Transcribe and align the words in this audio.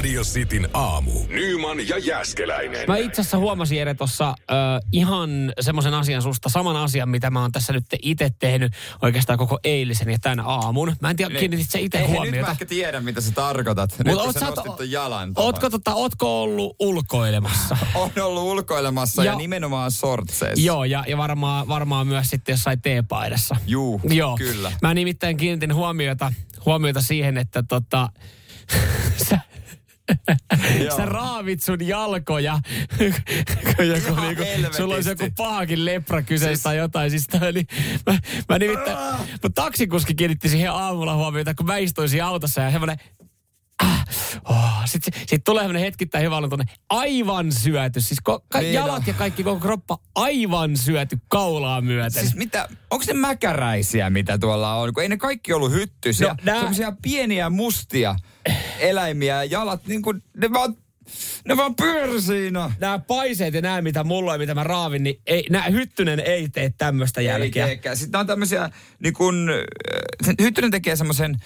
Radio 0.00 0.22
Cityn 0.22 0.68
aamu. 0.74 1.12
Nyman 1.28 1.88
ja 1.88 1.98
Jäskeläinen. 1.98 2.84
Mä 2.88 2.96
itse 2.96 3.20
asiassa 3.20 3.38
huomasin 3.38 3.80
Ere 3.80 3.94
tuossa 3.94 4.28
äh, 4.28 4.36
ihan 4.92 5.30
semmoisen 5.60 5.94
asian 5.94 6.22
susta, 6.22 6.48
saman 6.48 6.76
asian, 6.76 7.08
mitä 7.08 7.30
mä 7.30 7.40
oon 7.40 7.52
tässä 7.52 7.72
nyt 7.72 7.84
itse 8.02 8.30
tehnyt 8.38 8.72
oikeastaan 9.02 9.38
koko 9.38 9.58
eilisen 9.64 10.10
ja 10.10 10.18
tämän 10.18 10.40
aamun. 10.46 10.96
Mä 11.00 11.10
en 11.10 11.16
tiedä, 11.16 11.38
kiinnitit 11.38 11.70
se 11.70 11.80
itse 11.80 11.98
Ei, 11.98 12.04
Nyt 12.04 12.12
huomiota. 12.16 12.46
mä 12.46 12.50
ehkä 12.52 12.66
tiedän, 12.66 13.04
mitä 13.04 13.20
sä 13.20 13.32
tarkoitat. 13.32 13.98
Nyt 13.98 14.06
Mut 14.06 14.26
oot 14.26 14.36
sä 14.38 14.46
nostit 14.46 14.76
ton 14.76 14.90
jalan. 14.90 15.32
Ootko, 15.36 15.70
tota, 15.70 15.94
ootko 15.94 16.42
ollut 16.42 16.76
ulkoilemassa? 16.78 17.76
On 17.94 18.10
ollut 18.22 18.42
ulkoilemassa 18.42 19.24
ja, 19.24 19.32
Ja- 19.32 19.38
nimenomaan 19.38 19.90
sortseissa. 19.90 20.66
Joo, 20.66 20.84
ja, 20.84 21.04
ja 21.08 21.16
varmaan, 21.16 21.68
varmaan 21.68 22.06
myös 22.06 22.26
sitten 22.30 22.52
jossain 22.52 22.82
teepaidassa. 22.82 23.56
Juu, 23.66 24.00
Joo. 24.04 24.36
kyllä. 24.36 24.72
Mä 24.82 24.94
nimittäin 24.94 25.36
kiinnitin 25.36 25.74
huomiota, 25.74 26.32
huomiota 26.66 27.00
siihen, 27.02 27.38
että 27.38 27.62
tota, 27.62 28.08
sä. 29.28 29.40
Sä 30.96 31.06
raavit 31.06 31.62
sun 31.62 31.86
jalkoja, 31.88 32.60
joku 33.00 33.20
Ihan 33.82 34.22
niinku, 34.22 34.44
sulla 34.76 34.94
olisi 34.94 35.08
joku 35.08 35.24
pahakin 35.36 35.84
lepra 35.84 36.22
kyseessä 36.22 36.48
Siis- 36.54 36.62
tai 36.62 36.76
jotain. 36.76 37.10
Siis 37.10 37.26
tää 37.26 37.48
oli, 37.48 37.64
mä, 38.06 38.18
mä 38.48 38.58
nimittäin, 38.58 38.98
mutta 39.32 39.50
taksikuski 39.54 40.14
kiinnitti 40.14 40.48
siihen 40.48 40.72
aamulla 40.72 41.14
huomiota, 41.14 41.54
kun 41.54 41.66
mä 41.66 41.76
istuin 41.76 42.08
siinä 42.08 42.26
autossa 42.26 42.60
ja 42.60 42.70
semmoinen 42.70 42.96
Ah, 43.84 44.04
oh. 44.44 44.56
Sitten 44.84 45.20
sit 45.26 45.44
tulee 45.44 45.62
semmoinen 45.62 45.82
hetkittäin 45.82 46.24
hyvä 46.24 46.48
tunne. 46.48 46.64
Aivan 46.88 47.52
syöty. 47.52 48.00
Siis 48.00 48.20
ko, 48.20 48.44
ka, 48.48 48.60
Niin 48.60 48.74
jalat 48.74 49.06
ja 49.06 49.14
kaikki 49.14 49.42
koko 49.44 49.60
kroppa 49.60 49.98
aivan 50.14 50.76
syöty 50.76 51.18
kaulaa 51.28 51.80
myöten. 51.80 52.22
Siis 52.22 52.36
mitä, 52.36 52.68
onko 52.90 53.04
ne 53.08 53.12
mäkäräisiä, 53.12 54.10
mitä 54.10 54.38
tuolla 54.38 54.74
on? 54.74 54.94
Kun 54.94 55.02
ei 55.02 55.08
ne 55.08 55.16
kaikki 55.16 55.52
ollut 55.52 55.72
hyttysiä. 55.72 56.28
No, 56.28 56.34
nää- 56.42 56.54
Semmoisia 56.56 56.92
pieniä 57.02 57.50
mustia 57.50 58.16
eläimiä 58.78 59.34
ja 59.34 59.44
jalat, 59.44 59.86
niin 59.86 60.02
kuin, 60.02 60.22
ne 60.36 60.52
vaan, 60.52 60.76
ne 61.44 61.56
vaan 61.56 61.74
pyöri 61.74 62.22
siinä. 62.22 62.72
nämä 62.80 62.98
paiseet 62.98 63.54
ja 63.54 63.60
nämä, 63.60 63.82
mitä 63.82 64.04
mulla 64.04 64.32
on, 64.32 64.40
mitä 64.40 64.54
mä 64.54 64.64
raavin, 64.64 65.02
niin 65.02 65.20
ei, 65.26 65.46
nää, 65.50 65.68
hyttynen 65.70 66.20
ei 66.20 66.48
tee 66.48 66.72
tämmöistä 66.78 67.20
jälkeä. 67.20 67.64
Ei 67.64 67.68
teekään. 67.68 67.96
Sitten 67.96 68.20
on 68.20 68.26
tämmöisiä, 68.26 68.70
niin 69.02 69.14
kun, 69.14 69.50
se 70.24 70.34
Hyttynen 70.40 70.70
tekee 70.70 70.96
semmoisen, 70.96 71.36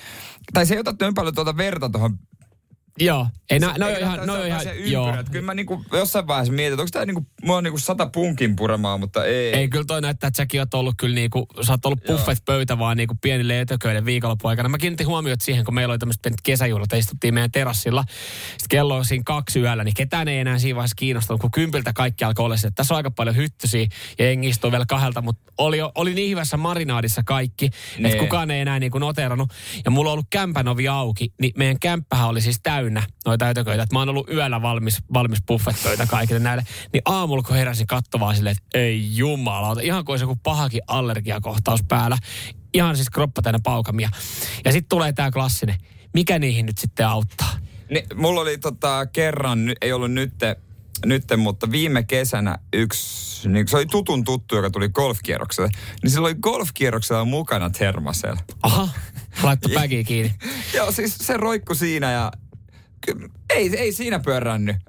tai 0.53 0.67
se 0.67 0.75
ei 0.75 0.81
ota 0.81 0.95
paljon 1.15 1.35
tuota 1.35 1.57
verta 1.57 1.89
tuohon 1.89 2.19
Joo, 3.01 3.27
ei, 3.51 3.59
nää, 3.59 3.75
no 3.79 3.89
Eikä 3.89 4.01
ihan, 4.01 4.27
no 4.27 4.45
ihan, 4.45 4.63
joo. 4.85 5.17
Kyllä 5.31 5.45
mä 5.45 5.55
niinku 5.55 5.85
jossain 5.93 6.27
vaiheessa 6.27 6.53
mietin, 6.53 6.73
että 6.73 6.83
onko 6.83 6.91
tää 6.93 7.07
niinku, 7.07 7.27
mulla 7.43 7.59
on 7.59 7.65
niinku 7.65 7.79
sata 7.79 8.07
punkin 8.07 8.57
puremaa, 8.57 8.99
mutta 8.99 9.25
ei. 9.25 9.55
Ei 9.55 9.69
kyllä 9.69 9.85
toi 9.85 10.01
näyttää, 10.01 10.29
että 10.29 10.37
säkin 10.37 10.61
oot 10.61 10.75
ollut 10.75 10.95
kyllä 10.99 11.15
niinku, 11.15 11.47
sä 11.63 11.73
oot 11.73 11.87
ollut 11.87 12.01
Joo. 12.09 12.19
buffet 12.19 12.39
pöytä 12.45 12.79
vaan 12.79 12.97
niinku 12.97 13.15
pienille 13.23 13.61
etököille 13.61 14.05
viikonloppuaikana. 14.05 14.69
Mä 14.69 14.79
kiinnitin 14.79 15.07
huomiota 15.07 15.45
siihen, 15.45 15.65
kun 15.65 15.75
meillä 15.75 15.93
oli 15.93 15.99
tämmöiset 15.99 16.23
pienet 16.23 16.41
kesäjuhlat 16.43 16.93
ja 16.93 16.99
istuttiin 16.99 17.35
meidän 17.35 17.51
terassilla. 17.51 18.05
Sitten 18.49 18.69
kello 18.69 18.97
on 18.97 19.05
siinä 19.05 19.23
kaksi 19.27 19.61
yöllä, 19.61 19.85
niin 19.85 19.95
ketään 19.95 20.29
ei 20.29 20.39
enää 20.39 20.59
siinä 20.59 20.77
vaiheessa 20.77 20.97
kiinnostunut, 20.97 21.41
kun 21.41 21.51
kympiltä 21.51 21.93
kaikki 21.93 22.25
alkoi 22.25 22.45
olla 22.45 22.57
se, 22.57 22.67
että 22.67 22.77
tässä 22.77 22.95
on 22.95 22.97
aika 22.97 23.11
paljon 23.11 23.37
hyttysiä 23.37 23.87
ja 24.19 24.25
jengi 24.25 24.49
istuu 24.49 24.71
vielä 24.71 24.85
kahdelta, 24.89 25.23
mutta 25.23 25.53
oli, 25.59 25.79
oli 25.95 26.15
niin 26.15 26.31
hyvässä 26.31 26.57
marinaadissa 26.57 27.23
kaikki, 27.23 27.71
että 28.05 28.19
kukaan 28.19 28.51
ei 28.51 28.61
enää 28.61 28.79
niinku 28.79 28.99
noterannut. 28.99 29.53
Ja 29.85 29.91
mulla 29.91 30.11
on 30.11 30.13
ollut 30.13 30.27
kämpän 30.31 30.69
ovi 30.69 30.89
auki, 30.89 31.33
niin 31.41 31.53
meidän 31.57 31.79
kämppähän 31.79 32.29
oli 32.29 32.41
siis 32.41 32.61
täynnä 32.63 32.84
noita 33.27 33.49
ötököitä. 33.49 33.83
Että 33.83 33.95
mä 33.95 33.99
oon 33.99 34.09
ollut 34.09 34.31
yöllä 34.31 34.63
valmis, 34.63 35.03
valmis 35.13 35.39
buffetpöytä 35.47 36.07
kaikille 36.07 36.41
näille. 36.41 36.65
Niin 36.93 37.03
aamulla 37.05 37.43
kun 37.43 37.57
heräsin 37.57 37.87
katsomaan 37.87 38.37
silleen, 38.37 38.57
että 38.57 38.79
ei 38.79 39.17
jumalauta, 39.17 39.81
ihan 39.81 40.05
kuin 40.05 40.13
olisi 40.13 40.23
joku 40.23 40.39
pahakin 40.43 40.83
allergiakohtaus 40.87 41.83
päällä. 41.83 42.19
Ihan 42.75 42.97
siis 42.97 43.11
kroppa 43.11 43.43
täynnä 43.43 43.61
paukamia. 43.65 44.09
Ja 44.65 44.73
sitten 44.73 44.89
tulee 44.89 45.13
tämä 45.13 45.31
klassinen, 45.31 45.77
mikä 46.15 46.39
niihin 46.39 46.67
nyt 46.67 46.79
sitten 46.79 47.07
auttaa? 47.07 47.51
Ni, 47.91 48.05
mulla 48.15 48.41
oli 48.41 48.59
tota, 48.59 49.07
kerran, 49.07 49.73
ei 49.81 49.93
ollut 49.93 50.13
nytte, 50.13 50.57
nytte, 51.07 51.37
mutta 51.37 51.71
viime 51.71 52.03
kesänä 52.03 52.59
yksi, 52.73 53.49
niin 53.49 53.69
se 53.69 53.77
oli 53.77 53.87
tutun 53.87 54.25
tuttu, 54.25 54.57
joka 54.57 54.71
tuli 54.71 54.89
golfkierrokselle. 54.89 55.71
Niin 56.03 56.11
sillä 56.11 56.27
oli 56.27 56.35
golfkierroksella 56.35 57.25
mukana 57.25 57.71
termasel. 57.71 58.37
Aha, 58.63 58.89
laittu 59.43 59.69
päkiä 59.75 60.05
kiinni. 60.05 60.35
Joo, 60.75 60.93
siis 60.93 61.19
se 61.19 61.37
roikku 61.37 61.75
siinä 61.75 62.13
ja 62.13 62.33
ei, 63.51 63.77
ei 63.77 63.93
siinä. 63.93 64.21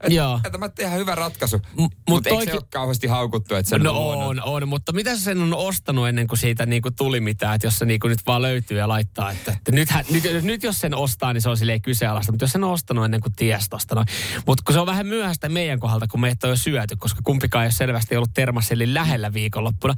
Et, 0.04 0.14
Joo. 0.14 0.40
Että 0.46 0.58
mä 0.58 0.70
ihan 0.80 1.00
hyvä 1.00 1.16
ratkaisu. 1.16 1.62
mut 1.78 1.94
Mutta 2.10 2.30
eikö 2.30 2.46
se 2.46 2.54
ole 2.54 2.62
kauheasti 2.70 3.08
haukuttu, 3.08 3.56
että 3.56 3.70
se 3.70 3.78
No 3.78 3.94
luonnon- 3.94 4.44
on, 4.44 4.64
on, 4.64 4.68
mutta 4.68 4.92
mitä 4.94 5.16
sä 5.16 5.24
sen 5.24 5.42
on 5.42 5.54
ostanut 5.54 6.08
ennen 6.08 6.28
kuin 6.28 6.40
siitä 6.40 6.66
niinku 6.66 6.92
tuli 6.92 7.20
mitään, 7.20 7.56
että 7.56 7.68
jos 7.68 7.80
se 7.80 7.86
niinku 7.86 8.08
nyt 8.08 8.20
vaan 8.28 8.42
löytyy 8.42 8.78
ja 8.78 8.88
laittaa, 8.88 9.32
että, 9.32 9.52
että 9.52 9.72
nythän, 9.72 10.06
nyt, 10.12 10.24
nyt 10.42 10.64
jos 10.64 10.82
sen 10.82 10.96
ostaa, 10.96 11.34
niin 11.34 11.42
se 11.42 11.50
on 11.50 11.58
silleen 11.58 11.82
kyseenalaista, 11.82 12.32
mutta 12.32 12.44
jos 12.44 12.52
sen 12.52 12.64
on 12.64 12.72
ostanut 12.72 13.06
ennen 13.06 13.22
kuin 13.22 13.34
ties 13.36 13.70
tosta 13.70 13.96
noin. 13.96 14.08
Mutta 14.48 14.64
kun 14.66 14.74
se 14.74 14.80
on 14.80 14.88
vähän 14.88 15.08
myöhäistä 15.08 15.50
meidän 15.50 15.80
kohdalta, 15.80 16.08
kun 16.08 16.20
meitä 16.20 16.48
on 16.48 16.52
jo 16.52 16.58
syöty, 16.58 16.96
koska 16.96 17.22
kumpikaan 17.24 17.64
ei 17.64 17.68
ole 17.68 17.72
selvästi 17.72 18.16
ollut 18.16 18.34
termassellin 18.34 18.94
lähellä 18.94 19.34
viikonloppuna, 19.34 19.94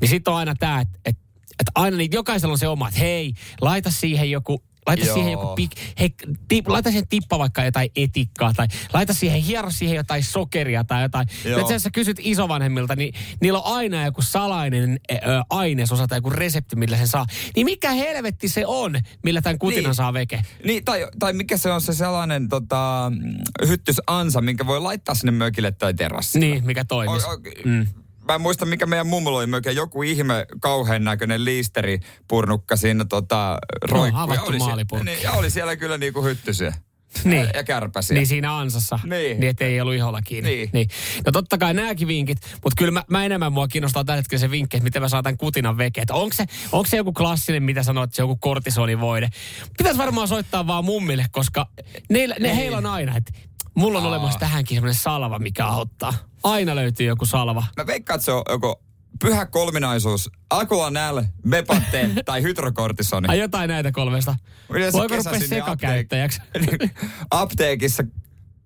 niin 0.00 0.08
sitten 0.08 0.32
on 0.32 0.38
aina 0.38 0.54
tämä, 0.54 0.80
että, 0.80 0.98
että, 1.04 1.22
että 1.60 1.72
aina 1.74 1.96
niin 1.96 2.12
jokaisella 2.12 2.52
on 2.52 2.58
se 2.58 2.68
oma, 2.68 2.88
että 2.88 3.00
hei, 3.00 3.34
laita 3.60 3.90
siihen 3.90 4.30
joku 4.30 4.62
Laita 4.88 5.06
Joo. 5.06 5.14
siihen 5.14 5.32
joku 5.32 5.54
pik, 5.54 5.70
hei, 6.00 6.14
tip, 6.48 6.68
laita 6.68 6.88
siihen 6.90 7.08
tippa 7.08 7.38
vaikka 7.38 7.64
jotain 7.64 7.90
etikkaa 7.96 8.52
tai 8.56 8.66
laita 8.94 9.14
siihen, 9.14 9.42
hiero 9.42 9.70
siihen 9.70 9.96
jotain 9.96 10.24
sokeria 10.24 10.84
tai 10.84 11.02
jotain. 11.02 11.26
Joo. 11.44 11.60
Itse 11.60 11.74
asiassa 11.74 11.90
kysyt 11.90 12.16
isovanhemmilta, 12.20 12.96
niin 12.96 13.14
niillä 13.40 13.58
on 13.58 13.74
aina 13.76 14.04
joku 14.04 14.22
salainen 14.22 15.00
ö, 15.12 15.16
ainesosa 15.50 16.06
tai 16.06 16.18
joku 16.18 16.30
resepti, 16.30 16.76
millä 16.76 16.96
sen 16.96 17.08
saa. 17.08 17.26
Niin 17.56 17.64
mikä 17.64 17.90
helvetti 17.92 18.48
se 18.48 18.66
on, 18.66 18.94
millä 19.24 19.40
tämän 19.42 19.58
kutinan 19.58 19.84
Niin. 19.84 19.94
saa 19.94 20.12
veke? 20.12 20.42
Niin, 20.64 20.84
tai, 20.84 21.06
tai 21.18 21.32
mikä 21.32 21.56
se 21.56 21.72
on 21.72 21.80
se 21.80 21.92
sellainen 21.92 22.48
tota, 22.48 23.12
mm, 23.14 23.68
hyttysansa, 23.68 24.40
minkä 24.40 24.66
voi 24.66 24.80
laittaa 24.80 25.14
sinne 25.14 25.32
mökille 25.32 25.72
tai 25.72 25.94
terassille. 25.94 26.46
Niin, 26.46 26.64
mikä 26.66 26.84
o- 26.90 27.02
Mm. 27.64 27.86
Mä 28.28 28.34
en 28.34 28.40
muista, 28.40 28.66
mikä 28.66 28.86
meidän 28.86 29.06
mummulla 29.06 29.38
oli 29.38 29.46
mökillä. 29.46 29.72
Joku 29.76 30.02
ihme 30.02 30.46
kauhean 30.60 31.04
näköinen 31.04 31.44
liisteripurnukka 31.44 32.76
siinä 32.76 33.04
tota, 33.04 33.58
roikkuu. 33.82 34.18
Ja 34.18 34.22
avattu 34.22 34.46
oli 34.46 34.56
sie- 34.58 34.66
maalipurkki. 34.66 35.04
Niin, 35.04 35.22
ja 35.22 35.32
oli 35.32 35.50
siellä 35.50 35.76
kyllä 35.76 35.98
niinku 35.98 36.22
hyttysiä. 36.24 36.74
Niin. 37.24 37.48
Ja, 37.54 37.64
kärpäsiä. 37.64 38.14
Niin 38.14 38.26
siinä 38.26 38.56
ansassa. 38.58 38.98
Niin. 39.04 39.40
niin 39.40 39.50
ettei 39.50 39.80
ollut 39.80 39.94
iholla 39.94 40.22
kiinni. 40.22 40.50
Niin. 40.50 40.70
niin. 40.72 40.88
No 41.26 41.32
totta 41.32 41.58
kai 41.58 41.74
nämäkin 41.74 42.08
vinkit, 42.08 42.38
mutta 42.64 42.76
kyllä 42.78 42.90
mä, 42.92 43.04
mä 43.10 43.24
enemmän 43.24 43.52
mua 43.52 43.68
kiinnostaa 43.68 44.04
tällä 44.04 44.16
hetkellä 44.16 44.40
se 44.40 44.50
vinkki, 44.50 44.76
että 44.76 44.84
miten 44.84 45.02
mä 45.02 45.08
saan 45.08 45.24
tämän 45.24 45.36
kutinan 45.36 45.78
veke. 45.78 46.04
Onko 46.10 46.34
se, 46.36 46.46
onko 46.72 46.86
se 46.86 46.96
joku 46.96 47.12
klassinen, 47.12 47.62
mitä 47.62 47.82
sanoit, 47.82 48.14
se 48.14 48.22
joku 48.22 48.36
kortisonivoide. 48.36 49.28
Pitäisi 49.78 49.98
varmaan 49.98 50.28
soittaa 50.28 50.66
vaan 50.66 50.84
mummille, 50.84 51.26
koska 51.30 51.66
ne, 52.10 52.26
ne 52.40 52.56
heillä 52.56 52.78
on 52.78 52.86
aina, 52.86 53.16
että 53.16 53.32
mulla 53.74 53.98
on 53.98 54.04
Aa. 54.04 54.10
olemassa 54.10 54.38
tähänkin 54.38 54.76
semmoinen 54.76 55.00
salva, 55.00 55.38
mikä 55.38 55.66
auttaa. 55.66 56.14
Aina 56.42 56.76
löytyy 56.76 57.06
joku 57.06 57.26
salva. 57.26 57.64
Mä 57.76 57.86
veikkaan, 57.86 58.14
että 58.14 58.24
se 58.24 58.32
on 58.32 58.42
joko 58.50 58.82
pyhä 59.22 59.46
kolminaisuus, 59.46 60.30
Akuanäl, 60.50 61.22
Bepaten 61.48 62.14
tai 62.24 62.42
hydrokortisoni. 62.42 63.28
Ai 63.28 63.38
jotain 63.38 63.68
näitä 63.68 63.92
kolmesta. 63.92 64.34
Yleensä 64.70 64.98
Voiko 64.98 65.16
rupea 65.16 65.40
sekakäyttäjäksi? 65.40 66.40
Apteekissa 67.30 68.04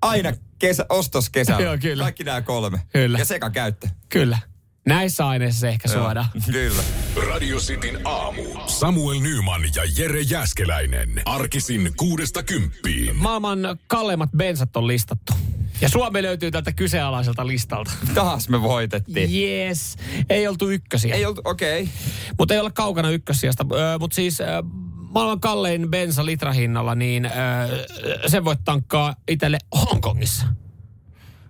aina 0.02 0.32
kesä, 0.58 0.86
ostos 0.88 1.30
kesällä. 1.30 1.62
Joo, 1.62 1.78
kyllä. 1.78 2.02
Kaikki 2.02 2.24
nämä 2.24 2.42
kolme. 2.42 2.80
Kyllä. 2.92 3.18
Ja 3.18 3.24
sekakäyttö. 3.24 3.88
Kyllä. 4.08 4.38
Näissä 4.86 5.28
aineissa 5.28 5.60
se 5.60 5.68
ehkä 5.68 5.88
Joo, 5.92 6.02
suodaan. 6.02 6.26
Kyllä. 6.52 6.82
Radio 7.30 7.58
Cityn 7.58 8.00
aamu. 8.04 8.42
Samuel 8.66 9.20
Nyman 9.20 9.62
ja 9.74 9.82
Jere 9.96 10.20
Jäskeläinen. 10.20 11.22
Arkisin 11.24 11.92
kuudesta 11.96 12.42
kymppiin. 12.42 13.16
Maailman 13.16 13.58
kalleimmat 13.86 14.30
bensat 14.36 14.76
on 14.76 14.86
listattu. 14.86 15.32
Ja 15.82 15.88
Suomi 15.88 16.22
löytyy 16.22 16.50
tältä 16.50 16.72
kyseenalaiselta 16.72 17.46
listalta. 17.46 17.90
Taas 18.14 18.48
me 18.48 18.62
voitettiin. 18.62 19.30
Yes. 19.34 19.96
Ei 20.30 20.48
oltu 20.48 20.70
ykkösiä. 20.70 21.14
Ei 21.14 21.26
oltu, 21.26 21.40
okei. 21.44 21.82
Okay. 21.82 21.94
Mutta 22.38 22.54
ei 22.54 22.60
olla 22.60 22.70
kaukana 22.70 23.10
ykkösijasta. 23.10 23.66
Öö, 23.72 23.98
Mutta 23.98 24.14
siis 24.14 24.38
maailman 25.14 25.40
kallein 25.40 25.90
bensa 25.90 26.26
litrahinnalla, 26.26 26.94
niin 26.94 27.30
sen 28.26 28.44
voit 28.44 28.60
tankkaa 28.64 29.14
itselle 29.28 29.58
Hongkongissa. 29.74 30.46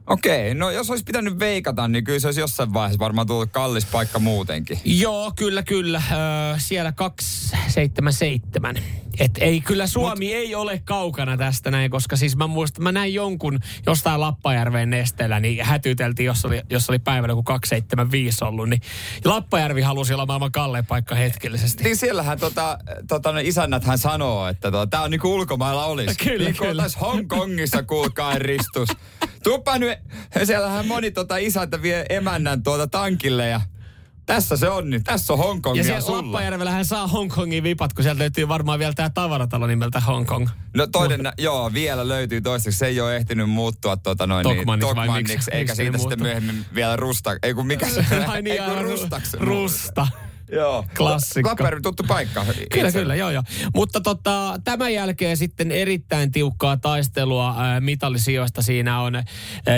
Okei, 0.07 0.55
no 0.55 0.71
jos 0.71 0.91
olisi 0.91 1.05
pitänyt 1.05 1.39
veikata, 1.39 1.89
niin 1.89 2.05
kyllä 2.05 2.19
se 2.19 2.27
olisi 2.27 2.41
jossain 2.41 2.73
vaiheessa 2.73 2.99
varmaan 2.99 3.27
tullut 3.27 3.51
kallis 3.53 3.87
paikka 3.87 4.19
muutenkin. 4.19 4.79
Joo, 4.85 5.33
kyllä, 5.37 5.63
kyllä. 5.63 6.03
Öö, 6.13 6.19
siellä 6.59 6.93
277. 6.93 8.77
Et 9.19 9.31
ei, 9.41 9.61
kyllä 9.61 9.87
Suomi 9.87 10.25
Mut, 10.25 10.35
ei 10.35 10.55
ole 10.55 10.83
kaukana 10.85 11.37
tästä 11.37 11.71
näin, 11.71 11.91
koska 11.91 12.17
siis 12.17 12.37
mä 12.37 12.47
muistan, 12.47 12.83
mä 12.83 12.93
näin 12.93 13.15
jonkun 13.15 13.61
jostain 13.87 14.21
Lappajärven 14.21 14.91
nesteellä, 14.91 15.41
niin 15.41 15.65
hätyteltiin, 15.65 16.27
jos 16.27 16.45
oli, 16.45 16.63
jos 16.71 16.89
oli 16.89 16.99
päivänä 16.99 17.35
kuin 17.35 17.45
275 17.45 18.45
ollut, 18.45 18.69
niin 18.69 18.81
Lappajärvi 19.25 19.81
halusi 19.81 20.15
olla 20.15 20.27
maailman 20.27 20.53
kallein 20.53 20.87
paikka 20.87 21.15
hetkellisesti. 21.15 21.85
Niin 21.85 21.97
siellähän 21.97 22.39
tota, 22.39 22.79
tota, 23.09 23.33
ne 23.33 23.43
isännäthän 23.43 23.99
sanoo, 23.99 24.49
että 24.49 24.71
tota, 24.71 24.87
tää 24.87 25.03
on 25.03 25.11
niinku 25.11 25.35
ulkomailla 25.35 25.85
olisi. 25.85 26.17
Kyllä, 26.25 26.45
niin 26.45 26.57
kyllä. 26.57 26.85
Hongkongissa 27.01 27.83
kuulkaa 27.83 28.39
ristus. 28.39 28.89
Tuppa 29.43 29.79
nyt, 29.79 29.99
siellähän 30.45 30.87
moni 30.87 31.11
tota 31.11 31.37
isäntä 31.37 31.83
vie 31.83 32.07
emännän 32.09 32.63
tuota 32.63 32.87
tankille 32.87 33.49
ja 33.49 33.61
tässä 34.27 34.57
se 34.57 34.69
on 34.69 34.91
nyt. 34.91 35.05
Tässä 35.05 35.33
on 35.33 35.39
Hongkong 35.39 35.77
Ja 35.77 35.85
siellä 35.85 36.01
sulla. 36.01 36.23
Lappajärvellähän 36.23 36.85
saa 36.85 37.07
Hongkongin 37.07 37.63
vipat, 37.63 37.93
kun 37.93 38.03
sieltä 38.03 38.19
löytyy 38.19 38.49
varmaan 38.49 38.79
vielä 38.79 38.93
tämä 38.93 39.11
tavaratalo 39.11 39.67
nimeltä 39.67 40.01
Hongkong. 40.01 40.49
No 40.77 40.87
toinen, 40.87 41.21
nä- 41.21 41.33
joo, 41.39 41.73
vielä 41.73 42.09
löytyy 42.09 42.41
toiseksi. 42.41 42.79
Se 42.79 42.87
ei 42.87 43.01
ole 43.01 43.17
ehtinyt 43.17 43.51
muuttua 43.51 43.97
tota 43.97 44.27
noin 44.27 44.45
Dogmaniksi 44.45 44.67
vai 44.67 45.07
niin, 45.07 45.15
miksi- 45.15 45.51
dogmanniksi, 45.51 45.51
eikä 45.53 45.73
miksi 45.73 45.77
siitä 45.77 45.99
sitten 45.99 46.23
myöhemmin 46.23 46.65
vielä 46.75 46.97
rusta. 46.97 47.31
Ei 47.43 47.55
kun 47.55 47.67
mikä 47.67 47.89
se, 47.89 48.05
Ai 48.27 48.43
niin, 48.43 48.53
ei 48.63 48.69
kun 48.69 48.77
ja- 48.77 48.83
rustaks. 48.83 49.35
Rusta. 49.35 50.07
Joo. 50.53 50.85
Klassikko. 50.97 51.49
Lappajärvi 51.51 51.81
tuttu 51.81 52.03
paikka. 52.09 52.45
Kyllä, 52.73 52.89
Itse- 52.89 52.99
kyllä, 52.99 53.15
joo, 53.15 53.31
joo. 53.31 53.43
Mutta 53.75 54.01
tota, 54.01 54.61
tämän 54.65 54.95
jälkeen 54.95 55.37
sitten 55.37 55.71
erittäin 55.71 56.33
tiukkaa 56.33 56.77
taistelua 56.77 57.55
ää, 57.59 57.81
mitallisijoista. 57.81 58.63
Siinä 58.63 59.01
on 59.01 59.15
ää, 59.17 59.23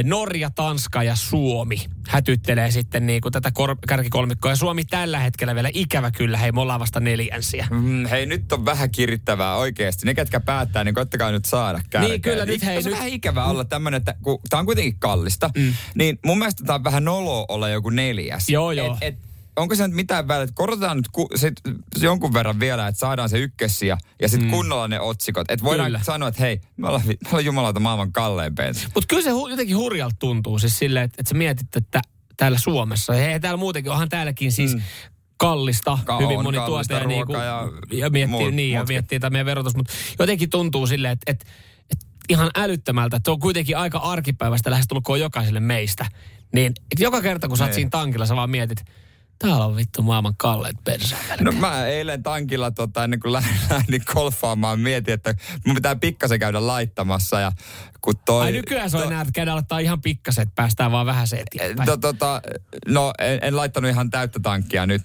Norja, 0.05 0.51
Tanska 0.51 1.03
ja 1.03 1.17
Suomi 1.17 1.87
hätyttelee 2.09 2.71
sitten 2.71 3.07
niin 3.07 3.21
kuin 3.21 3.33
tätä 3.33 3.51
kor- 3.51 3.77
kärkikolmikkoa. 3.89 4.53
Ja 4.53 4.57
Suomi 4.57 4.85
tällä 4.85 5.19
hetkellä 5.19 5.55
vielä 5.55 5.71
ikävä 5.75 6.11
kyllä, 6.11 6.39
hei 6.39 6.53
me 6.53 6.61
ollaan 6.61 6.81
vasta 6.81 7.01
neljänsiä. 7.01 7.67
Mm, 7.71 8.07
hei, 8.07 8.27
nyt 8.27 8.53
on 8.53 8.65
vähän 8.65 8.91
kirittävää 8.91 9.57
oikeasti. 9.57 10.07
Ne, 10.07 10.15
ketkä 10.15 10.41
päättää, 10.41 10.85
niin 10.85 10.95
koittakaa 10.95 11.31
nyt 11.31 11.45
saada 11.45 11.81
kärkeä. 11.91 12.09
Niin, 12.11 12.23
kyllä, 12.23 12.47
nyt 12.47 12.65
hei, 12.65 12.83
Se 12.83 12.89
on 12.89 12.93
nyt- 12.93 12.99
vähän 12.99 13.09
ikävää 13.13 13.45
olla 13.45 13.65
tämmöinen, 13.65 13.99
että 13.99 14.15
kun 14.23 14.39
tämä 14.49 14.59
on 14.61 14.67
kuitenkin 14.67 14.99
kallista, 14.99 15.51
mm. 15.57 15.75
niin 15.95 16.19
mun 16.25 16.39
mielestä 16.39 16.65
tämä 16.65 16.75
on 16.75 16.85
vähän 16.85 17.05
noloa 17.05 17.45
olla 17.49 17.69
joku 17.69 17.91
neljäs. 17.91 18.49
Joo, 18.49 18.73
joo. 18.73 18.99
Et, 19.01 19.15
et, 19.15 19.19
onko 19.57 19.75
se 19.75 19.89
nyt 19.89 19.97
mitään 19.97 20.29
väliä, 20.29 20.43
että 20.43 20.55
korotetaan 20.55 20.97
nyt 20.97 21.09
ku, 21.13 21.29
sit, 21.37 21.55
jonkun 22.01 22.33
verran 22.33 22.61
vielä, 22.61 22.89
että 22.89 22.99
saadaan 22.99 23.29
se 23.29 23.39
ykkössiä 23.39 23.99
ja 24.23 24.29
sitten 24.29 24.49
mm. 24.49 24.51
kunnolla 24.51 24.89
ne 24.89 25.01
otsikot. 25.01 25.51
Että 25.51 25.65
voidaan 25.65 25.87
Kyllä. 25.87 26.01
sanoa, 26.03 26.29
että 26.29 26.43
hei, 26.43 26.61
me 26.77 26.89
ollaan, 26.89 27.07
me 27.07 27.15
ollaan 27.29 27.45
jumalauta 27.45 27.81
maailman 27.81 28.13
kallein 28.13 28.55
bensi. 28.55 28.87
Mutta 28.95 29.07
kyllä 29.09 29.23
se 29.23 29.31
hu- 29.31 29.51
jotenkin 29.51 29.77
hurjalta 29.77 30.17
tuntuu 30.19 30.59
siis 30.59 30.79
silleen, 30.79 31.05
että, 31.05 31.17
että 31.19 31.29
sä 31.29 31.35
mietit, 31.35 31.77
että 31.77 32.01
täällä 32.37 32.59
Suomessa, 32.59 33.13
hei 33.13 33.41
täällä 33.41 33.57
muutenkin, 33.59 33.93
onhan 33.93 34.09
täälläkin 34.09 34.53
siis 34.53 34.75
mm. 34.75 34.83
kallista, 35.37 35.99
Ka- 36.05 36.19
hyvin 36.19 36.39
on 36.39 36.45
moni 36.45 36.59
tuote 36.67 36.95
ja, 36.95 37.05
niinku, 37.05 37.33
ja 37.33 37.69
ja 37.93 38.11
miettii, 38.11 38.39
muut- 38.49 38.55
niin, 38.55 38.73
ja 38.75 38.85
miettii 38.89 39.21
tämä 39.21 39.31
meidän 39.31 39.47
verotus, 39.47 39.77
mutta 39.77 39.93
jotenkin 40.19 40.51
tuntuu 40.51 40.87
silleen, 40.87 41.13
että, 41.13 41.33
että, 41.33 41.45
että 41.91 42.07
ihan 42.29 42.51
älyttömältä, 42.55 43.17
että 43.17 43.29
se 43.29 43.31
on 43.31 43.41
kuitenkin 43.41 43.77
aika 43.77 43.99
arkipäivästä 43.99 44.71
lähestulkoon 44.71 45.21
jokaiselle 45.21 45.61
meistä. 45.61 46.07
Niin 46.53 46.73
joka 46.99 47.23
kerta, 47.23 47.49
kun 47.49 47.57
sä 47.57 47.65
oot 47.65 47.69
Niin. 47.69 47.75
siinä 47.75 47.91
tankilla, 47.91 48.27
sä 48.27 48.37
vaan 48.37 48.51
mietit, 48.51 48.85
täällä 49.39 49.65
on 49.65 49.77
vittu 49.77 50.03
maailman 50.03 50.35
kalleet 50.37 50.77
bensaa. 50.85 51.19
No 51.41 51.53
mä 51.53 51.87
eilen 51.87 52.23
tankilla 52.23 52.71
tota, 52.71 53.05
ennen 53.05 53.21
kuin 53.21 53.33
lähdin, 53.71 54.03
golfaamaan 54.07 54.81
mietin, 54.81 55.15
että 55.15 55.35
mun 55.67 55.75
pitää 55.75 55.97
pikkasen 55.97 56.39
käydä 56.39 56.67
laittamassa 56.67 57.41
ja 57.41 57.53
kun 58.01 58.15
toi... 58.25 58.45
Ai 58.45 58.53
nykyään 58.53 58.91
se 58.91 58.97
on 58.97 59.07
enää, 59.07 59.21
että 59.21 59.33
käydään 59.33 59.55
laittaa 59.55 59.79
ihan 59.79 60.03
pikkaset, 60.03 60.49
päästään 60.55 60.93
vaan 60.93 61.07
vähän 61.07 61.27
se 61.27 61.37
eteenpäin. 61.37 61.87
To, 61.87 61.97
tota, 61.97 62.43
no 62.89 63.13
en, 63.19 63.39
en 63.43 63.57
laittanut 63.57 63.91
ihan 63.91 64.11
täyttä 64.11 64.41
tankkia 64.41 64.87
nyt. 64.87 65.03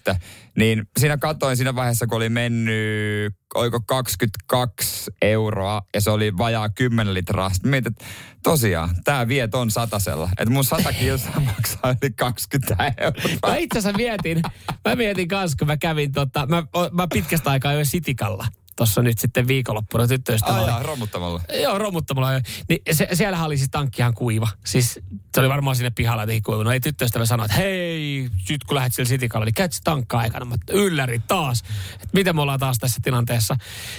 Niin 0.60 0.88
siinä 0.98 1.18
katoin 1.18 1.58
siinä 1.58 1.76
vaiheessa, 1.76 2.08
kun 2.08 2.18
oli 2.18 2.30
mennyt, 2.30 3.36
oiko 3.56 3.80
22 3.88 5.12
euroa 5.22 5.82
ja 5.94 6.02
se 6.02 6.12
oli 6.12 6.38
vajaa 6.38 6.70
10 6.70 7.14
litraa. 7.14 7.50
Sitten 7.50 7.72
mietin, 7.72 7.92
että 7.92 8.06
tosiaan, 8.44 8.90
tämä 9.04 9.28
vie 9.28 9.48
ton 9.48 9.72
satasella. 9.72 10.30
Että 10.38 10.54
mun 10.54 10.64
100 10.64 10.94
kilsaa 10.94 11.40
maksaa 11.56 11.96
yli 12.02 12.12
20 12.12 12.94
euroa. 12.98 13.40
Mä 13.48 13.56
itse 13.56 13.80
asiassa 13.80 13.98
mietin, 13.98 14.42
mä 14.88 14.96
mietin 14.96 15.28
kanssa, 15.28 15.58
kun 15.60 15.68
mä 15.68 15.78
kävin 15.78 16.12
tota, 16.12 16.46
mä, 16.46 16.64
mä 16.92 17.08
pitkästä 17.14 17.50
aikaa 17.50 17.74
jo 17.74 17.86
Sitikalla. 17.86 18.48
Tuossa 18.80 19.02
nyt 19.02 19.20
sitten 19.20 19.48
viikonloppuna 19.48 20.08
tyttöystävällä. 20.08 20.62
Ai 20.62 20.68
jaa, 20.68 20.84
romuttamalla. 20.84 21.42
Joo, 21.62 21.78
romuttamalla. 21.78 22.42
Niin 22.70 22.82
se, 22.92 23.08
siellähän 23.14 23.46
oli 23.46 23.58
siis 23.58 23.70
tankki 23.70 24.02
ihan 24.02 24.14
kuiva. 24.14 24.48
Siis 24.66 25.00
se 25.34 25.40
oli 25.40 25.50
varmaan 25.50 25.76
sinne 25.76 25.90
pihalla 25.90 26.24
jotenkin 26.24 26.44
kuivunut. 26.44 26.74
Ei 26.74 26.80
tyttöystävä 26.80 27.26
sanoi, 27.26 27.46
että 27.46 27.58
hei, 27.58 28.30
nyt 28.50 28.64
kun 28.64 28.76
lähdet 28.76 28.94
sille 28.94 29.10
sitikalla, 29.10 29.46
niin 29.46 29.54
käyt 29.54 29.72
tankkaa 29.84 30.20
aikana. 30.20 30.46
Mä 30.46 30.56
ylläri 30.70 31.22
taas. 31.28 31.64
Että 31.94 32.08
miten 32.14 32.36
me 32.36 32.42
ollaan 32.42 32.60
taas 32.60 32.78
tässä 32.78 33.00
tilanteessa. 33.04 33.58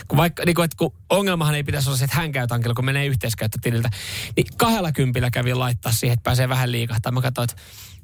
Kun 0.09 0.17
vaikka, 0.17 0.43
niin 0.47 0.55
kun, 0.55 0.65
että 0.65 0.77
kun 0.77 0.93
ongelmahan 1.11 1.55
ei 1.55 1.65
pitäisi 1.65 1.88
olla 1.88 1.99
se, 1.99 2.05
että 2.05 2.17
hän 2.17 2.32
käy 2.32 2.47
tankilla, 2.47 2.75
kun 2.75 2.85
menee 2.85 3.06
yhteiskäyttötililtä. 3.06 3.91
Niin 4.37 4.47
kahdella 4.56 4.93
kympillä 4.93 5.31
kävin 5.31 5.59
laittaa 5.59 5.93
siihen, 5.93 6.15
että 6.15 6.25
pääsee 6.25 6.49
vähän 6.49 6.73
liikahtamaan. 6.73 7.23
Mä 7.23 7.29
katsoin, 7.29 7.50
että 7.50 7.62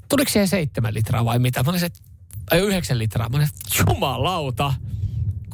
tuliko 0.09 0.31
siihen 0.31 0.49
seitsemän 0.49 0.95
litraa 0.95 1.25
vai 1.25 1.39
mitä? 1.39 1.63
Mä 1.63 1.71
olin 1.71 1.81
se, 1.81 1.91
ai 2.51 2.59
yhdeksän 2.59 2.99
litraa. 2.99 3.29
Mä 3.29 3.37
olin, 3.37 3.49
jumalauta. 3.79 4.75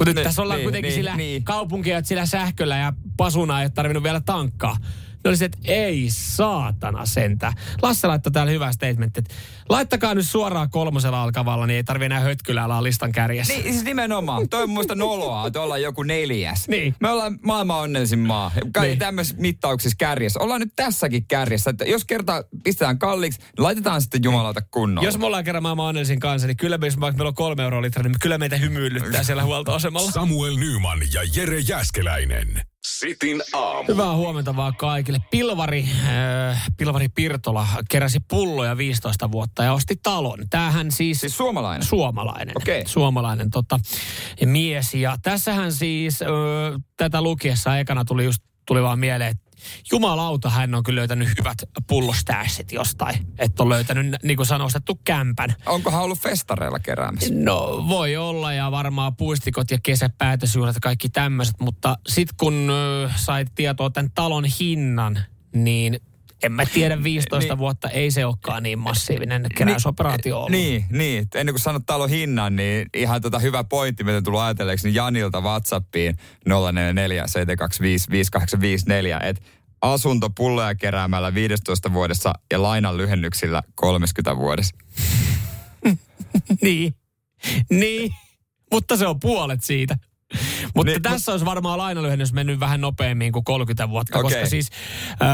Kun 0.03 0.07
nyt 0.07 0.17
Niin, 0.17 0.25
tässä 0.25 0.43
ollaan 0.43 0.59
niin, 0.59 0.65
kuitenkin 0.65 0.89
niin, 0.89 0.97
sillä 0.97 1.17
niin. 1.17 1.45
kaupunkia, 1.45 1.99
että 1.99 2.09
sillä 2.09 2.27
sähköllä 2.27 2.77
ja 2.77 2.93
pasuna 3.17 3.61
ei 3.61 3.65
ole 3.65 3.71
tarvinnut 3.71 4.03
vielä 4.03 4.21
tankkaa. 4.21 4.77
Ne 5.25 5.29
oli 5.29 5.37
se, 5.37 5.45
että 5.45 5.59
ei 5.65 6.07
saatana 6.11 7.07
sentä. 7.07 7.53
Lasse 7.83 8.07
laittoi 8.09 8.33
täällä 8.33 8.53
hyvä 8.53 8.73
statement, 8.73 9.19
että 9.19 9.35
laittakaa 9.73 10.15
nyt 10.15 10.29
suoraan 10.29 10.71
kolmosella 10.71 11.23
alkavalla, 11.23 11.67
niin 11.67 11.77
ei 11.77 11.85
tarvi 11.85 12.05
enää 12.05 12.21
hötkyllä 12.21 12.65
olla 12.65 12.83
listan 12.83 13.13
kärjessä. 13.13 13.53
Niin, 13.53 13.73
siis 13.73 13.85
nimenomaan. 13.85 14.49
Toi 14.49 14.63
on 14.63 14.71
muista 14.71 14.95
noloa, 14.95 15.47
että 15.47 15.61
ollaan 15.61 15.83
joku 15.83 16.03
neljäs. 16.03 16.69
Niin. 16.69 16.95
Me 17.01 17.11
ollaan 17.11 17.39
maailman 17.43 17.81
onnellisin 17.81 18.19
maa. 18.19 18.51
Kai 18.73 18.87
Niin. 18.87 18.99
tämmöisissä 18.99 19.41
mittauksissa 19.41 19.97
kärjessä. 19.99 20.41
Ollaan 20.41 20.61
nyt 20.61 20.73
tässäkin 20.77 21.25
kärjessä. 21.27 21.71
Että 21.71 21.85
jos 21.85 22.05
kerta 22.05 22.45
pistetään 22.65 22.99
kalliiksi, 22.99 23.41
niin 23.41 23.49
laitetaan 23.65 24.03
sitten 24.03 24.21
jumalauta 24.25 24.61
kunnolla. 24.71 25.09
Jos 25.09 25.19
me 25.19 25.27
ollaan 25.27 25.45
kerran 25.45 25.63
maailman 25.63 25.87
onnellisin 25.87 26.21
kanssa, 26.21 26.47
niin 26.49 26.57
kyllä 26.57 26.79
me, 26.79 26.87
jos 26.87 27.01
vaikka 27.01 27.17
meillä 27.19 27.29
on 27.29 27.35
kolme 27.35 27.63
euroa 27.63 27.83
litra, 27.83 28.03
niin 28.03 28.15
kyllä 28.23 28.39
meitä 28.39 28.57
hymyilyttää 28.57 29.23
siellä 29.23 29.45
huoltoasemalla. 29.45 30.11
Samuel 30.11 30.57
Nyman 30.57 30.99
ja 31.15 31.21
Jere 31.37 31.59
Jäskeläinen. 31.59 32.63
Sitin 32.87 33.43
aamu. 33.53 33.85
Hyvää 33.89 34.13
huomenta 34.15 34.57
vaan 34.57 34.77
kaikille. 34.77 35.19
Pilvari, 35.31 35.89
äh, 36.51 36.63
Pilvari 36.77 37.09
Pirtola 37.09 37.67
keräsi 37.91 38.19
pulloja 38.31 38.77
15 38.77 39.31
vuotta 39.33 39.62
ja 39.65 39.73
osti 39.73 39.97
talon. 40.03 40.39
Tämähän 40.51 40.91
siis... 40.91 41.21
Siis 41.21 41.37
suomalainen. 41.37 41.87
Suomalainen. 41.87 42.57
Okei. 42.57 42.83
Suomalainen 42.87 43.51
tota, 43.51 43.81
mies. 44.45 44.95
Ja 44.95 45.17
tässähän 45.23 45.73
siis 45.73 46.23
ö, 46.23 46.27
tätä 46.97 47.23
lukiessa 47.23 47.79
ekana 47.79 48.05
tuli 48.05 48.25
just 48.25 48.43
tuli 48.67 48.83
vaan 48.83 48.99
mieleen, 48.99 49.31
että 49.31 49.51
jumalauta 49.93 50.51
hän 50.51 50.75
on 50.75 50.83
kyllä 50.83 50.99
löytänyt 50.99 51.29
hyvät 51.39 51.59
pullostäässit 51.87 52.73
jostain. 52.73 53.27
Että 53.39 53.63
on 53.63 53.69
löytänyt, 53.69 54.17
niin 54.23 54.37
kuin 54.37 54.47
sanoi, 54.47 54.65
ostettu 54.65 55.01
kämpän. 55.05 55.55
Onkohan 55.67 56.03
ollut 56.03 56.19
festareilla 56.19 56.79
keräämässä? 56.79 57.35
No 57.35 57.85
voi 57.89 58.17
olla 58.17 58.53
ja 58.53 58.71
varmaan 58.71 59.17
puistikot 59.17 59.71
ja 59.71 59.79
kesäpäätösjuhlat 59.83 60.75
ja 60.75 60.81
kaikki 60.81 61.09
tämmöiset, 61.09 61.61
mutta 61.61 61.97
sitten 62.09 62.37
kun 62.41 62.71
ö, 62.71 63.11
sait 63.17 63.49
tietoa 63.55 63.91
tämän 63.91 64.11
talon 64.15 64.45
hinnan, 64.61 65.19
niin 65.55 66.01
en 66.43 66.53
mä 66.53 66.67
tiedä, 66.67 67.03
15 67.03 67.53
Niin. 67.55 67.59
vuotta 67.59 67.89
ei 67.89 68.11
se 68.11 68.27
olekaan 68.27 68.63
niin 68.63 68.79
massiivinen 68.79 69.47
keräysoperaatio 69.55 70.37
ollut. 70.37 70.51
Niin, 70.51 70.85
niin. 70.91 71.29
Ennen 71.35 71.53
kuin 71.55 71.61
sanot 71.63 71.83
talon 71.87 72.11
hinnan, 72.11 72.57
niin 72.57 72.89
ihan 72.95 73.23
tota 73.23 73.39
hyvä 73.39 73.65
pointti, 73.65 74.05
mitä 74.05 74.23
tullut 74.23 74.41
ajatelleeksi, 74.41 74.87
niin 74.89 74.95
Janilta 74.95 75.41
Whatsappiin 75.41 76.17
044 76.47 77.27
725 77.27 78.11
5854, 78.11 79.21
että 79.23 79.43
asunto 79.83 80.31
pulloja 80.31 80.75
keräämällä 80.75 81.35
15 81.35 81.93
vuodessa 81.93 82.33
ja 82.53 82.63
lainan 82.63 82.97
lyhennyksillä 82.97 83.63
30 83.75 84.37
vuodessa. 84.37 84.77
niin. 86.63 86.95
niin. 87.71 88.15
Mutta 88.73 88.97
se 88.97 89.07
on 89.07 89.21
puolet 89.21 89.63
siitä. 89.65 89.97
Mutta 90.75 90.93
Niin, 90.93 91.03
tässä 91.03 91.33
olisi 91.33 91.45
varmaan 91.45 91.79
lainalyhennys 91.79 92.33
mennyt 92.33 92.61
vähän 92.61 92.81
nopeammin 92.81 93.33
kuin 93.33 93.45
30 93.45 93.89
vuotta, 93.89 94.19
Okei. 94.19 94.31
koska 94.31 94.49
siis 94.49 94.71
öö, 95.23 95.29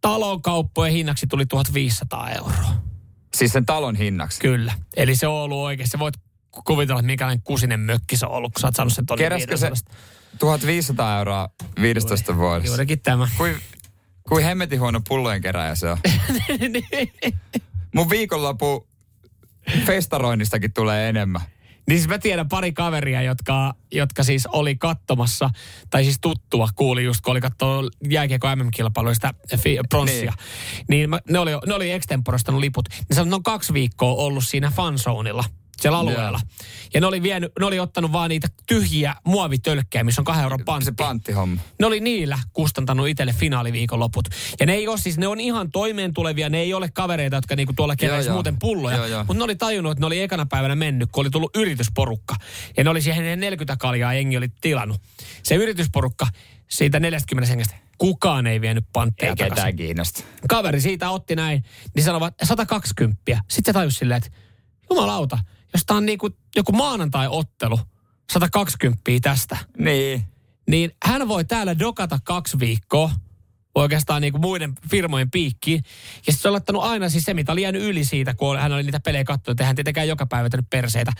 talon 0.00 0.42
kauppojen 0.42 0.92
hinnaksi 0.92 1.26
tuli 1.26 1.46
1500 1.46 2.30
euroa. 2.30 2.74
Siis 3.36 3.52
sen 3.52 3.66
talon 3.66 3.96
hinnaksi. 3.96 4.40
Kyllä. 4.40 4.72
Eli 4.96 5.16
se 5.16 5.26
on 5.26 5.34
ollut 5.34 5.58
oikein. 5.58 5.88
Se 5.88 5.98
voit 5.98 6.14
kuvitella, 6.64 7.00
että 7.00 7.06
minkälainen 7.06 7.42
kusinen 7.42 7.80
mökki 7.80 8.16
se 8.16 8.26
on 8.26 8.32
ollut, 8.32 8.52
kun 8.52 8.60
sä 8.60 8.66
oot 8.66 8.76
saanut 8.76 8.92
sen 8.92 9.04
Keräskö 9.18 9.56
se 9.56 9.66
500. 9.66 9.94
1500 10.38 11.18
euroa 11.18 11.48
15 11.80 12.36
vuodessa? 12.36 12.68
Juurikin 12.68 13.00
tämä. 13.00 13.28
Kuin, 13.36 13.56
kuin 14.28 14.44
hemmetin 14.44 14.80
huono 14.80 15.00
pullojen 15.08 15.42
keräjä 15.42 15.74
se 15.74 15.90
on. 15.90 15.98
Mun 17.94 18.10
viikonloppu 18.10 18.88
festaroinnistakin 19.86 20.72
tulee 20.72 21.08
enemmän. 21.08 21.40
Niin 21.88 21.98
siis 21.98 22.08
mä 22.08 22.18
tiedän 22.18 22.48
pari 22.48 22.72
kaveria, 22.72 23.22
jotka, 23.22 23.74
jotka 23.92 24.22
siis 24.22 24.46
oli 24.46 24.76
katsomassa, 24.76 25.50
tai 25.90 26.04
siis 26.04 26.18
tuttua 26.20 26.68
kuuli 26.74 27.04
just, 27.04 27.20
kun 27.20 27.30
oli 27.30 27.40
katsoa 27.40 27.82
jääkiekko 28.10 28.56
MM-kilpailuista 28.56 29.34
pronssia. 29.88 30.32
Niin, 30.32 30.88
niin 30.88 31.10
mä, 31.10 31.20
ne 31.28 31.38
oli, 31.38 31.50
ne 31.66 31.74
oli 31.74 31.90
extemporostanut 31.90 32.60
liput. 32.60 32.88
Niin 32.88 32.98
sanoin, 33.12 33.26
että 33.26 33.30
ne 33.30 33.36
on 33.36 33.42
kaksi 33.42 33.72
viikkoa 33.72 34.14
ollut 34.14 34.44
siinä 34.44 34.72
fanzoneilla 34.76 35.44
siellä 35.80 35.98
alueella. 35.98 36.40
Ja 36.94 37.00
ne 37.00 37.06
oli, 37.06 37.22
vienyt, 37.22 37.52
ne 37.60 37.66
oli 37.66 37.80
ottanut 37.80 38.12
vaan 38.12 38.28
niitä 38.28 38.48
tyhjiä 38.66 39.14
muovitölkkejä, 39.26 40.04
missä 40.04 40.20
on 40.20 40.24
kahden 40.24 40.42
euron 40.42 40.64
pantti. 40.64 40.84
Se 40.84 40.92
panttihomma. 40.92 41.60
Ne 41.80 41.86
oli 41.86 42.00
niillä 42.00 42.38
kustantanut 42.52 43.08
itselle 43.08 43.32
finaaliviikon 43.32 44.00
loput. 44.00 44.28
Ja 44.60 44.66
ne 44.66 44.72
ei 44.72 44.88
ole 44.88 44.98
siis, 44.98 45.18
ne 45.18 45.26
on 45.26 45.40
ihan 45.40 45.70
toimeen 45.70 46.14
tulevia, 46.14 46.48
ne 46.48 46.58
ei 46.58 46.74
ole 46.74 46.88
kavereita, 46.94 47.36
jotka 47.36 47.56
niinku 47.56 47.72
tuolla 47.72 47.96
keräisi 47.96 48.30
muuten 48.30 48.58
pulloja. 48.58 48.98
Mutta 49.18 49.34
ne 49.34 49.44
oli 49.44 49.56
tajunnut, 49.56 49.92
että 49.92 50.02
ne 50.02 50.06
oli 50.06 50.20
ekana 50.20 50.46
päivänä 50.46 50.74
mennyt, 50.74 51.08
kun 51.12 51.22
oli 51.22 51.30
tullut 51.30 51.56
yritysporukka. 51.56 52.36
Ja 52.76 52.84
ne 52.84 52.90
oli 52.90 53.02
siihen 53.02 53.40
40 53.40 53.76
kaljaa 53.76 54.14
jengi 54.14 54.36
oli 54.36 54.48
tilannut. 54.60 55.00
Se 55.42 55.54
yritysporukka 55.54 56.26
siitä 56.68 57.00
40 57.00 57.48
hengestä, 57.48 57.74
kukaan 57.98 58.46
ei 58.46 58.60
vienyt 58.60 58.84
pantteja 58.92 59.30
Ei 59.30 59.36
ketään 59.36 59.76
kiinnosta. 59.76 60.24
Kaveri 60.48 60.80
siitä 60.80 61.10
otti 61.10 61.36
näin, 61.36 61.64
niin 61.94 62.04
sanovat 62.04 62.34
120. 62.42 63.22
Sitten 63.26 63.64
se 63.64 63.72
tajusi 63.72 63.98
silleen, 63.98 64.18
että 64.18 64.30
jumalauta, 64.90 65.38
jos 65.74 65.82
tämä 65.86 65.98
on 65.98 66.06
niinku 66.06 66.30
joku 66.56 66.72
maanantai-ottelu, 66.72 67.78
120 68.32 69.00
tästä, 69.22 69.56
Niin. 69.78 70.24
niin 70.68 70.90
hän 71.04 71.28
voi 71.28 71.44
täällä 71.44 71.78
dokata 71.78 72.18
kaksi 72.24 72.58
viikkoa 72.58 73.10
oikeastaan 73.74 74.22
niin 74.22 74.32
kuin 74.32 74.40
muiden 74.40 74.72
firmojen 74.90 75.30
piikkiin. 75.30 75.82
Ja 76.26 76.32
sitten 76.32 76.36
se 76.42 76.48
on 76.48 76.52
laittanut 76.52 76.82
aina 76.82 77.08
siis 77.08 77.24
se, 77.24 77.34
mitä 77.34 77.52
oli 77.52 77.62
jäänyt 77.62 77.82
yli 77.82 78.04
siitä, 78.04 78.34
kun 78.34 78.58
hän 78.58 78.72
oli 78.72 78.82
niitä 78.82 79.00
pelejä 79.00 79.24
katsonut, 79.24 79.48
että 79.54 79.66
hän 79.66 79.76
tietenkään 79.76 80.08
joka 80.08 80.26
päivä 80.26 80.48
tehnyt 80.48 80.70
perseitä. 80.70 81.12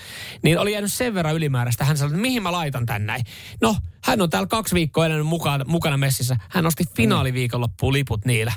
Niin 0.43 0.59
oli 0.59 0.73
jäänyt 0.73 0.93
sen 0.93 1.15
verran 1.15 1.35
ylimääräistä. 1.35 1.85
Hän 1.85 1.97
sanoi, 1.97 2.11
että 2.11 2.23
mihin 2.23 2.43
mä 2.43 2.53
laitan 2.53 2.87
tän 2.87 3.07
näin. 3.07 3.25
No, 3.63 3.77
hän 4.05 4.21
on 4.23 4.31
täällä 4.31 4.47
kaksi 4.47 4.75
viikkoa 4.75 5.07
elänyt 5.07 5.27
mukana, 5.27 5.65
mukana 5.69 5.97
messissä. 5.97 6.37
Hän 6.49 6.67
osti 6.67 6.85
finaaliviikonloppuun 6.97 7.93
liput 7.93 8.25
niillä. 8.25 8.53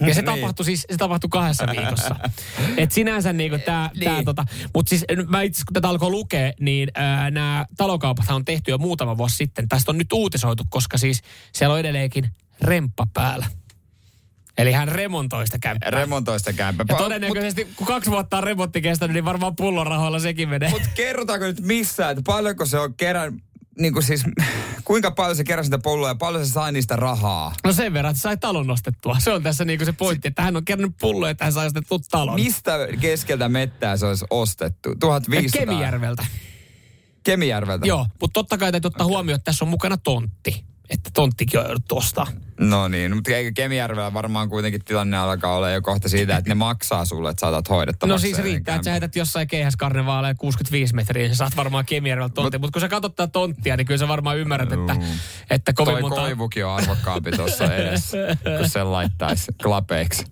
Ja 0.00 0.14
se 0.14 0.22
Niin. 0.22 0.24
tapahtui 0.24 0.64
siis, 0.64 0.86
se 0.90 0.96
tapahtui 0.96 1.30
kahdessa 1.30 1.66
viikossa. 1.76 2.16
Et 2.76 2.92
sinänsä 2.92 3.32
niinku 3.32 3.58
tää, 3.64 3.90
Niin. 3.94 4.04
tää 4.04 4.22
tota, 4.24 4.44
mutta 4.74 4.90
siis 4.90 5.04
mä 5.28 5.42
itse 5.42 5.62
kun 5.66 5.74
tätä 5.74 5.88
alkoi 5.88 6.10
lukea, 6.10 6.52
niin 6.60 6.88
nämä 7.30 7.66
talokaupat 7.76 8.30
on 8.30 8.44
tehty 8.44 8.70
jo 8.70 8.78
muutama 8.78 9.16
vuosi 9.16 9.36
sitten. 9.36 9.68
Tästä 9.68 9.90
on 9.92 9.98
nyt 9.98 10.12
uutisoitu, 10.12 10.64
koska 10.70 10.98
siis 10.98 11.22
siellä 11.52 11.72
on 11.72 11.80
edelleenkin 11.80 12.30
remppa 12.60 13.06
päällä. 13.14 13.46
Eli 14.58 14.72
hän 14.72 14.88
remontoi 14.88 15.46
sitä 15.46 15.58
kämppää. 15.58 15.90
Remontoista 15.90 16.52
kämpä. 16.52 16.84
ja 16.88 16.94
todennäköisesti, 16.94 17.68
kun 17.76 17.86
kaksi 17.86 18.10
vuotta 18.10 18.36
on 18.36 18.44
remontti 18.44 18.80
kestänyt, 18.80 19.14
niin 19.14 19.24
varmaan 19.24 19.56
pullorahoilla 19.56 20.18
sekin 20.18 20.48
menee. 20.48 20.70
Mutta 20.70 20.88
kerrotaanko 20.94 21.46
nyt 21.46 21.60
missään, 21.60 22.10
että 22.10 22.22
paljonko 22.26 22.66
se 22.66 22.78
on 22.78 22.94
kerän, 22.94 23.42
niin 23.78 23.92
kuin 23.92 24.02
siis, 24.02 24.24
kuinka 24.84 25.10
paljon 25.10 25.36
se 25.36 25.44
keräsi 25.44 25.66
sitä 25.66 25.78
pulloa 25.78 26.08
ja 26.08 26.14
paljon 26.14 26.46
se 26.46 26.52
sai 26.52 26.72
niistä 26.72 26.96
rahaa? 26.96 27.54
No 27.64 27.72
sen 27.72 27.92
verran, 27.92 28.10
että 28.10 28.20
sai 28.20 28.36
talon 28.36 28.66
nostettua. 28.66 29.16
Se 29.18 29.32
on 29.32 29.42
tässä 29.42 29.64
niinku 29.64 29.84
se 29.84 29.92
pointti, 29.92 30.28
että 30.28 30.42
hän 30.42 30.56
on 30.56 30.64
kerännyt 30.64 30.96
pulloja, 31.00 31.30
että 31.30 31.44
hän 31.44 31.52
sai 31.52 31.66
ostettua 31.66 31.98
talon. 32.10 32.34
Mistä 32.34 32.78
keskeltä 33.00 33.48
mettää 33.48 33.96
se 33.96 34.06
olisi 34.06 34.24
ostettu? 34.30 34.94
1500? 35.00 35.60
Kemijärveltä. 35.60 36.26
Kemijärveltä? 37.24 37.86
Joo, 37.86 38.06
mutta 38.20 38.32
totta 38.32 38.58
kai 38.58 38.72
täytyy 38.72 38.88
ottaa 38.88 39.06
huomioon, 39.06 39.36
että 39.36 39.44
tässä 39.44 39.64
on 39.64 39.68
mukana 39.68 39.96
tontti. 39.96 40.64
Että 40.90 41.10
tonttikin 41.14 41.60
on 41.60 41.66
jouduttu 41.66 41.96
ostaa. 41.96 42.26
No 42.60 42.88
niin, 42.88 43.14
mutta 43.14 43.30
eikö 43.30 43.52
Kemijärvellä 43.54 44.14
varmaan 44.14 44.48
kuitenkin 44.48 44.84
tilanne 44.84 45.16
alkaa 45.16 45.56
olla 45.56 45.70
jo 45.70 45.82
kohta 45.82 46.08
siitä, 46.08 46.36
että 46.36 46.50
ne 46.50 46.54
maksaa 46.54 47.04
sulle, 47.04 47.30
että 47.30 47.40
saatat 47.40 47.68
hoidettavaksi. 47.68 48.12
No 48.12 48.18
siis 48.18 48.38
riittää, 48.38 48.74
että 48.74 48.84
sä 48.84 48.90
heität 48.90 49.16
jossain 49.16 49.48
keihäskarnevaaleja 49.48 50.34
65 50.34 50.94
metriä, 50.94 51.22
niin 51.22 51.34
sä 51.34 51.38
saat 51.38 51.56
varmaan 51.56 51.86
Kemijärveltä 51.86 52.34
tontti. 52.34 52.58
Mutta 52.58 52.72
kun 52.72 52.80
sä 52.80 52.88
katsot 52.88 53.16
tää 53.16 53.26
tonttia, 53.26 53.76
niin 53.76 53.86
kyllä 53.86 53.98
sä 53.98 54.08
varmaan 54.08 54.38
ymmärrät, 54.38 54.72
että, 54.72 54.96
että 55.50 55.72
kovin 55.72 55.92
Toi 55.92 56.00
monta... 56.00 56.20
koivukin 56.20 56.66
on 56.66 56.76
arvokkaampi 56.76 57.30
tuossa 57.30 57.74
edessä, 57.74 58.18
kun 58.58 58.68
sen 58.68 58.92
laittaisi 58.92 59.52
klapeiksi. 59.62 60.24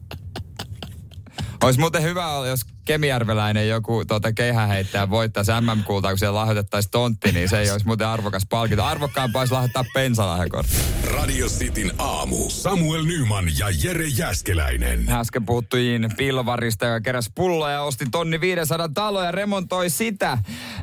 Olisi 1.65 1.81
muuten 1.81 2.03
hyvä, 2.03 2.25
jos 2.49 2.61
kemijärveläinen 2.85 3.69
joku 3.69 4.05
tuota, 4.05 4.33
keihäheittäjä 4.33 5.11
voittaisi 5.11 5.53
MM-kultaa, 5.61 6.11
kun 6.11 6.19
siellä 6.19 6.39
lahjoitettaisiin 6.41 6.91
tontti, 6.91 7.33
niin 7.33 7.49
se 7.49 7.61
ei 7.61 7.71
olisi 7.71 7.87
muuten 7.87 8.07
arvokas 8.07 8.47
palkinto. 8.51 8.85
Arvokkaampaa 8.85 9.41
olisi 9.41 9.55
lahjoittaa 9.55 9.85
bensalahjakortti. 9.95 10.77
Radio 11.05 11.47
Cityn 11.47 11.93
aamu. 11.99 12.37
Samuel 12.51 13.05
Nyman 13.05 13.45
ja 13.59 13.67
Jere 13.85 14.07
Jäskeläinen. 14.07 15.09
Äsken 15.09 15.47
puhuttiin 15.47 16.09
pilvarista, 16.17 16.87
joka 16.87 17.01
keräsi 17.01 17.31
pulloja 17.35 17.75
ja 17.75 17.83
osti 17.83 18.07
tonni 18.11 18.41
500 18.41 18.89
taloja 18.95 19.27
ja 19.27 19.33
remontoi 19.33 19.91
sitä. 19.91 20.39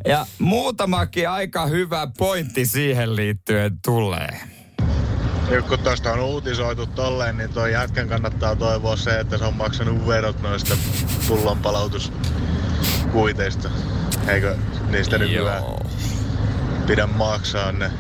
Ja 0.08 0.26
muutamakin 0.40 1.30
aika 1.30 1.66
hyvä 1.66 2.08
pointti 2.18 2.66
siihen 2.66 3.16
liittyen 3.16 3.80
tulee. 3.86 4.42
Nyt 5.52 5.66
kun 5.66 5.80
tuosta 5.80 6.14
on 6.14 6.20
uutisoitu 6.20 6.86
tolleen, 6.86 7.38
niin 7.38 7.54
toi 7.54 7.72
jätkän 7.72 8.10
kannattaa 8.10 8.56
toivoa 8.56 8.96
se, 8.96 9.20
että 9.20 9.38
se 9.38 9.46
on 9.46 9.54
maksanut 9.54 10.08
verot 10.08 10.42
noista 10.42 10.78
pullonpalautuskuiteista. 11.28 13.70
Eikö 14.28 14.56
niistä 14.90 15.18
nykyään 15.18 15.64
pidä 16.88 17.08
maksaa 17.08 17.72
ne? 17.72 17.92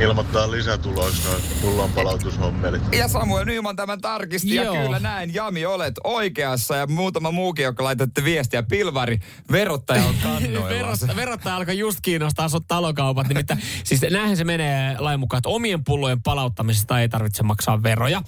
Ilmoittaa 0.00 0.50
lisätuloiksi 0.50 1.28
noin 1.28 1.42
pullonpalautushommelit. 1.60 2.82
Ja 2.98 3.08
Samuel 3.08 3.44
Nyman 3.44 3.76
tämän 3.76 4.00
tarkisti 4.00 4.54
Joo. 4.54 4.74
ja 4.74 4.82
kyllä 4.82 4.98
näin, 4.98 5.34
Jami, 5.34 5.66
olet 5.66 5.94
oikeassa 6.04 6.76
ja 6.76 6.86
muutama 6.86 7.30
muukin, 7.30 7.62
joka 7.62 7.84
laitatte 7.84 8.24
viestiä. 8.24 8.62
Pilvari, 8.62 9.20
verottaja 9.52 10.04
on 10.04 10.14
kannoilla. 10.22 10.68
Verottaja, 10.76 11.16
verottaja 11.16 11.56
alkoi 11.56 11.78
just 11.78 11.98
kiinnostaa 12.02 12.48
sut 12.48 12.64
talokaupat. 12.68 13.28
Nimittäin, 13.28 13.62
siis 13.84 14.00
näinhän 14.10 14.36
se 14.36 14.44
menee 14.44 14.96
lain 14.98 15.20
mukaan, 15.20 15.38
että 15.38 15.48
omien 15.48 15.84
pullojen 15.84 16.22
palauttamisesta 16.22 17.00
ei 17.00 17.08
tarvitse 17.08 17.42
maksaa 17.42 17.82
veroja. 17.82 18.22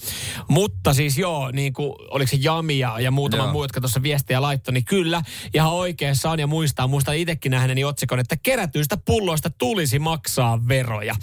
Mutta 0.48 0.94
siis 0.94 1.18
joo, 1.18 1.50
niin 1.50 1.72
kuin, 1.72 1.94
oliko 2.10 2.30
se 2.30 2.36
Jami 2.40 2.78
ja, 2.78 3.00
ja 3.00 3.10
muutama 3.10 3.42
Joo. 3.42 3.52
muu, 3.52 3.64
jotka 3.64 3.80
tuossa 3.80 4.02
viestiä 4.02 4.42
laittoi, 4.42 4.74
niin 4.74 4.84
kyllä, 4.84 5.22
ihan 5.54 5.72
oikeassa 5.72 6.30
on 6.30 6.40
ja 6.40 6.46
muistaa. 6.46 6.86
Muistan 6.86 7.16
itsekin 7.16 7.50
nähneeni 7.50 7.84
otsikon, 7.84 8.18
että 8.18 8.36
kerätyistä 8.42 8.96
pulloista 8.96 9.50
tulisi 9.50 9.98
maksaa 9.98 10.68
veroja. 10.68 11.14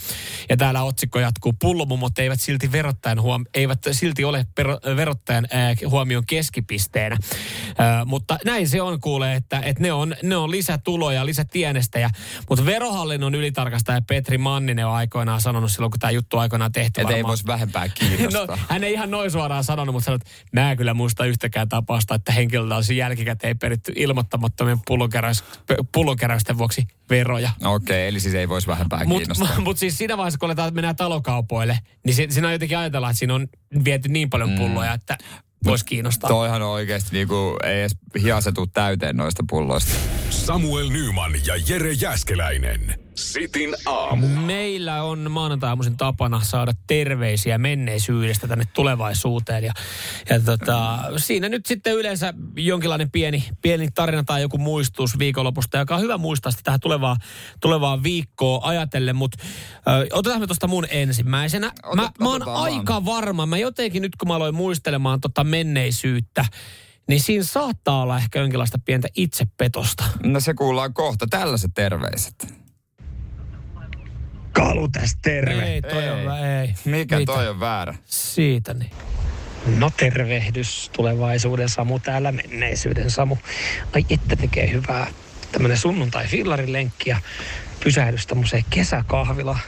Ja 0.49 0.57
täällä 0.57 0.83
otsikko 0.83 1.19
jatkuu, 1.19 1.53
pullomummot 1.59 2.19
eivät 2.19 2.41
silti 2.41 2.71
verottajan 2.71 3.21
huom- 3.21 3.45
eivät 3.53 3.79
silti 3.91 4.23
ole 4.23 4.45
per- 4.55 4.95
verottajan 4.95 5.47
ää, 5.51 5.75
huomion 5.89 6.23
keskipisteenä. 6.25 7.17
Ää, 7.77 8.05
mutta 8.05 8.37
näin 8.45 8.69
se 8.69 8.81
on 8.81 9.01
kuulee, 9.01 9.35
että, 9.35 9.59
että 9.59 9.83
ne, 9.83 9.93
on, 9.93 10.15
ne 10.23 10.35
on 10.35 10.51
lisätuloja, 10.51 11.25
lisätienestäjä. 11.25 12.09
Mutta 12.49 12.65
verohallinnon 12.65 13.35
ylitarkastaja 13.35 14.01
Petri 14.01 14.37
Manninen 14.37 14.87
on 14.87 14.93
aikoinaan 14.93 15.41
sanonut 15.41 15.71
silloin, 15.71 15.91
kun 15.91 15.99
tämä 15.99 16.11
juttu 16.11 16.37
aikoinaan 16.37 16.71
tehty. 16.71 17.01
Että 17.01 17.15
ei 17.15 17.23
voisi 17.23 17.47
vähempää 17.47 17.89
kiinnostaa. 17.89 18.45
No, 18.55 18.57
hän 18.69 18.83
ei 18.83 18.93
ihan 18.93 19.11
noin 19.11 19.31
suoraan 19.31 19.63
sanonut, 19.63 19.93
mutta 19.93 20.05
sanoi, 20.05 20.15
että 20.15 20.29
mä 20.61 20.75
kyllä 20.75 20.93
muista 20.93 21.25
yhtäkään 21.25 21.69
tapausta, 21.69 22.15
että 22.15 22.31
henkilöltä 22.31 22.75
olisi 22.75 22.97
jälkikäteen 22.97 23.59
peritty 23.59 23.93
ilmoittamattomien 23.95 24.77
pullonkeräys, 24.87 25.43
pullonkeräysten 25.91 26.57
vuoksi 26.57 26.87
veroja. 27.09 27.49
Okei, 27.63 27.95
okay, 27.95 28.07
eli 28.07 28.19
siis 28.19 28.35
ei 28.35 28.49
voisi 28.49 28.67
vähempää 28.67 29.05
Mutta 29.05 29.33
kiinnostaa. 29.33 29.59
mut 29.59 29.77
siis 29.77 29.97
siinä 29.97 30.17
vaiheessa, 30.25 30.39
kun 30.39 30.47
aletaan 30.47 30.73
mennään 30.73 30.95
talokaupoille, 30.95 31.79
niin 32.05 32.13
si- 32.15 32.27
siinä 32.29 32.47
on 32.47 32.53
jotenkin 32.53 32.77
ajatella, 32.77 33.09
että 33.09 33.19
siinä 33.19 33.33
on 33.35 33.47
viety 33.85 34.09
niin 34.09 34.29
paljon 34.29 34.51
pulloja, 34.57 34.93
että 34.93 35.17
voisi 35.65 35.85
kiinnostaa. 35.85 36.27
Toihan 36.27 36.61
on 36.61 36.69
oikeasti 36.69 37.09
niinku, 37.11 37.57
ei 37.63 37.79
edes 37.79 37.95
hiasetu 38.21 38.67
täyteen 38.67 39.17
noista 39.17 39.43
pulloista. 39.49 39.91
Samuel 40.29 40.89
Nyman 40.89 41.31
ja 41.45 41.55
Jere 41.67 41.91
Jäskeläinen. 41.91 43.04
Sitin 43.15 43.75
aamu. 43.85 44.27
Meillä 44.27 45.03
on 45.03 45.31
maanantai 45.31 45.75
tapana 45.97 46.41
saada 46.43 46.73
terveisiä 46.87 47.57
menneisyydestä 47.57 48.47
tänne 48.47 48.65
tulevaisuuteen. 48.73 49.63
Ja, 49.63 49.73
ja 50.29 50.39
tota, 50.39 50.99
siinä 51.17 51.49
nyt 51.49 51.65
sitten 51.65 51.93
yleensä 51.93 52.33
jonkinlainen 52.55 53.11
pieni, 53.11 53.43
pieni 53.61 53.87
tarina 53.95 54.23
tai 54.23 54.41
joku 54.41 54.57
muistutus 54.57 55.19
viikonlopusta, 55.19 55.77
joka 55.77 55.95
on 55.95 56.01
hyvä 56.01 56.17
muistaa 56.17 56.51
sitä 56.51 56.63
tähän 56.63 56.79
tulevaa, 56.79 57.17
tulevaa 57.59 58.03
viikkoa 58.03 58.59
ajatellen. 58.63 59.15
Mutta 59.15 59.43
otetaan 60.11 60.41
me 60.41 60.47
tuosta 60.47 60.67
mun 60.67 60.87
ensimmäisenä. 60.89 61.71
Ota- 61.83 61.95
mä, 61.95 62.11
mä 62.19 62.29
oon 62.29 62.47
aika 62.47 63.05
varma, 63.05 63.45
mä 63.45 63.57
jotenkin 63.57 64.01
nyt 64.01 64.15
kun 64.15 64.27
mä 64.27 64.35
aloin 64.35 64.55
muistelemaan 64.55 65.21
tota 65.21 65.43
menneisyyttä, 65.43 66.45
niin 67.07 67.21
siinä 67.21 67.43
saattaa 67.43 68.01
olla 68.01 68.17
ehkä 68.17 68.39
jonkinlaista 68.39 68.79
pientä 68.85 69.07
itsepetosta. 69.15 70.03
No 70.23 70.39
se 70.39 70.53
kuullaan 70.53 70.93
kohta. 70.93 71.27
Tällaiset 71.29 71.71
terveiset. 71.75 72.64
Kalu 74.55 74.87
tässä 74.87 75.17
terve. 75.21 75.63
Ei, 75.63 75.81
toi 75.81 76.03
Ei. 76.03 76.09
on 76.09 76.19
vä- 76.19 76.45
ei. 76.45 76.75
Mikä 76.85 77.19
Mitä? 77.19 77.33
toi 77.33 77.47
on 77.47 77.59
väärä? 77.59 77.93
Siitä 78.05 78.73
niin. 78.73 78.91
No 79.77 79.91
tervehdys 79.97 80.89
tulevaisuuden 80.93 81.69
Samu 81.69 81.99
täällä, 81.99 82.31
menneisyyden 82.31 83.11
Samu. 83.11 83.37
Ai 83.95 84.05
että 84.09 84.35
tekee 84.35 84.71
hyvää 84.71 85.07
tämmönen 85.51 85.77
sunnuntai-fillarilenkki 85.77 87.09
ja 87.09 87.17
pysähdys 87.83 88.27
tämmöiseen 88.27 88.65
kesäkahvilaan. 88.69 89.59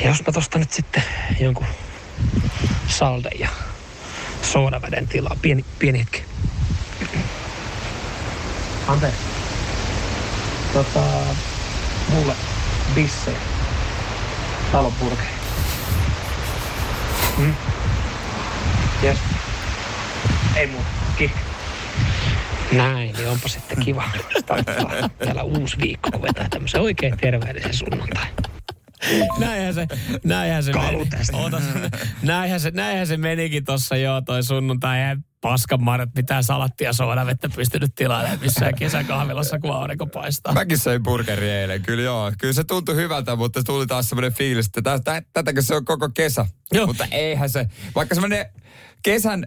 Ja 0.00 0.08
jos 0.08 0.26
mä 0.26 0.32
tosta 0.32 0.58
nyt 0.58 0.72
sitten 0.72 1.02
jonkun 1.40 1.66
salden 2.88 3.32
ja 3.38 3.48
soodaväden 4.42 5.08
tilaa, 5.08 5.36
pieni, 5.42 5.64
pieni 5.78 5.98
hetki. 5.98 6.22
Anteeksi. 8.86 9.20
Tota, 10.72 11.02
mulle 12.08 12.34
bisse. 12.94 13.49
Talon 14.72 14.92
burgeri. 15.00 15.28
Mm. 17.38 17.54
Yes. 19.02 19.18
Ei 20.56 20.66
muuta. 20.66 20.88
Kiitos. 21.18 21.38
Näin, 22.72 23.12
niin 23.16 23.28
onpa 23.28 23.48
sitten 23.48 23.84
kiva 23.84 24.04
starttaa 24.40 24.90
täällä 25.24 25.42
uusi 25.42 25.76
viikko, 25.80 26.10
kun 26.10 26.22
vetää 26.22 26.46
tämmöisen 26.50 26.80
oikein 26.80 27.16
terveellisen 27.20 27.74
sunnuntai. 27.74 28.26
Näinhän 29.38 29.74
se, 29.74 29.86
näinhän 30.24 30.64
se 30.64 30.72
meni. 30.72 31.08
Ootas, 31.32 31.62
näinhän, 32.22 32.60
se, 32.60 32.70
näinhän 32.70 33.06
se 33.06 33.16
menikin 33.16 33.64
tossa 33.64 33.96
joo 33.96 34.20
toi 34.20 34.42
sunnuntai. 34.42 34.98
Eihän 34.98 35.24
paskan 35.40 35.84
marjat 35.84 36.10
mitään 36.16 36.44
salattia 36.44 36.92
soda 36.92 37.26
vettä 37.26 37.48
pystynyt 37.48 37.94
tilailemaan 37.94 38.40
missään 38.40 38.74
kesäkahvilassa, 38.74 39.58
kun 39.58 39.70
aurinko 39.74 40.06
paistaa. 40.06 40.52
Mäkin 40.52 40.78
söin 40.78 41.02
burgeri 41.02 41.50
eilen, 41.50 41.82
kyllä 41.82 42.02
joo. 42.02 42.32
Kyllä 42.38 42.54
se 42.54 42.64
tuntui 42.64 42.96
hyvältä, 42.96 43.36
mutta 43.36 43.64
tuli 43.64 43.86
taas 43.86 44.08
semmoinen 44.08 44.32
fiilis, 44.32 44.66
että 44.66 44.82
tä- 44.82 44.98
tä- 45.04 45.22
tätäkö 45.32 45.62
se 45.62 45.74
on 45.74 45.84
koko 45.84 46.08
kesä. 46.14 46.46
Joo. 46.72 46.86
Mutta 46.86 47.06
eihän 47.10 47.50
se, 47.50 47.66
vaikka 47.94 48.14
semmoinen 48.14 48.46
kesän, 49.02 49.46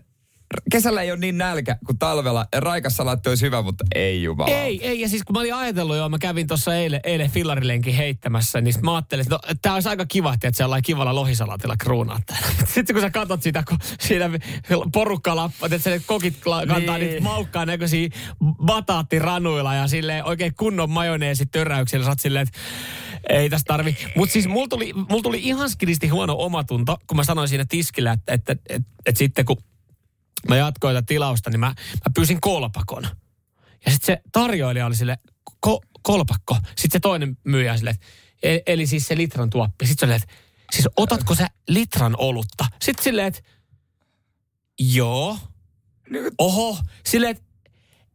kesällä 0.71 1.01
ei 1.01 1.11
ole 1.11 1.19
niin 1.19 1.37
nälkä 1.37 1.77
kuin 1.85 1.99
talvella. 1.99 2.45
Raikassalaatti 2.55 3.29
olisi 3.29 3.45
hyvä, 3.45 3.61
mutta 3.61 3.85
ei 3.95 4.23
jumala. 4.23 4.49
Ei, 4.51 4.87
ei. 4.87 5.01
Ja 5.01 5.09
siis 5.09 5.23
kun 5.23 5.33
mä 5.33 5.39
olin 5.39 5.53
ajatellut 5.55 5.97
jo, 5.97 6.09
mä 6.09 6.19
kävin 6.19 6.47
tuossa 6.47 6.75
eilen, 6.75 6.99
eilen 7.03 7.31
fillarilenkin 7.31 7.93
heittämässä, 7.95 8.61
niin 8.61 8.75
mä 8.81 8.95
ajattelin, 8.95 9.21
että 9.21 9.35
no, 9.35 9.39
tää 9.61 9.73
olisi 9.73 9.89
aika 9.89 10.05
kiva, 10.05 10.33
että 10.33 10.51
sellainen 10.53 10.83
kivalla 10.83 11.15
lohisalaatilla 11.15 11.77
kruunaa. 11.77 12.19
Sitten 12.73 12.93
kun 12.95 13.01
sä 13.01 13.09
katsot 13.09 13.43
sitä, 13.43 13.63
kun 13.67 13.77
siinä 13.99 14.29
porukka 14.93 15.35
lappaa, 15.35 15.65
että 15.65 15.77
se 15.77 16.01
kokit 16.05 16.37
kantaa 16.43 16.97
Niin. 16.97 17.09
niitä 17.09 17.21
maukkaan 17.21 17.67
näköisiä 17.67 18.09
bataattiranuilla 18.65 19.73
ja 19.73 19.87
sille 19.87 20.23
oikein 20.23 20.53
kunnon 20.55 20.89
majoneesit 20.89 21.51
töräyksillä. 21.51 22.05
Sä 22.05 22.15
silleen, 22.19 22.47
että 22.47 22.59
ei 23.29 23.49
tästä 23.49 23.67
tarvi. 23.67 23.97
Mutta 24.15 24.33
siis 24.33 24.47
mulla 24.47 24.67
tuli, 24.67 24.93
mulla 24.93 25.23
tuli 25.23 25.39
ihan 25.43 25.69
skiristi 25.69 26.07
huono 26.07 26.35
omatunto, 26.37 26.97
kun 27.07 27.17
mä 27.17 27.23
sanoin 27.23 27.47
siinä 27.47 27.65
tiskillä, 27.69 28.11
että, 28.11 28.33
että, 28.33 28.51
että, 28.51 28.63
että, 28.69 28.87
että 29.05 29.19
sitten 29.19 29.45
kun 29.45 29.57
mä 30.49 30.55
jatkoin 30.55 30.95
tätä 30.95 31.05
tilausta, 31.05 31.49
niin 31.49 31.59
mä, 31.59 31.67
mä 31.67 32.11
pyysin 32.15 32.41
kolpakon. 32.41 33.07
Ja 33.85 33.91
sitten 33.91 34.05
se 34.05 34.21
tarjoilija 34.31 34.85
oli 34.85 34.95
sille, 34.95 35.17
ko, 35.59 35.81
kolpakko. 36.01 36.57
Sitten 36.65 36.91
se 36.91 36.99
toinen 36.99 37.37
myyjä 37.43 37.77
sille, 37.77 37.97
e, 38.43 38.59
eli 38.65 38.87
siis 38.87 39.07
se 39.07 39.17
litran 39.17 39.49
tuoppi. 39.49 39.87
Sitten 39.87 40.07
se 40.07 40.13
oli, 40.13 40.15
että 40.15 40.33
siis 40.73 40.87
otatko 40.97 41.35
sä 41.35 41.47
litran 41.67 42.15
olutta? 42.17 42.65
Sitten 42.81 43.03
silleen, 43.03 43.27
että 43.27 43.41
joo. 44.79 45.37
Oho, 46.37 46.77
silleen, 47.05 47.31
että 47.31 47.43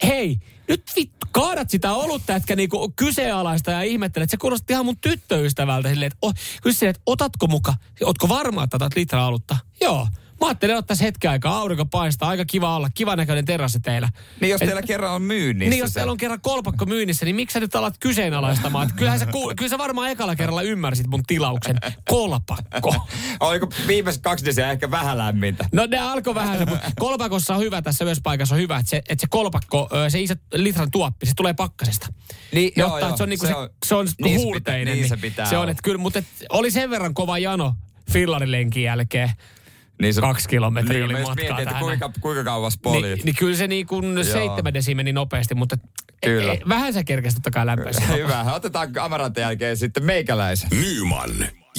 hei, 0.07 0.39
nyt 0.69 0.83
vittu, 0.97 1.27
kaadat 1.33 1.71
sitä 1.71 1.93
olutta, 1.93 2.37
etkä 2.37 2.57
niinku 2.57 2.93
kyseenalaista 2.97 3.71
ja 3.71 3.83
ihmettelet. 3.83 4.25
että 4.25 4.31
Se 4.31 4.41
kuulosti 4.41 4.73
ihan 4.73 4.85
mun 4.85 4.99
tyttöystävältä 5.01 5.89
silleen, 5.89 6.07
että, 6.13 6.19
oh, 6.23 6.35
silleen, 6.71 6.91
että 6.91 7.03
otatko 7.07 7.47
muka, 7.47 7.75
ootko 8.05 8.29
varma, 8.29 8.65
että 8.65 8.77
otat 8.77 8.97
litraa 8.97 9.27
olutta? 9.27 9.57
Joo. 9.81 10.09
Mä 10.41 10.47
ajattelin 10.47 10.77
ottaa 10.77 10.97
hetken 11.01 11.31
aikaa, 11.31 11.59
aurinko 11.59 11.87
paistaa, 11.87 12.29
aika 12.29 12.45
kiva 12.45 12.77
olla, 12.77 12.89
kiva 12.95 13.17
näköinen 13.17 13.45
terassi 13.45 13.81
teillä. 13.81 14.09
Niin 14.41 14.51
jos 14.51 14.63
Et- 14.63 14.67
teillä 14.69 14.83
kerran 14.83 15.13
on 15.13 15.23
myynnissä 15.23 15.71
niin 15.71 15.79
jos 15.81 15.91
se- 15.91 15.95
teillä 15.95 16.11
on 16.13 16.17
kerran 16.17 16.41
kolpakko 16.41 16.87
myynnissä, 16.87 17.25
niin 17.25 17.37
miksi 17.37 17.55
sä 17.55 17.61
nyt 17.61 17.75
alat 17.75 17.95
kyseenalaistamaan? 18.01 18.87
Että 18.89 18.97
kyllähän 18.99 19.19
sä, 19.21 19.27
ku, 19.27 19.49
kyllä 19.57 19.69
sä 19.69 19.79
varmaan 19.79 20.11
ekalla 20.11 20.37
kerralla 20.37 20.63
ymmärsit 20.63 21.07
mun 21.07 21.23
tilauksen. 21.27 21.77
Kolpakko. 22.09 23.07
Oliko 23.41 23.69
viimeiset 23.87 24.23
kaksi 24.23 24.45
desiä 24.45 24.71
ehkä 24.71 24.91
vähän 24.91 25.19
lämmintä? 25.19 25.65
No 25.73 25.87
ne 25.87 25.99
alkoi 25.99 26.35
vähän 26.35 26.59
se, 26.59 26.65
mutta 26.67 26.91
kolpakossa 26.99 27.55
on 27.55 27.61
hyvä 27.61 27.83
tässä 27.83 28.05
myös 28.05 28.19
paikassa 28.23 28.55
on 28.55 28.61
hyvä, 28.61 28.77
että 28.77 28.91
se, 28.91 28.97
että 28.97 29.21
se 29.21 29.27
kolpakko, 29.31 29.89
se 30.09 30.21
iso 30.21 30.35
litran 30.55 30.91
tuoppi, 30.91 31.27
se 31.27 31.33
tulee 31.37 31.55
pakkasesta. 31.55 32.07
Niin, 32.53 32.73
joo, 32.77 32.87
ottaa, 32.89 33.01
joo, 33.01 33.09
että 33.09 33.17
se 33.17 33.23
on, 33.23 33.29
niinku 33.29 33.47
se 33.47 33.53
se, 33.53 33.57
on- 33.57 33.71
se 33.87 33.95
on 33.95 34.09
niin 34.25 34.39
se 34.39 34.45
huurteinen. 34.45 34.85
pitää- 34.85 34.95
niin 34.95 35.09
se 35.09 35.17
pitää 35.17 35.47
se 35.47 35.57
on, 35.59 35.69
että 35.69 35.83
kyllä, 35.83 35.99
mutta 35.99 36.19
et, 36.19 36.27
oli 36.49 36.71
sen 36.71 36.91
verran 36.91 37.15
kova 37.15 37.39
jano 37.39 37.75
fillarilenkin 38.11 38.83
jälkeen. 38.83 39.31
Niin 40.03 40.15
se, 40.15 40.21
Kaksi 40.21 40.49
kilometriä 40.49 40.93
niin, 40.93 41.05
oli 41.05 41.13
matkaa 41.13 41.35
mietin, 41.35 41.59
että 41.59 41.65
tähän 41.65 41.85
kuinka, 41.85 42.11
kuinka 42.21 42.45
kauas 42.45 42.79
polit. 42.83 43.03
Niin, 43.03 43.25
niin 43.25 43.37
kyllä 43.37 43.57
se 43.57 43.67
niin 43.67 43.87
kuin 43.87 44.25
seitsemän 44.25 44.75
desi 44.75 44.95
meni 44.95 45.13
nopeasti, 45.13 45.55
mutta 45.55 45.77
Kyllä. 46.25 46.53
E, 46.53 46.57
e, 46.57 46.61
vähän 46.69 46.93
se 46.93 47.05
kerkesi 47.05 47.37
totta 47.37 47.51
kai 47.51 47.67
lämpöistä. 47.67 48.07
Hyvä. 48.17 48.53
Otetaan 48.55 48.89
Amarantin 49.01 49.41
jälkeen 49.41 49.77
sitten 49.77 50.05
meikäläisen. 50.05 50.71
Nyman, 50.71 51.31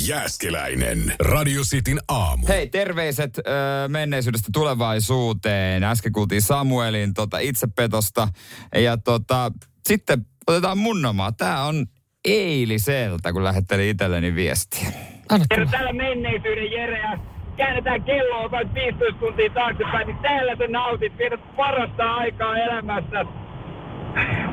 Jääskeläinen, 0.07 1.13
Radio 1.19 1.61
Cityn 1.61 1.99
aamu. 2.07 2.47
Hei, 2.47 2.67
terveiset 2.69 3.37
ö, 3.37 3.41
menneisyydestä 3.87 4.49
tulevaisuuteen. 4.53 5.83
Äsken 5.83 6.11
kuultiin 6.11 6.41
Samuelin 6.41 7.13
tota, 7.13 7.39
itsepetosta. 7.39 8.27
Ja 8.75 8.97
tota, 8.97 9.51
sitten 9.87 10.25
otetaan 10.47 10.77
mun 10.77 11.05
omaa. 11.05 11.31
Tää 11.31 11.63
on 11.63 11.85
eiliseltä, 12.25 13.33
kun 13.33 13.43
lähettelin 13.43 13.89
itselleni 13.89 14.35
viestiä. 14.35 14.91
Anna 15.29 15.45
täällä 15.71 15.93
menneisyyden 15.93 16.71
Jere 16.71 17.19
käännetään 17.59 18.03
kelloa 18.03 18.51
vaikka 18.51 18.73
15 18.73 19.19
tuntia 19.19 19.49
taaksepäin, 19.49 20.07
niin 20.07 20.17
täällä 20.17 20.55
sä 20.55 20.67
nautit, 20.67 21.17
vietät 21.17 21.55
parasta 21.55 22.15
aikaa 22.15 22.57
elämässä. 22.57 23.25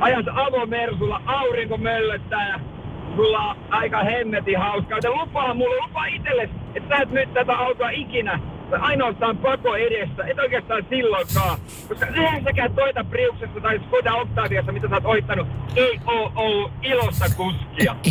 Ajat 0.01 0.27
avomersulla, 0.35 1.21
aurinko 1.27 1.77
möllöttää 1.77 2.49
ja 2.49 2.61
sulla 3.17 3.39
on 3.39 3.57
aika 3.71 4.03
hemmetin 4.03 4.59
hauskaa. 4.59 4.99
Joten 4.99 5.21
lupaa 5.21 5.55
mulle, 5.55 5.77
lupaa 5.87 6.07
itselle, 6.07 6.51
että 6.75 6.97
sä 6.97 7.03
et 7.03 7.11
nyt 7.11 7.35
tätä 7.35 7.53
autoa 7.53 7.91
ikinä 7.91 8.41
ainoastaan 8.81 9.37
pako 9.37 9.77
edessä, 9.77 10.25
et 10.25 10.39
oikeastaan 10.39 10.87
silloinkaan. 10.89 11.59
Koska 11.89 12.07
eihän 12.07 12.45
säkään 12.45 12.75
toita 12.75 13.05
Priuksessa 13.05 13.61
tai 13.61 13.81
Skoda 13.87 14.15
Octaviassa, 14.15 14.73
mitä 14.73 14.89
sä 14.89 14.95
oot 14.95 15.05
oittanut, 15.05 15.49
ei 15.77 16.01
oo 16.07 16.33
ollut 16.37 16.73
ilosta 16.83 17.25
kuskia. 17.37 17.97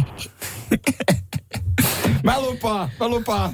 Mä 2.24 2.42
lupaan, 2.42 2.90
mä 3.00 3.08
lupaan. 3.08 3.50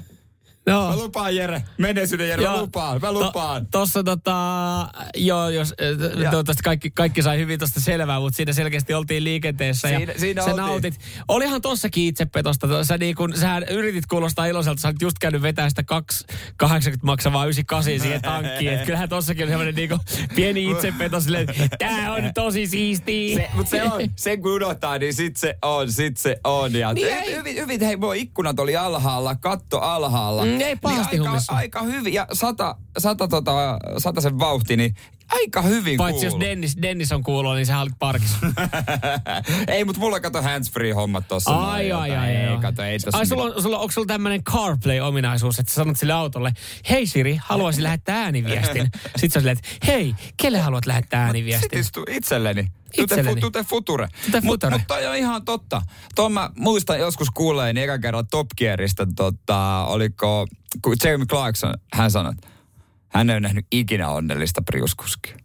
No. 0.67 0.89
Mä 0.89 0.95
lupaan 0.95 1.35
Jere. 1.35 1.63
Menneisyyden 1.77 2.29
Jere, 2.29 2.43
mä 2.43 2.49
Joo. 2.51 2.61
lupaan, 2.61 2.99
mä 3.01 3.11
lupaan. 3.11 3.65
To, 3.65 3.79
tossa 3.79 4.03
tota, 4.03 4.35
joo, 5.15 5.49
jos, 5.49 5.73
eh, 5.77 5.87
Ja. 6.23 6.29
toivottavasti 6.31 6.63
kaikki, 6.63 6.91
kaikki 6.91 7.21
sai 7.21 7.37
hyvin 7.37 7.59
tosta 7.59 7.79
selvää, 7.79 8.19
mutta 8.19 8.37
siinä 8.37 8.53
selkeästi 8.53 8.93
oltiin 8.93 9.23
liikenteessä 9.23 9.87
Siinä- 9.87 10.13
ja 10.13 10.19
siinä 10.19 10.41
sä 10.41 10.49
oltiin. 10.49 10.65
nautit. 10.65 10.99
Olihan 11.27 11.61
tossakin 11.61 12.03
itsepetosta. 12.03 12.83
Sä, 12.83 12.97
niin 12.97 13.15
kun, 13.15 13.37
sä 13.37 13.61
yritit 13.69 14.05
kuulostaa 14.05 14.45
iloiselta, 14.45 14.81
sä 14.81 14.87
olit 14.87 15.01
just 15.01 15.17
käynyt 15.19 15.41
vetää 15.41 15.69
sitä 15.69 15.83
2,80 15.83 16.99
maksavaa 17.03 17.45
98 17.45 17.99
siihen 17.99 18.21
tankkiin. 18.21 18.73
Et 18.73 18.85
kyllähän 18.85 19.09
tossakin 19.09 19.43
oli 19.43 19.49
semmoinen 19.51 19.75
niinku 19.75 19.97
pieni 20.35 20.71
itsepeto 20.71 21.21
silleen, 21.21 21.49
että 21.49 21.77
tää 21.79 22.13
on 22.13 22.31
tosi 22.35 22.67
siistiä. 22.67 23.35
Se, 23.37 23.49
mutta 23.53 23.69
se 23.69 23.83
on, 23.83 24.01
sen 24.15 24.41
kun 24.41 24.51
unohtaa, 24.51 24.97
niin 24.97 25.13
sit 25.13 25.37
se 25.37 25.55
on, 25.61 25.91
sit 25.91 26.17
se 26.17 26.37
on. 26.43 26.73
Ja 26.73 26.93
Niin 26.93 27.35
hyvin, 27.35 27.55
hyvin, 27.55 27.81
hei, 27.81 27.97
mulla 27.97 28.13
ikkunat 28.13 28.59
oli 28.59 28.75
alhaalla, 28.75 29.35
katto 29.35 29.79
alhaalla. 29.79 30.45
Mm, 30.45 30.50
ei 30.61 30.75
pahasti 30.75 31.17
niin 31.19 31.29
aika, 31.29 31.55
aika 31.55 31.83
hyvin, 31.83 32.13
ja 32.13 32.27
sata, 32.33 32.75
sata, 32.97 33.27
tota, 33.27 33.77
sata 33.97 34.21
sen 34.21 34.39
vauhti, 34.39 34.77
niin 34.77 34.95
aika 35.31 35.61
hyvin 35.61 35.97
Paitsi 35.97 36.25
jos 36.25 36.33
kuuluu. 36.33 36.49
Dennis, 36.49 36.77
Dennis 36.81 37.11
on 37.11 37.23
kuullut, 37.23 37.55
niin 37.55 37.65
sä 37.65 37.79
olit 37.79 37.93
parkissa. 37.99 38.37
ei, 39.67 39.85
mutta 39.85 39.99
mulla 39.99 40.19
kato 40.19 40.41
handsfree 40.41 40.91
hommat 40.93 41.27
tossa. 41.27 41.71
Ai, 41.71 41.91
ai, 41.91 42.11
ai, 42.11 42.35
Ei, 42.35 42.47
ai. 42.47 42.57
kato, 42.57 42.83
ei 42.83 42.97
Ai, 43.13 43.25
sulla 43.25 43.43
on, 43.43 43.61
sulla, 43.61 43.77
onko 43.77 43.91
sulla 43.91 44.07
tämmöinen 44.07 44.43
CarPlay-ominaisuus, 44.43 45.59
että 45.59 45.71
sä 45.71 45.75
sanot 45.75 45.97
sille 45.97 46.13
autolle, 46.13 46.53
hei 46.89 47.07
Siri, 47.07 47.39
haluaisin 47.43 47.83
lähettää 47.83 48.23
ääniviestin. 48.23 48.89
Sitten 49.17 49.31
sä 49.31 49.39
silleen, 49.39 49.57
että 49.57 49.87
hei, 49.87 50.15
kelle 50.37 50.59
haluat 50.59 50.85
lähettää 50.85 51.19
Sitten 51.19 51.25
ääniviestin? 51.25 51.79
istu 51.79 52.03
itselleni. 52.97 53.05
Tute, 53.05 53.19
Itselleni. 53.19 53.41
fu, 53.41 53.47
tute 53.47 53.63
future. 53.63 54.07
Mutta 54.25 54.41
future. 54.41 54.77
mut 54.77 54.87
toi 54.87 55.05
on 55.05 55.15
ihan 55.15 55.45
totta. 55.45 55.81
Tuon 56.15 56.31
mä 56.31 56.49
muistan 56.57 56.99
joskus 56.99 57.29
kuuleeni 57.29 57.81
ekan 57.81 58.01
kerran 58.01 58.27
Top 58.31 58.47
Gearista, 58.57 59.07
tota, 59.15 59.85
oliko, 59.85 60.47
kun 60.81 60.95
Jeremy 61.03 61.25
Clarkson, 61.25 61.73
hän 61.93 62.11
sanoi, 62.11 62.31
että 62.31 62.47
hän 63.09 63.29
ei 63.29 63.33
ole 63.33 63.39
nähnyt 63.39 63.65
ikinä 63.71 64.09
onnellista 64.09 64.61
priuskuskia. 64.61 65.37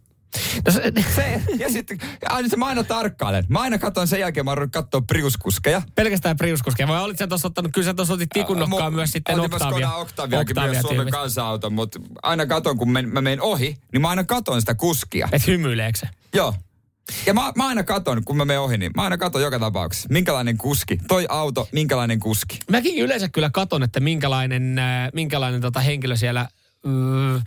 No, 0.65 0.71
se, 0.71 0.91
Se, 1.15 1.41
ja 1.59 1.69
sitten, 1.71 1.97
aina 2.29 2.49
se 2.49 2.57
mä 2.57 2.65
aina 2.65 2.83
tarkkailen. 2.83 3.45
Mä 3.49 3.59
aina 3.59 3.77
katson 3.77 4.07
sen 4.07 4.19
jälkeen, 4.19 4.45
mä 4.45 4.51
oon 4.51 4.71
katsoa 4.71 5.01
priuskuskeja. 5.01 5.81
pelkästään 5.95 6.37
Priuskoskia. 6.37 6.87
Vai 6.87 7.01
olit 7.01 7.17
sä 7.17 7.27
tuossa 7.27 7.47
ottanut, 7.47 7.71
kyllä 7.73 7.85
sä 7.85 7.93
tuossa 7.93 8.13
otit 8.13 8.29
tikun 8.33 8.59
nokkaan 8.59 8.93
Mu- 8.93 8.95
myös 8.95 9.11
sitten 9.11 9.39
otin 9.39 9.53
Octavia. 9.53 9.87
Skoda 9.87 9.95
Octaviakin 9.95 10.55
myös 10.61 10.81
Suomen 10.81 11.09
kansa-auto, 11.11 11.69
mutta 11.69 11.99
aina 12.23 12.45
katon, 12.45 12.77
kun 12.77 12.91
men, 12.91 13.09
mä 13.09 13.21
menen 13.21 13.41
ohi, 13.41 13.77
niin 13.93 14.01
mä 14.01 14.09
aina 14.09 14.23
katon 14.23 14.61
sitä 14.61 14.75
kuskia. 14.75 15.29
Et 15.31 15.47
hymyileekö 15.47 15.99
se? 15.99 16.07
Joo. 16.33 16.53
Ja 17.25 17.33
mä, 17.33 17.51
mä 17.55 17.67
aina 17.67 17.83
katon, 17.83 18.23
kun 18.23 18.37
mä 18.37 18.45
menen 18.45 18.61
ohi, 18.61 18.77
niin 18.77 18.91
mä 18.95 19.03
aina 19.03 19.17
katon 19.17 19.41
joka 19.41 19.59
tapauksessa, 19.59 20.07
minkälainen 20.11 20.57
kuski. 20.57 20.97
Toi 21.07 21.25
auto, 21.29 21.69
minkälainen 21.71 22.19
kuski. 22.19 22.59
Mäkin 22.71 23.03
yleensä 23.03 23.29
kyllä 23.29 23.49
katon, 23.53 23.83
että 23.83 23.99
minkälainen, 23.99 24.79
äh, 24.79 25.09
minkälainen 25.13 25.61
tota 25.61 25.79
henkilö 25.79 26.15
siellä 26.15 26.41
äh, 26.41 27.43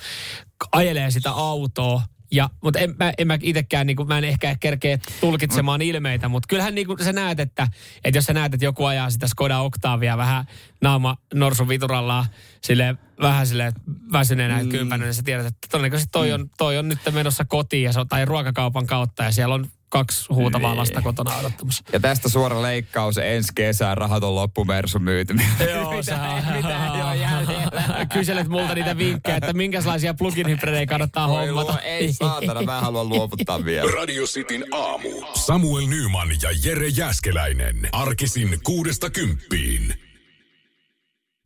ajelee 0.73 1.11
sitä 1.11 1.31
autoa. 1.31 2.03
Ja, 2.33 2.51
mutta 2.63 2.79
en, 2.79 2.95
mä, 2.99 3.13
en 3.19 3.27
mä 3.27 3.39
itsekään, 3.43 3.87
niin 3.87 4.07
mä 4.07 4.19
en 4.19 4.25
ehkä 4.25 4.57
kerkeä 4.61 4.99
tulkitsemaan 5.21 5.83
ilmeitä, 5.83 6.29
mutta 6.29 6.47
kyllähän 6.47 6.75
niin 6.75 6.87
sä 7.05 7.13
näet, 7.13 7.41
että, 7.41 7.69
että 8.05 8.19
jos 8.19 8.25
sä 8.25 8.33
näet, 8.33 8.55
että 8.55 8.67
joku 8.67 8.85
ajaa 8.85 9.11
sitä 9.11 9.29
Skoda 9.29 9.59
Octavia 9.59 10.17
vähän 10.17 10.45
naama 10.83 11.17
norsun 11.35 11.69
viturallaan, 11.69 12.27
sille 12.63 12.97
vähän 13.21 13.47
sille 13.47 13.73
väsyneenä 14.13 14.63
mm. 14.63 14.69
kympänä, 14.69 15.05
niin 15.05 15.15
sä 15.15 15.23
tiedät, 15.23 15.47
että 15.47 15.69
todennäköisesti 15.71 16.11
toi 16.13 16.33
on, 16.33 16.51
toi 16.59 16.79
on 16.79 16.89
nyt 16.89 16.99
menossa 17.13 17.45
kotiin 17.45 17.83
ja 17.83 17.93
se 17.93 18.01
on, 18.01 18.09
tai 18.09 18.25
ruokakaupan 18.25 18.87
kautta 18.87 19.25
ja 19.25 19.33
siellä 19.33 19.55
on 19.55 19.67
kaksi 19.91 20.27
huutavaa 20.35 20.71
Niin. 20.71 20.79
lasta 20.79 21.03
kotona 21.03 21.37
odottamassa. 21.37 21.85
Ja 21.93 22.01
tästä 22.01 22.29
suora 22.29 22.63
leikkaus 22.63 23.19
ensi 23.19 23.53
kesään 23.55 23.97
rahaton 23.97 24.35
loppumersu 24.35 24.99
myyty. 24.99 25.35
Joo, 25.75 26.03
sä 26.03 26.19
mitä, 26.19 26.53
mitä 26.57 26.87
ei 26.95 27.03
ole 27.03 27.17
jäljellä. 27.27 28.07
Kyselet 28.13 28.49
multa 28.49 28.75
niitä 28.75 28.99
vinkkejä, 28.99 29.37
että 29.37 29.53
minkälaisia 29.53 30.15
plugin 30.15 30.49
hybridejä 30.49 30.87
kannattaa 30.87 31.29
Voi 31.29 31.47
hommata. 31.47 31.73
luo- 31.73 31.81
Ei 31.85 32.13
saatana, 32.13 32.63
mä 32.63 32.81
haluan 32.81 33.09
luovuttaa 33.09 33.65
vielä. 33.65 33.91
Radio 33.91 34.25
Cityn 34.25 34.65
aamu. 34.73 35.09
Samuel 35.35 35.87
Nyman 35.87 36.29
ja 36.43 36.51
Jere 36.65 36.89
Jäskeläinen. 36.89 37.89
Arkisin 37.93 38.59
kuudesta 38.65 39.11
kymppiin. 39.11 39.95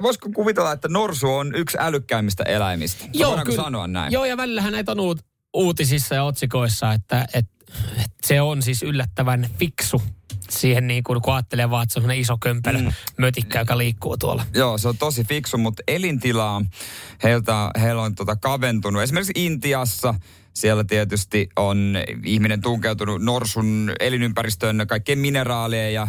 Voisiko 0.02 0.28
kuvitella, 0.34 0.72
että 0.72 0.88
norsu 0.88 1.34
on 1.34 1.54
yksi 1.54 1.76
älykkäimmistä 1.80 2.44
eläimistä? 2.44 3.04
Voidaanko 3.18 3.52
sanoa 3.52 3.86
näin? 3.86 4.12
Joo, 4.12 4.24
ja 4.24 4.36
välillähän 4.36 4.72
näitä 4.72 4.92
on 4.92 5.00
uut, 5.00 5.18
uutisissa 5.54 6.14
ja 6.14 6.24
otsikoissa, 6.24 6.92
että, 6.92 7.26
että 7.34 7.53
se 8.24 8.40
on 8.40 8.62
siis 8.62 8.82
yllättävän 8.82 9.48
fiksu 9.58 10.02
siihen 10.50 10.86
niin 10.86 11.04
kuin, 11.04 11.22
kun 11.22 11.34
ajattelee 11.34 11.70
vaan, 11.70 11.82
että 11.82 12.00
se 12.00 12.06
on 12.06 12.12
iso 12.12 12.38
kömpelö 12.38 12.78
mm. 12.78 12.92
mötikkä, 13.18 13.58
joka 13.58 13.78
liikkuu 13.78 14.16
tuolla. 14.16 14.46
Joo, 14.54 14.78
se 14.78 14.88
on 14.88 14.98
tosi 14.98 15.24
fiksu, 15.24 15.58
mutta 15.58 15.82
elintilaa 15.88 16.62
heiltä, 17.22 17.70
heillä 17.80 18.02
on 18.02 18.14
tota 18.14 18.36
kaventunut. 18.36 19.02
Esimerkiksi 19.02 19.32
Intiassa 19.36 20.14
siellä 20.54 20.84
tietysti 20.84 21.48
on 21.56 21.96
ihminen 22.24 22.60
tunkeutunut 22.60 23.22
norsun 23.22 23.92
elinympäristöön 24.00 24.84
kaikkien 24.88 25.18
mineraalien 25.18 25.94
ja 25.94 26.08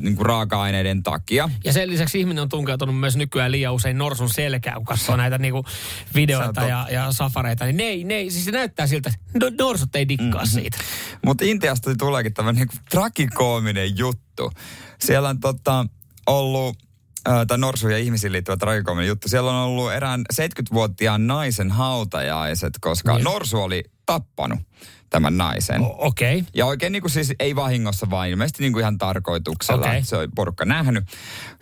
niin 0.00 0.16
kuin 0.16 0.26
raaka-aineiden 0.26 1.02
takia. 1.02 1.50
Ja 1.64 1.72
sen 1.72 1.90
lisäksi 1.90 2.20
ihminen 2.20 2.42
on 2.42 2.48
tunkeutunut 2.48 3.00
myös 3.00 3.16
nykyään 3.16 3.52
liian 3.52 3.74
usein 3.74 3.98
norsun 3.98 4.28
selkään, 4.28 4.76
kun 4.76 4.84
katsoo 4.84 5.16
näitä 5.16 5.38
niinku 5.38 5.64
videoita 6.14 6.60
Se 6.60 6.64
on 6.64 6.68
ja, 6.70 6.86
ja 6.90 7.12
safareita. 7.12 7.64
Niin 7.64 7.76
ne, 7.76 7.84
ei- 7.84 8.04
ne, 8.04 8.14
ei- 8.14 8.30
siis 8.30 8.44
se 8.44 8.50
näyttää 8.50 8.86
siltä, 8.86 9.10
että 9.34 9.50
no, 9.50 9.64
norsut 9.64 9.96
ei 9.96 10.08
dikkaa 10.08 10.42
mm-hmm. 10.42 10.60
siitä. 10.60 10.78
Mutta 11.24 11.44
Intiasta 11.44 11.96
tuleekin 11.96 12.34
tämmöinen 12.34 12.66
niin 12.66 12.82
trakikoominen 12.90 13.98
juttu. 13.98 14.52
Siellä 15.00 15.28
on 15.28 15.40
tota, 15.40 15.86
ollut, 16.26 16.78
tai 17.48 17.58
norsuja 17.58 17.98
ihmisiin 17.98 18.32
liittyvä 18.32 18.56
tragikoominen 18.56 19.08
juttu. 19.08 19.28
Siellä 19.28 19.50
on 19.50 19.56
ollut 19.56 19.92
erään 19.92 20.24
70-vuotiaan 20.32 21.26
naisen 21.26 21.70
hautajaiset, 21.70 22.72
koska 22.80 23.14
Niin. 23.14 23.24
norsu 23.24 23.62
oli 23.62 23.84
tappanut 24.06 24.58
tämän 25.10 25.36
naisen. 25.36 25.80
O- 25.80 25.96
Okei. 25.98 26.38
Okay. 26.38 26.50
Ja 26.54 26.66
oikein 26.66 26.92
niin 26.92 27.02
kuin 27.02 27.10
siis 27.10 27.32
ei 27.40 27.56
vahingossa, 27.56 28.10
vaan 28.10 28.28
ilmeisesti 28.28 28.62
niin 28.62 28.72
kuin 28.72 28.80
ihan 28.80 28.98
tarkoituksella. 28.98 29.86
Okay. 29.86 30.02
Se 30.04 30.16
oli 30.16 30.28
porukka 30.34 30.64
nähnyt. 30.64 31.04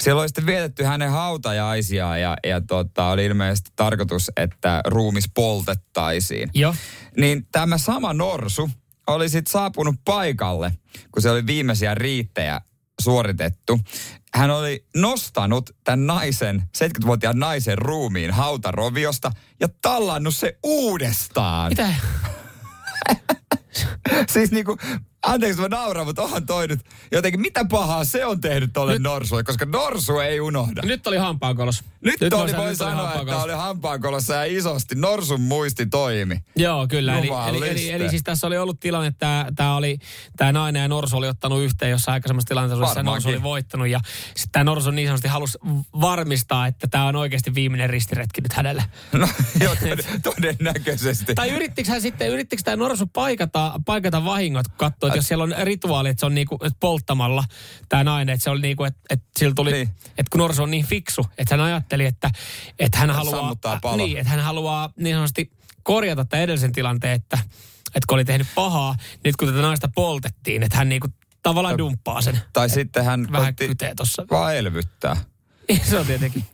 Siellä 0.01 0.21
oli 0.21 0.29
sitten 0.29 0.47
vietetty 0.47 0.85
hänen 0.85 1.11
hautajaisia 1.11 2.17
ja, 2.17 2.37
ja 2.47 2.61
tota, 2.61 3.09
oli 3.09 3.25
ilmeisesti 3.25 3.71
tarkoitus, 3.77 4.31
että 4.37 4.81
ruumis 4.87 5.31
poltettaisiin. 5.35 6.51
Joo. 6.55 6.75
Niin 7.17 7.47
tämä 7.53 7.79
sama 7.79 8.13
norsu 8.13 8.71
oli 9.07 9.29
sitten 9.29 9.53
saapunut 9.53 9.95
paikalle, 10.05 10.73
kun 11.13 11.23
se 11.23 11.31
oli 11.31 11.47
viimeisiä 11.47 11.95
riittejä 11.95 12.61
suoritettu. 13.01 13.81
Hän 14.35 14.51
oli 14.51 14.85
nostanut 14.97 15.71
tämän 15.85 16.07
naisen, 16.07 16.63
70-vuotiaan 16.79 17.39
naisen 17.39 17.79
ruumiin 17.79 18.31
hautaroviosta 18.31 19.31
ja 19.61 19.69
tallannut 19.83 20.37
se 20.37 20.59
uudestaan. 20.63 21.73
Mitä? 21.73 21.95
siis 24.33 24.51
niinku, 24.51 24.77
anteeksi 25.29 25.61
mä 25.61 25.69
nauran, 25.69 26.07
mutta 26.07 26.23
onhan 26.23 26.47
toi 26.47 26.69
nyt 26.69 26.81
jotenkin, 27.13 27.41
mitä 27.41 27.65
pahaa 27.65 28.05
se 28.05 28.25
on 28.27 28.41
tehnyt 28.41 28.71
tolle 28.73 28.93
Nyt- 28.93 29.03
norsulle, 29.03 29.45
koska 29.45 29.65
norsu 29.65 30.19
ei 30.19 30.41
unohda. 30.41 30.83
Nyt 30.85 31.07
oli 31.07 31.17
hampaankolos. 31.17 31.85
Nyt, 32.01 32.21
nyt 32.21 32.33
oli, 32.33 32.57
voi 32.57 32.77
sanoa, 32.77 32.93
että 32.93 33.03
hampaankolossa. 33.07 33.45
oli 33.45 33.53
hampaankolossa 33.53 34.35
ja 34.35 34.45
isosti. 34.59 34.95
Norsun 34.95 35.41
muisti 35.41 35.87
toimi. 35.87 36.41
Joo, 36.57 36.87
kyllä. 36.89 37.19
Eli, 37.19 37.29
eli, 37.49 37.69
eli, 37.69 37.91
eli, 37.91 38.09
siis 38.11 38.23
tässä 38.23 38.47
oli 38.47 38.59
ollut 38.59 38.81
tilanne, 38.81 39.07
että 39.09 39.47
tämä 39.57 39.77
oli 39.77 39.99
tämä 40.37 40.53
nainen 40.53 40.83
ja 40.83 40.89
Norsu 40.89 41.17
oli 41.17 41.29
ottanut 41.29 41.63
yhteen 41.63 41.91
jossain 41.91 42.13
aikaisemmassa 42.13 42.49
tilanteessa, 42.49 42.85
jossa. 42.85 43.03
Norsu 43.03 43.29
oli 43.29 43.43
voittanut. 43.43 43.89
Ja 43.89 44.01
sitten 44.27 44.53
tämä 44.53 44.65
Norsu 44.65 44.91
niin 44.91 45.09
sanotusti 45.09 45.29
halusi 45.29 45.59
varmistaa, 46.01 46.67
että 46.67 46.89
tämä 46.89 47.05
on 47.07 47.17
oikeasti 47.17 47.55
viimeinen 47.55 47.91
ristiretki 47.91 48.41
nyt 48.41 48.53
hänelle. 48.53 48.85
No 49.13 49.29
joo, 49.65 49.75
tod- 49.75 50.21
todennäköisesti. 50.23 51.35
Tai 51.35 51.51
yrittikö 51.51 51.91
hän 51.91 52.03
sitten, 52.03 52.29
yrittikö 52.29 52.63
tämä 52.63 52.77
Norsu 52.77 53.07
paikata, 53.07 53.81
paikata 53.87 54.25
vahingot, 54.25 54.69
kun 54.69 54.77
katsoi, 54.77 55.11
jos 55.19 55.29
siellä 55.29 55.45
on 55.45 55.55
rituaali, 55.63 56.09
että 56.09 56.21
se 56.21 56.27
on 56.27 56.35
niinku, 56.35 56.55
että 56.55 56.77
polttamalla 56.81 57.45
tämä 57.89 58.05
nainen, 58.05 58.33
että 58.35 58.45
se 58.45 58.51
oli 58.51 58.61
niinku, 58.61 58.85
että, 58.85 59.01
että 59.11 59.27
sillä 59.39 59.55
tuli, 59.55 59.73
Niin. 59.73 59.89
että 60.09 60.31
kun 60.33 60.39
Norsu 60.39 60.63
on 60.63 60.71
niin 60.71 60.87
fiksu, 60.87 61.27
että 61.39 61.57
hän 61.57 61.65
ajatteli, 61.67 62.05
että, 62.07 62.31
että 62.79 62.99
hän 62.99 63.11
haluaa, 63.11 63.37
sammuttaa 63.41 63.79
palon. 63.83 63.99
niin, 63.99 64.19
että 64.19 64.31
hän 64.31 64.41
haluaa 64.41 64.93
niin 64.97 65.17
sanotusti 65.17 65.51
korjata 65.83 66.25
tämän 66.25 66.43
edellisen 66.43 66.73
tilanteen, 66.73 67.13
että, 67.15 67.39
että 67.87 68.07
kun 68.09 68.15
oli 68.15 68.25
tehnyt 68.25 68.47
pahaa, 68.55 68.97
nyt 69.25 69.37
kun 69.37 69.49
tätä 69.49 69.61
naista 69.61 69.89
poltettiin, 69.95 70.63
että 70.63 70.77
hän 70.79 70.89
niinku 70.89 71.09
tavallaan 71.43 71.79
dumppaa 71.79 72.23
sen. 72.23 72.41
Tai 72.53 72.69
sitten 72.71 73.05
hän 73.05 73.27
Vähän 73.33 73.55
koitti 73.57 73.87
vaan 74.31 74.57
elvyttää. 74.57 75.17
se 75.91 75.99
on 75.99 76.07
tietenkin. 76.07 76.45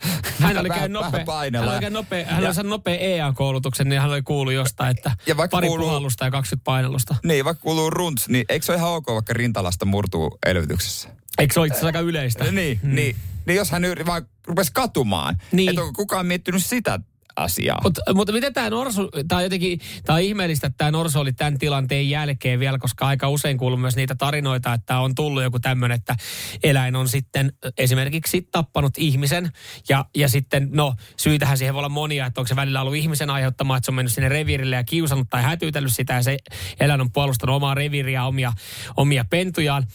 Hän 0.40 0.58
oli 0.58 0.68
käynyt 0.68 0.90
nopea, 0.92 1.24
hän 1.60 1.68
oli 1.68 1.70
käynyt 1.80 1.92
nopea, 1.92 2.26
hän 2.26 2.42
Ja- 2.42 2.48
oli 2.48 2.54
saanut 2.54 2.70
nopea 2.70 2.96
EA-koulutuksen, 2.98 3.88
niin 3.88 4.00
hän 4.00 4.10
oli 4.10 4.22
kuullut 4.22 4.54
jostain, 4.54 4.90
että 4.96 5.12
Ja 5.26 5.36
vaikka 5.36 5.56
pari 5.56 5.66
kuuluu- 5.68 5.86
puhallusta 5.86 6.24
ja 6.24 6.30
20 6.30 6.64
painellusta. 6.64 7.16
Niin, 7.24 7.44
vaikka 7.44 7.62
kuuluu 7.62 7.90
runts, 7.90 8.28
niin 8.28 8.44
eikö 8.48 8.66
se 8.66 8.72
ole 8.72 8.78
ihan 8.78 8.90
ok, 8.90 9.06
vaikka 9.06 9.32
rintalasta 9.32 9.84
murtuu 9.84 10.38
elvytyksessä? 10.46 11.08
Eikö 11.38 11.54
se 11.54 11.60
ole 11.60 11.66
itse 11.66 11.74
asiassa 11.76 11.86
aika 11.88 12.00
yleistä? 12.00 12.44
Niin, 12.44 12.80
niin, 12.82 13.16
niin 13.46 13.56
jos 13.56 13.70
hän 13.70 13.84
yri- 13.84 14.06
vaan 14.06 14.26
rupesi 14.46 14.70
katumaan, 14.74 15.36
Niin. 15.52 15.68
että 15.68 15.80
onko 15.82 15.92
kukaan 15.92 16.26
miettinyt 16.26 16.64
sitä 16.66 17.00
asiaa? 17.36 17.80
Mutta, 17.82 18.14
mutta 18.14 18.32
miten 18.32 18.52
tämä 18.52 18.70
Norsu, 18.70 19.10
tämä 19.28 19.36
on 19.38 19.42
jotenkin, 19.44 19.80
tämä 20.04 20.16
on 20.16 20.22
ihmeellistä, 20.22 20.66
että 20.66 20.78
tämä 20.78 20.90
Norsu 20.90 21.20
oli 21.20 21.32
tämän 21.32 21.58
tilanteen 21.58 22.10
jälkeen 22.10 22.60
vielä, 22.60 22.78
koska 22.78 23.06
aika 23.06 23.28
usein 23.28 23.58
kuuluu 23.58 23.78
myös 23.78 23.96
niitä 23.96 24.14
tarinoita, 24.14 24.72
että 24.72 24.98
on 24.98 25.14
tullut 25.14 25.42
joku 25.42 25.60
tämmöinen, 25.60 25.94
että 25.94 26.16
eläin 26.62 26.96
on 26.96 27.08
sitten 27.08 27.52
esimerkiksi 27.78 28.48
tappanut 28.52 28.98
ihmisen 28.98 29.52
ja, 29.88 30.04
ja 30.16 30.28
sitten, 30.28 30.68
no 30.72 30.94
syytähän 31.16 31.58
siihen 31.58 31.74
voi 31.74 31.80
olla 31.80 31.88
monia, 31.88 32.26
että 32.26 32.40
onko 32.40 32.48
se 32.48 32.56
välillä 32.56 32.80
ollut 32.80 32.94
ihmisen 32.94 33.30
aiheuttama, 33.30 33.76
että 33.76 33.84
se 33.84 33.90
on 33.90 33.94
mennyt 33.94 34.12
sinne 34.12 34.28
reviirille 34.28 34.76
ja 34.76 34.84
kiusannut 34.84 35.30
tai 35.30 35.42
hätyytellyt 35.42 35.94
sitä 35.94 36.14
ja 36.14 36.22
se 36.22 36.38
eläin 36.80 37.00
on 37.00 37.12
puolustanut 37.12 37.56
omaa 37.56 37.74
reviiriä, 37.74 38.24
omia, 38.24 38.52
omia 38.96 39.24
pentujaan, 39.30 39.86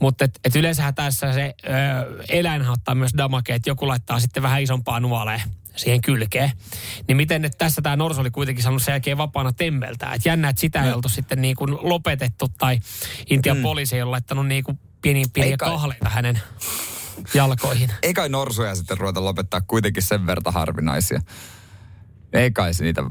mutta 0.00 0.24
et, 0.24 0.40
et 0.44 0.56
yleensähän 0.56 0.94
tässä 0.94 1.32
se 1.32 1.54
ö, 1.64 2.24
eläinhän 2.28 2.72
ottaa 2.72 2.94
myös 2.94 3.12
damakea, 3.16 3.56
että 3.56 3.70
joku 3.70 3.88
laittaa 3.88 4.20
sitten 4.20 4.42
vähän 4.42 4.62
isompaa 4.62 5.00
nuoleen 5.00 5.42
siihen 5.76 6.00
kylkeen. 6.00 6.52
Niin 7.08 7.16
miten 7.16 7.42
nyt 7.42 7.52
tässä 7.58 7.82
tämä 7.82 7.96
Norsu 7.96 8.20
oli 8.20 8.30
kuitenkin 8.30 8.62
saanut 8.62 8.82
sen 8.82 8.92
jälkeen 8.92 9.18
vapaana 9.18 9.52
temmeltää. 9.52 10.14
Että 10.14 10.28
jännä, 10.28 10.48
että 10.48 10.60
sitä 10.60 10.84
ei 10.84 10.92
oltu 10.92 11.08
sitten 11.08 11.42
niin 11.42 11.56
kuin 11.56 11.76
lopetettu 11.80 12.48
tai 12.58 12.78
Intian 13.30 13.56
mm. 13.56 13.62
poliisi 13.62 13.96
ei 13.96 14.02
ole 14.02 14.10
laittanut 14.10 14.46
niin 14.46 14.64
kuin 14.64 14.78
pieniä, 15.02 15.24
pieniä 15.32 15.50
Ei 15.50 15.56
kai. 15.56 15.70
kahleita 15.70 16.08
hänen 16.08 16.40
jalkoihin. 17.34 17.90
Ei 18.02 18.14
kai 18.14 18.28
norsuja 18.28 18.74
sitten 18.74 18.98
ruveta 18.98 19.24
lopettaa 19.24 19.60
kuitenkin 19.60 20.02
sen 20.02 20.26
verta 20.26 20.50
harvinaisia. 20.50 21.20
Ei 22.32 22.50
kai 22.50 22.74
se 22.74 22.84
niitä... 22.84 23.04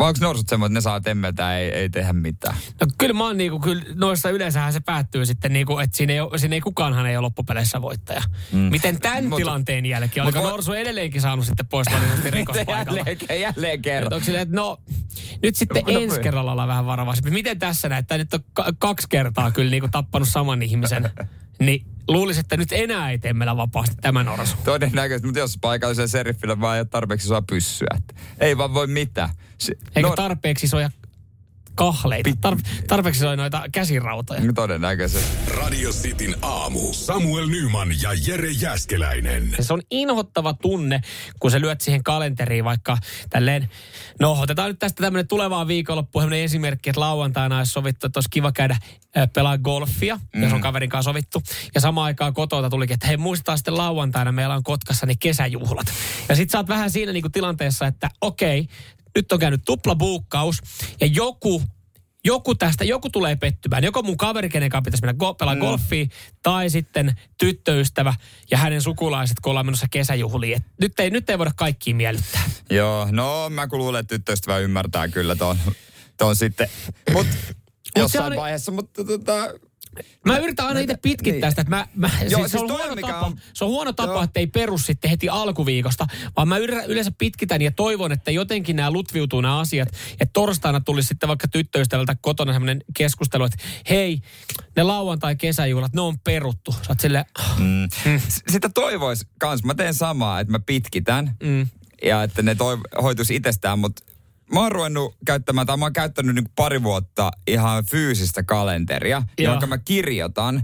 Vai 0.00 0.08
onko 0.08 0.18
norsut 0.20 0.48
semmoinen, 0.48 0.72
että 0.76 0.78
ne 0.78 0.92
saa 0.92 1.00
temmeltä, 1.00 1.58
ei, 1.58 1.70
ei 1.70 1.88
tehdä 1.90 2.12
mitään? 2.12 2.54
No 2.80 2.86
kyllä 2.98 3.14
mä 3.14 3.24
oon 3.24 3.36
niinku, 3.36 3.60
kyllä 3.60 3.82
noissa 3.94 4.30
yleensähän 4.30 4.72
se 4.72 4.80
päättyy 4.80 5.26
sitten 5.26 5.52
niinku, 5.52 5.78
että 5.78 5.96
siinä 5.96 6.12
ei, 6.12 6.20
ole- 6.20 6.38
siinä 6.38 6.54
ei 6.54 6.60
kukaanhan 6.60 7.06
ei 7.06 7.16
ole 7.16 7.22
loppupeleissä 7.24 7.82
voittaja. 7.82 8.22
Mm. 8.52 8.58
Miten 8.58 9.00
tämän 9.00 9.24
Mut- 9.24 9.36
tilanteen 9.36 9.86
jälkeen, 9.86 10.24
oliko 10.24 10.40
Norsu 10.42 10.72
edelleenkin 10.72 11.20
saanut 11.20 11.46
sitten 11.46 11.66
pois 11.66 11.86
rikospaikalla? 12.24 12.98
jälleen, 12.98 13.40
jälleen 13.40 13.82
kerran. 13.82 14.12
onko 14.12 14.24
silleen, 14.24 14.42
että 14.42 14.56
no, 14.56 14.78
nyt 15.42 15.56
sitten 15.56 15.82
No, 15.86 15.92
no, 15.92 15.98
ensi 16.00 16.16
voi. 16.16 16.22
kerralla 16.22 16.52
ollaan 16.52 16.68
vähän 16.68 16.86
varovaisia. 16.86 17.30
Miten 17.32 17.58
tässä 17.58 17.88
näet? 17.88 18.06
Tämä 18.06 18.18
nyt 18.18 18.34
on 18.34 18.40
ka- 18.52 18.72
kaksi 18.78 19.06
kertaa 19.10 19.50
kyllä 19.50 19.70
niin 19.70 19.80
kuin 19.82 19.90
tappanut 19.90 20.28
saman 20.28 20.62
ihmisen. 20.62 21.10
Niin 21.60 21.86
luulisin, 22.12 22.40
että 22.40 22.56
nyt 22.56 22.72
enää 22.72 23.10
ei 23.10 23.18
temmellä 23.18 23.56
vapaasti 23.56 23.96
tämä 24.00 24.24
norsu. 24.24 24.56
Todennäköisesti, 24.64 25.26
mutta 25.26 25.40
jos 25.40 25.58
paikallisella 25.60 26.08
seriffillä 26.08 26.60
vaan 26.60 26.76
ei 26.76 26.80
ole 26.80 26.86
tarpeeksi 26.90 27.28
saa 27.28 27.42
pyssyä. 27.42 27.98
Ei 28.40 28.58
vaan 28.58 28.74
voi 28.74 28.86
mitään. 28.86 29.28
Se, 29.58 29.74
Eikä 29.96 30.08
no, 30.08 30.16
tarpeeksi 30.16 30.68
soja 30.68 30.90
kahleita. 31.80 32.30
Tar- 32.30 32.86
tarpeeksi 32.86 33.20
soi 33.20 33.36
noita 33.36 33.62
käsirautoja. 33.72 34.40
Todennäköisesti. 34.54 35.50
Radio 35.56 35.90
Cityn 35.90 36.36
aamu. 36.42 36.92
Samuel 36.92 37.46
Nyman 37.46 37.88
ja 38.02 38.10
Jere 38.26 38.50
Jäskeläinen. 38.50 39.54
Se 39.60 39.72
on 39.72 39.82
inhottava 39.90 40.54
tunne, 40.54 41.00
kun 41.38 41.50
sä 41.50 41.60
lyöt 41.60 41.80
siihen 41.80 42.02
kalenteriin 42.02 42.64
vaikka 42.64 42.98
tälleen, 43.30 43.68
no 44.18 44.32
otetaan 44.40 44.70
nyt 44.70 44.78
tästä 44.78 45.02
tämmöinen 45.02 45.28
tulevaan 45.28 45.68
viikonloppuun 45.68 46.22
tämmöinen 46.22 46.44
esimerkki, 46.44 46.90
että 46.90 47.00
lauantaina 47.00 47.58
olisi 47.58 47.72
sovittu, 47.72 48.06
että 48.06 48.18
olisi 48.18 48.30
kiva 48.30 48.52
käydä 48.52 48.76
pelaa 49.32 49.58
golfia, 49.58 50.20
mm. 50.34 50.42
jos 50.42 50.52
on 50.52 50.60
kaverin 50.60 50.90
kanssa 50.90 51.10
sovittu. 51.10 51.42
Ja 51.74 51.80
samaan 51.80 52.04
aikaan 52.04 52.34
kotota 52.34 52.70
tulikin, 52.70 52.94
että 52.94 53.06
hei 53.06 53.16
muistetaan 53.16 53.58
sitten 53.58 53.76
lauantaina, 53.76 54.32
meillä 54.32 54.54
on 54.54 54.62
Kotkassa 54.62 55.06
ne 55.06 55.14
kesäjuhlat. 55.20 55.86
Ja 56.28 56.36
sit 56.36 56.50
sä 56.50 56.58
oot 56.58 56.68
vähän 56.68 56.90
siinä 56.90 57.12
niinku 57.12 57.28
tilanteessa, 57.28 57.86
että 57.86 58.10
okei, 58.20 58.68
nyt 59.14 59.32
on 59.32 59.38
käynyt 59.38 59.60
tuplabuukkaus 59.64 60.58
ja 61.00 61.06
joku 61.06 61.62
joku 62.24 62.54
tästä, 62.54 62.84
joku 62.84 63.10
tulee 63.10 63.36
pettymään. 63.36 63.84
Joko 63.84 64.02
mun 64.02 64.16
kaveri, 64.16 64.48
kenen 64.48 64.70
kanssa 64.70 64.84
pitäisi 64.84 65.02
mennä 65.02 65.18
go- 65.18 65.34
pelaa 65.34 65.54
mm. 65.54 65.60
golfia, 65.60 66.06
tai 66.42 66.70
sitten 66.70 67.14
tyttöystävä 67.38 68.14
ja 68.50 68.58
hänen 68.58 68.82
sukulaiset, 68.82 69.40
kun 69.40 69.50
ollaan 69.50 69.66
menossa 69.66 69.86
kesäjuhliin. 69.90 70.56
Et 70.56 70.62
nyt, 70.80 71.00
ei, 71.00 71.10
nyt 71.10 71.30
ei 71.30 71.38
voida 71.38 71.52
kaikkia 71.56 71.94
miellyttää. 71.94 72.42
Joo, 72.70 73.08
no 73.10 73.50
mä 73.50 73.66
kun 73.66 73.78
luulen, 73.78 74.00
että 74.00 74.14
tyttöystävä 74.14 74.58
ymmärtää 74.58 75.08
kyllä 75.08 75.36
ton, 75.36 75.58
ton 76.16 76.36
sitten. 76.36 76.68
Mut 77.12 77.26
jossain 77.96 78.26
oli- 78.26 78.36
vaiheessa, 78.36 78.72
mutta 78.72 79.04
tota, 79.04 79.34
Mä 80.26 80.38
yritän 80.38 80.66
aina 80.66 80.80
itse 80.80 80.96
pitkittää 81.02 81.40
niin. 81.48 81.52
sitä, 81.52 81.60
että 81.62 81.76
mä, 81.76 81.86
mä 81.94 82.10
Joo, 82.20 82.28
siis 82.40 82.42
se, 82.42 82.48
siis 82.48 82.62
on 82.62 82.68
toi 82.68 82.86
huono 82.86 83.00
tapa, 83.00 83.26
on- 83.26 83.40
se 83.54 83.64
on 83.64 83.70
huono 83.70 83.92
tapa, 83.92 84.24
että 84.24 84.40
ei 84.40 84.46
peru 84.46 84.78
sitten 84.78 85.10
heti 85.10 85.28
alkuviikosta, 85.28 86.06
vaan 86.36 86.48
mä 86.48 86.56
yle- 86.56 86.84
yleensä 86.86 87.12
pitkitän 87.18 87.62
ja 87.62 87.70
toivon, 87.72 88.12
että 88.12 88.30
jotenkin 88.30 88.76
nämä 88.76 88.90
lutviutuu 88.90 89.40
nämä 89.40 89.58
asiat. 89.58 89.88
Että 90.12 90.30
torstaina 90.32 90.80
tulisi 90.80 91.08
sitten 91.08 91.28
vaikka 91.28 91.48
tyttöystävältä 91.48 92.16
kotona 92.20 92.52
semmoinen 92.52 92.84
keskustelu, 92.96 93.44
että 93.44 93.58
hei, 93.90 94.20
ne 94.76 94.82
lauantai-kesäjuhlat, 94.82 95.92
ne 95.92 96.00
on 96.00 96.18
peruttu. 96.18 96.72
Sä 96.72 96.78
oot 96.88 97.00
silleen, 97.00 97.24
mm. 97.58 97.88
S- 98.28 98.42
sitä 98.48 98.68
toivois 98.68 99.26
kans. 99.38 99.64
Mä 99.64 99.74
teen 99.74 99.94
samaa, 99.94 100.40
että 100.40 100.50
mä 100.52 100.60
pitkitän 100.66 101.36
mm, 101.42 101.66
ja 102.02 102.22
että 102.22 102.42
ne 102.42 102.54
toiv- 102.54 103.02
hoituisi 103.02 103.34
itsestään, 103.36 103.78
mutta 103.78 104.02
mä 104.52 104.60
oon 104.60 104.72
ruvennut 104.72 105.16
käyttämään, 105.26 105.66
tai 105.66 105.76
mä 105.76 105.84
oon 105.84 105.92
käyttänyt 105.92 106.34
niin 106.34 106.48
pari 106.56 106.82
vuotta 106.82 107.30
ihan 107.46 107.84
fyysistä 107.84 108.42
kalenteria, 108.42 109.22
Joo. 109.38 109.52
jonka 109.52 109.66
mä 109.66 109.78
kirjoitan, 109.78 110.62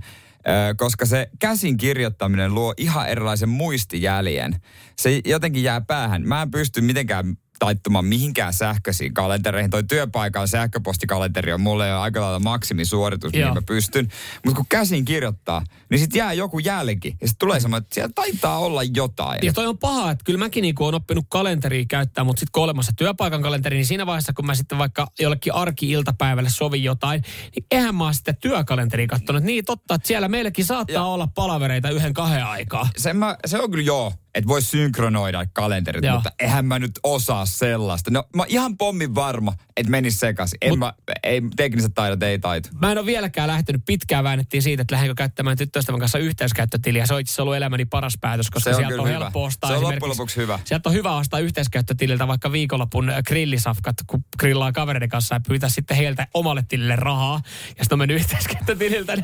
koska 0.77 1.07
se 1.07 1.29
käsin 1.39 1.77
kirjoittaminen 1.77 2.55
luo 2.55 2.75
ihan 2.77 3.09
erilaisen 3.09 3.49
muistijäljen. 3.49 4.57
Se 4.97 5.21
jotenkin 5.25 5.63
jää 5.63 5.81
päähän. 5.81 6.29
Mä 6.29 6.43
en 6.43 6.51
pysty 6.51 6.81
mitenkään 6.81 7.37
taittumaan 7.59 8.05
mihinkään 8.05 8.53
sähköisiin 8.53 9.15
kalentereihin. 9.15 9.71
Toi 9.71 9.85
työpaikan 9.85 10.49
sähköpostikalenteri 10.49 11.53
on 11.53 11.61
mulle 11.61 11.89
jo 11.89 12.01
aika 12.01 12.21
lailla 12.21 12.39
maksimisuoritus, 12.41 13.33
mihin 13.33 13.47
Joo. 13.47 13.55
mä 13.55 13.63
pystyn. 13.63 14.09
Mutta 14.45 14.57
kun 14.57 14.67
käsin 14.69 15.05
kirjoittaa, 15.05 15.63
niin 15.91 15.99
sit 15.99 16.15
jää 16.15 16.33
joku 16.33 16.59
jälki. 16.59 17.17
Ja 17.21 17.29
sit 17.29 17.39
tulee 17.39 17.61
semmoinen, 17.61 17.83
että 17.85 17.95
siellä 17.95 18.13
taitaa 18.15 18.59
olla 18.59 18.83
jotain. 18.83 19.39
Ja 19.43 19.53
toi 19.53 19.67
on 19.67 19.79
paha, 19.79 20.11
että 20.11 20.25
kyllä 20.25 20.39
mäkin 20.39 20.63
niinku 20.63 20.85
on 20.85 20.95
oppinut 20.95 21.25
kalenteria 21.29 21.85
käyttää, 21.89 22.25
mutta 22.25 22.41
sitten 22.41 22.53
kun 22.53 22.61
on 22.63 22.65
olemassa 22.65 22.93
työpaikan 22.97 23.43
kalenteri, 23.43 23.77
niin 23.77 23.87
siinä 23.87 24.07
vaiheessa, 24.07 24.33
kun 24.33 24.47
mä 24.47 24.55
sitten 24.55 24.79
vaikka 24.79 25.07
jollekin 25.19 25.55
arki-iltapäivälle 25.55 26.51
sovin 26.51 26.85
jotain, 26.85 27.23
niin 27.57 27.67
eihän 27.71 27.95
mä 27.95 28.05
oon 28.05 28.15
sitten 28.15 28.37
työkalenteria 28.37 29.07
katsonut. 29.07 29.43
Niin 29.43 29.65
totta, 29.65 29.95
että 29.95 30.09
siellä 30.09 30.29
meilläkin 30.29 30.65
saattaa 30.65 30.95
Ja- 30.95 31.05
olla 31.05 31.27
palavereita 31.35 31.91
yhden 31.91 32.15
kahden 32.15 32.45
aikaa. 32.47 32.89
se, 32.97 33.13
mä, 33.13 33.37
se 33.47 33.59
on 33.61 33.71
kyllä 33.71 33.85
joo, 33.85 34.13
että 34.37 34.49
voi 34.49 34.63
synkronoida 34.63 35.47
kalenterit, 35.53 36.05
Joo. 36.05 36.15
mutta 36.15 36.31
eihän 36.41 36.67
mä 36.67 36.79
nyt 36.79 36.91
osaa 37.03 37.47
sellaista. 37.47 38.11
No 38.11 38.25
mä 38.37 38.45
ihan 38.49 38.77
pommin 38.77 39.15
varma, 39.15 39.53
että 39.77 39.91
menisi 39.91 40.19
sekaisin. 40.19 40.59
En 40.61 40.71
Mut- 40.71 40.79
mä, 40.79 40.93
ei, 41.23 41.43
tekniset 41.57 41.93
taidot 41.95 42.23
ei 42.23 42.39
taitu. 42.39 42.69
Mä 42.81 42.93
en 42.93 42.99
ole 42.99 43.07
vieläkään 43.07 43.49
lähtenyt, 43.49 43.83
pitkään 43.87 44.25
väännettiin 44.25 44.63
siitä, 44.63 44.81
että 44.83 44.95
lähdenkö 44.95 45.15
käyttämään 45.15 45.57
tyttöystävän 45.57 46.01
kanssa 46.01 46.19
yhteiskäyttötiliä. 46.19 47.07
Se 47.07 47.15
on 47.15 47.21
itse 47.21 47.43
ollut 47.43 47.57
elämäni 47.57 47.85
paras 47.85 48.15
päätös, 48.21 48.51
koska 48.51 48.71
Se 48.71 48.77
on 48.77 48.83
sieltä 48.83 49.03
on 49.03 49.09
hyvä. 49.09 49.19
helppo 49.19 49.45
ostaa 49.45 49.71
Se 49.71 49.77
on 49.77 49.83
loppujen 49.83 50.11
lopuksi 50.11 50.37
hyvä. 50.37 50.59
Sieltä 50.65 50.89
on 50.89 50.95
hyvä 50.95 51.17
ostaa 51.17 51.41
yhteiskäyttötililtä 51.41 52.29
vaikka 52.29 52.53
viikonlopun 52.53 53.11
äh, 53.11 53.23
grillisafkat, 53.27 53.97
kun 54.07 54.25
grillaa 54.39 54.73
kavereiden 54.73 55.09
kanssa 55.09 55.35
ja 55.35 55.41
pyytää 55.49 55.69
sitten 55.69 55.97
heiltä 55.97 56.27
omalle 56.35 56.65
tilille 56.69 56.97
rahaa. 56.97 57.41
Ja 57.79 57.85
sitten 57.85 57.95
on 57.95 57.99
mennyt 57.99 58.17
yhteiskäyttötililtä. 58.21 59.17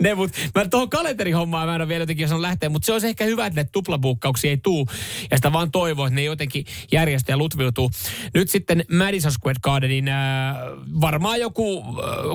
ne, 0.00 0.14
mut 0.14 0.30
mä 0.54 0.68
tuohon 0.68 0.90
kalenterihommaan 0.90 1.68
mä 1.68 1.74
en 1.74 1.80
ole 1.80 1.88
vielä 1.88 2.02
jotenkin 2.02 2.24
osannut 2.26 2.40
lähteä, 2.40 2.68
mutta 2.68 2.86
se 2.86 2.92
olisi 2.92 3.06
ehkä 3.06 3.24
hyvä, 3.24 3.41
että 3.46 3.60
ne 3.60 3.68
tuplabuukkauksia 3.72 4.50
ei 4.50 4.56
tuu. 4.56 4.88
Ja 5.30 5.36
sitä 5.36 5.52
vaan 5.52 5.70
toivoo, 5.70 6.06
että 6.06 6.14
ne 6.14 6.24
jotenkin 6.24 6.64
järjestää 6.92 7.32
ja 7.32 7.36
lutviutuu. 7.36 7.90
Nyt 8.34 8.50
sitten 8.50 8.84
Madison 8.98 9.32
Square 9.32 9.58
Gardenin 9.62 10.08
äh, 10.08 10.56
varmaan 11.00 11.40
joku 11.40 11.78
äh, 11.78 11.84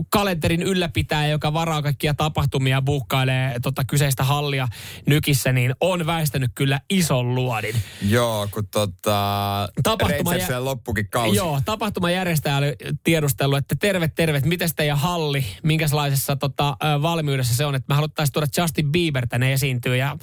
kalenterin 0.09 0.61
ylläpitäjä, 0.63 1.27
joka 1.27 1.53
varaa 1.53 1.81
kaikkia 1.81 2.13
tapahtumia 2.13 2.77
ja 2.77 2.81
buukkailee 2.81 3.59
tota 3.59 3.83
kyseistä 3.85 4.23
hallia 4.23 4.67
nykissä, 5.05 5.51
niin 5.51 5.73
on 5.81 6.05
väistänyt 6.05 6.51
kyllä 6.55 6.81
ison 6.89 7.35
luodin. 7.35 7.75
Joo, 8.09 8.47
kun 8.51 8.67
tota... 8.67 9.69
Tapahtuma 9.83 10.35
jä- 10.35 10.65
loppukin 10.65 11.09
kausi. 11.09 11.37
Joo, 11.37 11.61
tapahtumajärjestäjä 11.65 12.57
oli 12.57 12.75
tiedustellut, 13.03 13.57
että 13.57 13.75
terve, 13.79 14.07
terve, 14.07 14.41
miten 14.45 14.69
teidän 14.75 14.97
halli, 14.97 15.45
minkälaisessa 15.63 16.35
tota, 16.35 16.77
valmiudessa 17.01 17.55
se 17.55 17.65
on, 17.65 17.75
että 17.75 17.85
me 17.89 17.95
haluttaisiin 17.95 18.33
tuoda 18.33 18.47
Justin 18.57 18.91
Bieber 18.91 19.27
tänne 19.27 19.53
esiintyä. 19.53 19.95
Ja 19.95 20.17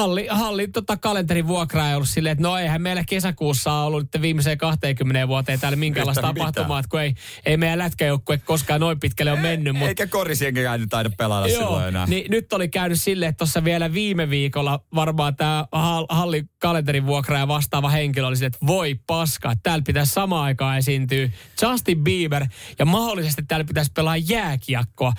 halli, 0.00 0.26
halli 0.30 0.68
tota, 0.68 0.96
kalenterin 0.96 1.46
vuokraa 1.46 1.88
ei 1.88 1.94
ollut 1.94 2.08
silleen, 2.08 2.32
että 2.32 2.42
no 2.42 2.58
eihän 2.58 2.82
meillä 2.82 3.04
kesäkuussa 3.04 3.72
ollut 3.72 4.02
nyt 4.02 4.22
viimeiseen 4.22 4.58
20 4.58 5.28
vuoteen 5.28 5.60
täällä 5.60 5.76
minkälaista 5.76 6.20
Yhtään 6.20 6.34
tapahtumaa, 6.34 6.82
kun 6.88 7.00
ei, 7.00 7.14
ei 7.46 7.56
meidän 7.56 7.78
lätkäjoukkue 7.78 8.38
koskaan 8.38 8.80
noin 8.80 9.00
pitkälle 9.00 9.32
ole 9.32 9.40
mennyt. 9.40 9.72
Mutta 9.74 9.88
Eikä 9.88 10.06
korisienkään 10.06 10.80
nyt 10.80 10.88
taida 10.88 11.10
pelata 11.18 11.48
Joo, 11.48 11.62
silloin 11.62 11.88
enää. 11.88 12.06
niin 12.06 12.30
nyt 12.30 12.52
oli 12.52 12.68
käynyt 12.68 13.00
silleen, 13.00 13.28
että 13.28 13.38
tuossa 13.38 13.64
vielä 13.64 13.92
viime 13.92 14.30
viikolla 14.30 14.80
varmaan 14.94 15.36
tämä 15.36 15.66
halli 16.08 16.44
kalenterin 16.58 17.06
vuokra 17.06 17.38
ja 17.38 17.48
vastaava 17.48 17.88
henkilö 17.88 18.26
oli 18.26 18.36
silleen, 18.36 18.52
että 18.54 18.66
voi 18.66 18.94
paska, 19.06 19.52
täällä 19.62 19.82
pitäisi 19.86 20.12
samaan 20.12 20.44
aikaan 20.44 20.78
esiintyä 20.78 21.28
Justin 21.62 22.04
Bieber 22.04 22.46
ja 22.78 22.84
mahdollisesti 22.84 23.42
täällä 23.48 23.64
pitäisi 23.64 23.92
pelaa 23.94 24.16
jääkiekkoa. 24.16 25.12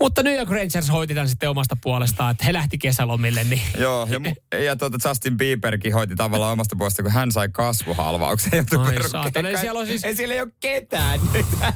Mutta 0.00 0.22
New 0.22 0.34
York 0.36 0.50
Rangers 0.50 0.90
hoiti 0.92 1.14
tämän 1.14 1.28
sitten 1.28 1.50
omasta 1.50 1.76
puolestaan, 1.82 2.30
että 2.30 2.44
he 2.44 2.52
lähti 2.52 2.78
kesälomille, 2.78 3.44
niin 3.44 3.62
Joo, 3.78 4.06
ja, 4.24 4.30
mu- 4.30 4.58
ja 4.64 4.76
tuota 4.76 5.08
Justin 5.08 5.36
Bieberkin 5.36 5.92
hoiti 5.92 6.16
tavallaan 6.16 6.52
omasta 6.52 6.76
puolesta, 6.76 7.02
kun 7.02 7.12
hän 7.12 7.32
sai 7.32 7.48
kasvuhalvauksen. 7.48 8.66
Ai 8.78 9.08
saatana, 9.08 9.48
ei 9.48 9.58
siellä 9.58 9.80
on 9.80 9.86
siis- 9.86 10.04
Ei 10.04 10.16
siellä 10.16 10.34
ei 10.34 10.40
ole 10.40 10.50
ketään. 10.60 11.20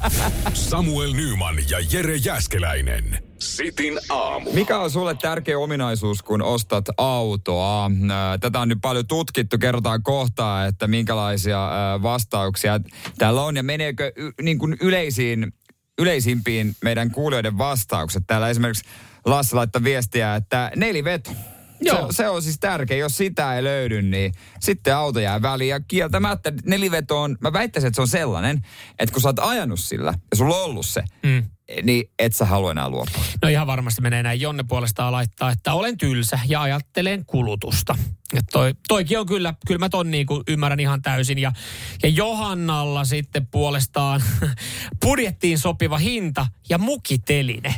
Samuel 0.55 1.13
Nyman 1.13 1.57
ja 1.71 1.79
Jere 1.93 2.17
Jäskeläinen. 2.17 3.19
Sitin 3.39 3.99
aamu. 4.09 4.53
Mikä 4.53 4.79
on 4.79 4.91
sulle 4.91 5.15
tärkeä 5.15 5.59
ominaisuus, 5.59 6.23
kun 6.23 6.43
ostat 6.43 6.85
autoa? 6.97 7.91
Tätä 8.41 8.59
on 8.61 8.69
nyt 8.69 8.79
paljon 8.83 9.07
tutkittu. 9.07 9.59
Kerrotaan 9.59 10.03
kohtaa, 10.03 10.67
että 10.67 10.87
minkälaisia 10.87 11.71
vastauksia 12.03 12.81
täällä 13.19 13.43
on 13.43 13.57
ja 13.57 13.63
meneekö 13.63 14.13
y- 14.17 14.31
niin 14.43 14.59
kuin 14.59 14.77
yleisiin, 14.81 15.53
yleisimpiin 15.99 16.77
meidän 16.83 17.11
kuulijoiden 17.11 17.59
vastaukset. 17.59 18.23
Täällä 18.27 18.49
esimerkiksi 18.51 18.85
Lasse 19.25 19.57
laittaa 19.57 19.85
viestiä, 19.85 20.35
että 20.37 20.71
neliveto. 20.77 21.31
Joo. 21.83 22.13
Se, 22.13 22.17
se 22.17 22.29
on 22.29 22.43
siis 22.43 22.59
tärkeä. 22.61 22.97
Jos 22.97 23.17
sitä 23.17 23.57
ei 23.57 23.65
löydy, 23.65 24.03
niin 24.03 24.33
sitten 24.61 24.97
auto 24.97 25.21
jää 25.21 25.43
väliin. 25.43 25.71
Ja 25.71 25.81
kieltämättä 25.81 26.53
neliveto 26.65 27.23
on, 27.23 27.37
mä 27.41 27.53
väittäisin, 27.53 27.89
että 27.89 27.97
se 27.97 28.03
on 28.03 28.09
sellainen, 28.09 28.63
että 28.99 29.13
kun 29.13 29.23
sä 29.23 29.29
oot 29.29 29.39
ajanut 29.39 29.81
sillä 29.81 30.15
ja 30.31 30.37
sulla 30.37 30.57
on 30.57 30.65
ollut 30.65 30.87
se, 30.87 31.03
Mm. 31.23 31.43
niin 31.83 32.05
et 32.19 32.35
sä 32.35 32.45
halua 32.45 32.71
enää 32.71 32.89
luopua. 32.91 33.25
No 33.43 33.49
ihan 33.49 33.67
varmasti 33.67 34.03
menee 34.03 34.23
näin. 34.23 34.41
Jonne 34.41 34.63
puolestaan 34.69 35.13
laittaa, 35.13 35.51
että 35.51 35.73
olen 35.75 35.99
tylsä 35.99 36.39
ja 36.49 36.63
ajattelen 36.63 37.27
kulutusta. 37.27 37.95
Ja 38.35 38.41
toi, 38.53 38.75
toikin 38.89 39.19
on 39.19 39.27
kyllä, 39.27 39.55
kyllä 39.67 39.79
mä 39.79 39.89
ton 39.89 40.11
niin 40.11 40.27
kuin 40.27 40.43
ymmärrän 40.49 40.81
ihan 40.81 41.03
täysin. 41.03 41.39
Ja, 41.39 41.53
ja 42.03 42.09
Johannalla 42.09 43.05
sitten 43.05 43.47
puolestaan 43.47 44.23
budjettiin 45.05 45.59
sopiva 45.59 45.99
hinta 45.99 46.47
ja 46.69 46.79
mukiteline. 46.79 47.75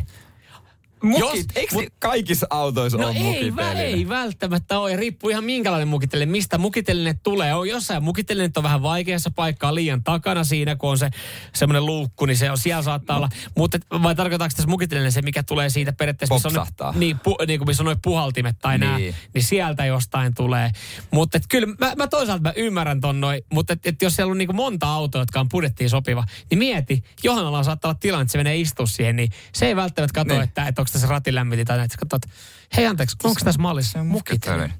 Mukit, 1.04 1.36
Jos- 1.36 1.46
eikö 1.56 1.74
mut- 1.74 1.84
kaikissa 1.98 2.46
autoissa 2.50 2.98
No 2.98 3.06
ole 3.08 3.16
ei, 3.16 3.56
vä, 3.56 3.72
ei 3.72 4.08
välttämättä 4.08 4.78
ole. 4.78 4.90
Ja 4.90 4.96
riippuu 4.96 5.30
ihan 5.30 5.44
minkälainen 5.44 5.88
mukiteline, 5.88 6.32
mistä 6.32 6.58
mukiteline 6.58 7.14
tulee. 7.22 7.54
On 7.54 7.68
jossain 7.68 8.02
mukiteline 8.04 8.50
on 8.56 8.62
vähän 8.62 8.82
vaikeassa 8.82 9.30
paikkaa 9.30 9.74
liian 9.74 10.04
takana 10.04 10.44
siinä, 10.44 10.76
kun 10.76 10.90
on 10.90 10.98
se 10.98 11.10
semmoinen 11.54 11.86
luukku, 11.86 12.26
niin 12.26 12.36
se 12.36 12.50
on, 12.50 12.58
siellä 12.58 12.82
saattaa 12.82 13.16
olla. 13.16 13.28
Mutta 13.56 13.78
vai 14.02 14.14
tarkoitaanko 14.14 14.54
tässä 14.56 14.68
mukiteline 14.70 15.10
se, 15.10 15.22
mikä 15.22 15.42
tulee 15.42 15.70
siitä 15.70 15.92
periaatteessa, 15.92 16.34
missä 16.34 16.66
on, 16.80 16.94
niin, 17.00 17.18
pu, 17.18 17.36
niin 17.46 17.60
kuin 17.60 17.68
missä 17.68 17.82
on 17.82 17.84
noin 17.84 17.98
puhaltimet 18.02 18.56
tai 18.62 18.78
niin. 18.78 18.88
nää, 18.90 18.98
Niin. 18.98 19.14
sieltä 19.38 19.84
jostain 19.84 20.34
tulee. 20.34 20.70
Mutta 21.10 21.38
kyllä 21.48 21.74
mä, 21.78 21.92
mä 21.96 22.06
toisaalta 22.06 22.42
mä 22.42 22.52
ymmärrän 22.56 23.00
ton 23.00 23.20
noin, 23.20 23.42
mutta 23.52 23.72
et, 23.72 23.86
et 23.86 24.02
jos 24.02 24.16
siellä 24.16 24.30
on 24.30 24.38
niin 24.38 24.56
monta 24.56 24.94
autoa, 24.94 25.22
jotka 25.22 25.40
on 25.40 25.48
budjettiin 25.48 25.90
sopiva, 25.90 26.24
niin 26.50 26.58
mieti, 26.58 27.04
Johannalla 27.22 27.62
saattaa 27.62 27.88
olla 27.90 27.98
tilanne, 28.00 28.22
että 28.22 28.32
se 28.32 28.38
menee 28.38 28.56
istua 28.56 28.86
siihen, 28.86 29.16
niin 29.16 29.30
se 29.52 29.66
ei 29.66 29.76
välttämättä 29.76 30.14
katso, 30.14 30.34
Niin. 30.34 30.42
että, 30.44 30.66
että 30.68 30.82
onko 30.82 30.93
tässä 30.94 31.08
ratinlämmiti 31.08 31.64
tai 31.64 31.76
näin. 31.76 31.90
Se 31.90 31.96
katsoo, 31.96 32.16
että 32.16 32.28
hei 32.76 32.86
anteeksi, 32.86 33.16
onko 33.24 33.40
tässä 33.44 33.60
mallissa 33.60 34.04
mukiteline? 34.04 34.74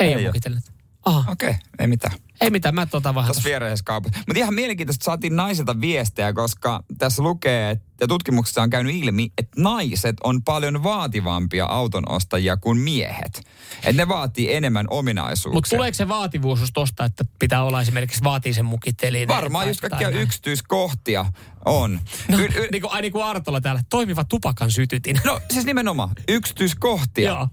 Ei, 0.00 0.14
Ei 0.14 0.28
ole. 0.28 0.62
Aha, 1.04 1.32
Okei, 1.32 1.50
okay, 1.50 1.60
ei 1.78 1.86
mitään. 1.86 2.14
ei 2.40 2.50
mitään, 2.50 2.74
mä 2.74 2.86
tota 2.86 3.14
vähän. 3.14 3.28
Tuossa 3.28 3.48
viereisessä 3.48 3.84
kaupassa. 3.84 4.18
Mutta 4.18 4.38
ihan 4.38 4.54
mielenkiintoista, 4.54 4.98
että 4.98 5.04
saatiin 5.04 5.36
naisilta 5.36 5.80
viestejä, 5.80 6.32
koska 6.32 6.84
tässä 6.98 7.22
lukee, 7.22 7.70
että 7.70 7.86
ja 8.02 8.08
tutkimuksessa 8.08 8.62
on 8.62 8.70
käynyt 8.70 8.94
ilmi, 8.94 9.32
että 9.38 9.60
naiset 9.62 10.16
on 10.24 10.42
paljon 10.42 10.82
vaativampia 10.82 11.66
auton 11.66 12.08
ostajia 12.08 12.56
kuin 12.56 12.78
miehet. 12.78 13.42
Että 13.76 13.92
ne 13.92 14.08
vaatii 14.08 14.54
enemmän 14.54 14.86
ominaisuuksia. 14.90 15.52
Mutta 15.52 15.70
tuleeko 15.70 15.94
se 15.94 16.08
vaativuus 16.08 16.70
tosta, 16.74 17.04
että 17.04 17.24
pitää 17.38 17.64
olla 17.64 17.80
esimerkiksi 17.80 18.24
vaatii 18.24 18.54
sen 18.54 18.64
mukiteline? 18.64 19.28
Varmaan 19.28 19.68
just 19.68 19.80
kaikkia 19.80 20.10
näin? 20.10 20.22
yksityiskohtia 20.22 21.26
on. 21.64 22.00
No, 22.28 22.38
Y- 22.38 22.44
y- 22.44 22.68
niin 22.72 22.82
kuin, 22.82 22.92
ai 22.92 23.02
niin 23.02 23.12
kuin 23.12 23.24
Artola 23.24 23.60
täällä, 23.60 23.82
toimiva 23.90 24.24
tupakan 24.24 24.70
sytytin. 24.70 25.20
No 25.24 25.40
siis 25.52 25.64
nimenomaan, 25.64 26.10
yksityiskohtia. 26.28 27.30
Joo. 27.30 27.48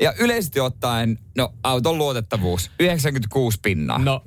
Ja 0.00 0.14
yleisesti 0.18 0.60
ottaen, 0.60 1.18
no 1.36 1.54
auton 1.62 1.98
luotettavuus, 1.98 2.70
96 2.80 3.58
pinnaa. 3.62 3.98
No, 3.98 4.22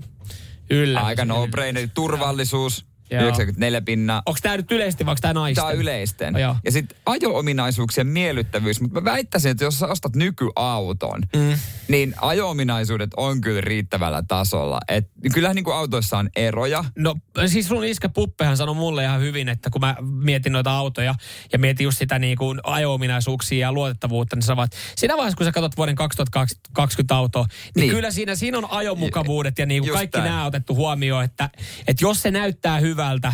yllä. 0.69 1.01
Aika 1.01 1.25
no 1.25 1.47
brainer 1.47 1.87
turvallisuus, 1.93 2.85
Joo. 3.11 3.23
94 3.23 3.81
pinnaa. 3.81 4.21
Onko 4.25 4.39
tämä 4.41 4.57
nyt 4.57 4.71
yleisesti 4.71 5.05
vai 5.05 5.11
onko 5.11 5.19
tämä 5.21 5.33
naisten? 5.33 5.61
Tämä 5.63 5.73
on 5.73 5.79
yleisten. 5.79 6.35
Joo. 6.39 6.55
ja 6.65 6.71
sitten 6.71 6.97
ajo-ominaisuuksien 7.05 8.07
miellyttävyys. 8.07 8.81
Mutta 8.81 9.01
mä 9.01 9.11
väittäisin, 9.11 9.51
että 9.51 9.63
jos 9.63 9.79
sä 9.79 9.87
ostat 9.87 10.15
nykyauton, 10.15 11.21
mm. 11.35 11.53
niin 11.87 12.13
ajo-ominaisuudet 12.21 13.09
on 13.17 13.41
kyllä 13.41 13.61
riittävällä 13.61 14.23
tasolla. 14.27 14.79
Et, 14.87 15.09
kyllähän 15.33 15.55
niin 15.55 15.63
kuin 15.63 15.75
autoissa 15.75 16.17
on 16.17 16.29
eroja. 16.35 16.85
No 16.97 17.15
siis 17.47 17.67
sun 17.67 17.83
iskä 17.83 18.09
Puppehan 18.09 18.57
sanoi 18.57 18.75
mulle 18.75 19.03
ihan 19.03 19.21
hyvin, 19.21 19.49
että 19.49 19.69
kun 19.69 19.81
mä 19.81 19.95
mietin 20.01 20.53
noita 20.53 20.71
autoja 20.71 21.15
ja 21.53 21.59
mietin 21.59 21.83
just 21.83 21.97
sitä 21.97 22.19
niin 22.19 22.37
kuin 22.37 22.59
ajo-ominaisuuksia 22.63 23.59
ja 23.59 23.73
luotettavuutta, 23.73 24.35
niin 24.35 24.43
sanovat, 24.43 24.71
siinä 24.95 25.17
vaiheessa 25.17 25.37
kun 25.37 25.45
sä 25.45 25.51
katsot 25.51 25.77
vuoden 25.77 25.95
2020 25.95 27.15
autoa, 27.15 27.45
niin, 27.75 27.81
Niin. 27.81 27.95
kyllä 27.95 28.11
siinä, 28.11 28.35
siinä 28.35 28.57
on 28.57 28.71
ajomukavuudet 28.71 29.59
ja 29.59 29.65
niin 29.65 29.81
kuin 29.81 29.87
Just 29.87 29.97
kaikki 29.97 30.17
nämä 30.19 30.45
otettu 30.45 30.75
huomioon, 30.75 31.23
että, 31.23 31.49
että 31.87 32.05
jos 32.05 32.21
se 32.21 32.31
näyttää 32.31 32.79
hyvältä 33.01 33.33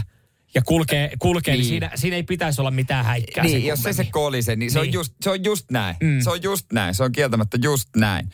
ja 0.56 0.62
kulkee, 0.62 1.12
kulkee 1.20 1.54
niin. 1.54 1.60
Niin. 1.62 1.70
siinä, 1.70 1.92
siinä 1.96 2.16
ei 2.16 2.24
pitäisi 2.24 2.62
olla 2.62 2.72
mitään 2.72 3.06
häikkää. 3.06 3.44
Niin, 3.44 3.66
jos 3.66 3.80
se 3.84 3.90
kummemmin. 3.90 4.12
kolise, 4.12 4.56
niin 4.56 4.72
se, 4.72 4.80
On, 4.80 4.86
Niin. 4.86 4.94
just, 4.94 5.14
se 5.22 5.30
on 5.30 5.44
just 5.44 5.72
näin. 5.72 5.96
Mm. 6.04 6.20
Se 6.22 6.30
on 6.30 6.44
just 6.44 6.66
näin. 6.74 6.96
Se 6.96 7.04
on 7.04 7.12
kieltämättä 7.12 7.58
just 7.64 7.90
näin. 7.96 8.30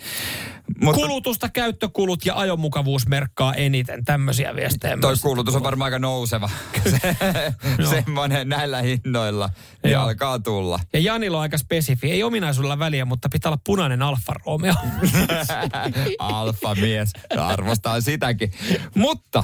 Mutta 0.82 1.02
Kulutusta, 1.02 1.50
käyttökulut 1.50 2.26
ja 2.26 2.36
ajomukavuus 2.40 3.08
merkkaa 3.08 3.54
eniten. 3.54 4.06
Tämmöisiä 4.06 4.56
viestejä 4.56 4.98
toi 5.02 5.12
myös. 5.12 5.22
kulutus 5.22 5.56
on 5.56 5.64
varmaan 5.64 5.86
aika 5.88 6.00
nouseva. 6.00 6.50
Se, 6.90 7.00
Joo. 7.80 7.90
semmoinen 7.90 8.50
näillä 8.50 8.82
hinnoilla 8.82 9.50
Joo. 9.84 10.04
alkaa 10.04 10.40
tulla. 10.40 10.80
Ja 10.94 11.00
Janilla 11.00 11.38
on 11.38 11.42
aika 11.42 11.58
spesifi. 11.58 12.12
Ei 12.12 12.24
ominaisuudella 12.24 12.80
väliä, 12.80 13.06
mutta 13.06 13.30
pitää 13.30 13.50
olla 13.50 13.62
punainen 13.66 14.02
Alfa 14.02 14.34
Romeo. 14.46 14.74
Alfa 16.20 16.76
mies. 16.76 17.12
Arvostaa 17.38 18.02
sitäkin. 18.02 18.52
Mutta 18.96 19.44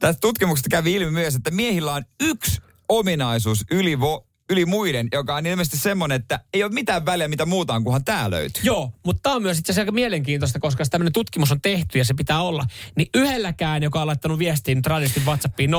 tästä 0.00 0.20
tutkimuksesta 0.20 0.68
kävi 0.68 0.94
ilmi 0.94 1.10
myös, 1.10 1.34
että 1.34 1.50
miehillä 1.50 1.92
on 1.92 2.04
yksi 2.20 2.60
ominaisuus 2.88 3.64
yli, 3.70 4.00
vo, 4.00 4.26
yli 4.50 4.66
muiden, 4.66 5.08
joka 5.12 5.34
on 5.36 5.46
ilmeisesti 5.46 5.76
semmoinen, 5.76 6.20
että 6.20 6.40
ei 6.54 6.62
ole 6.62 6.72
mitään 6.72 7.06
väliä, 7.06 7.28
mitä 7.28 7.46
muuta 7.46 7.74
on, 7.74 7.84
kunhan 7.84 8.04
tää 8.04 8.30
löytyy. 8.30 8.62
Joo, 8.64 8.92
mutta 9.04 9.20
tämä 9.22 9.36
on 9.36 9.42
myös 9.42 9.58
itse 9.58 9.72
asiassa 9.72 9.82
aika 9.82 9.92
mielenkiintoista, 9.92 10.60
koska 10.60 10.84
tämmöinen 10.90 11.12
tutkimus 11.12 11.52
on 11.52 11.60
tehty 11.60 11.98
ja 11.98 12.04
se 12.04 12.14
pitää 12.14 12.42
olla. 12.42 12.66
Niin 12.96 13.08
yhdelläkään, 13.14 13.82
joka 13.82 14.00
on 14.00 14.06
laittanut 14.06 14.38
viestiin 14.38 14.82
tradistin 14.82 15.26
WhatsAppiin 15.26 15.70
0447255254, 15.70 15.74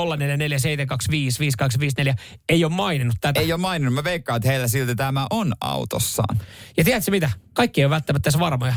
ei 2.49 2.63
ole 2.65 2.73
maininnut 2.73 3.15
tätä. 3.21 3.39
Ei 3.39 3.53
ole 3.53 3.61
maininnut. 3.61 3.93
Mä 3.93 4.03
veikkaan, 4.03 4.37
että 4.37 4.49
heillä 4.49 4.67
silti 4.67 4.95
tämä 4.95 5.27
on 5.29 5.53
autossaan. 5.61 6.41
Ja 6.77 6.83
tiedätkö 6.83 7.11
mitä? 7.11 7.31
Kaikki 7.53 7.81
ei 7.81 7.85
ole 7.85 7.89
välttämättä 7.91 8.29
edes 8.29 8.39
varmoja. 8.39 8.75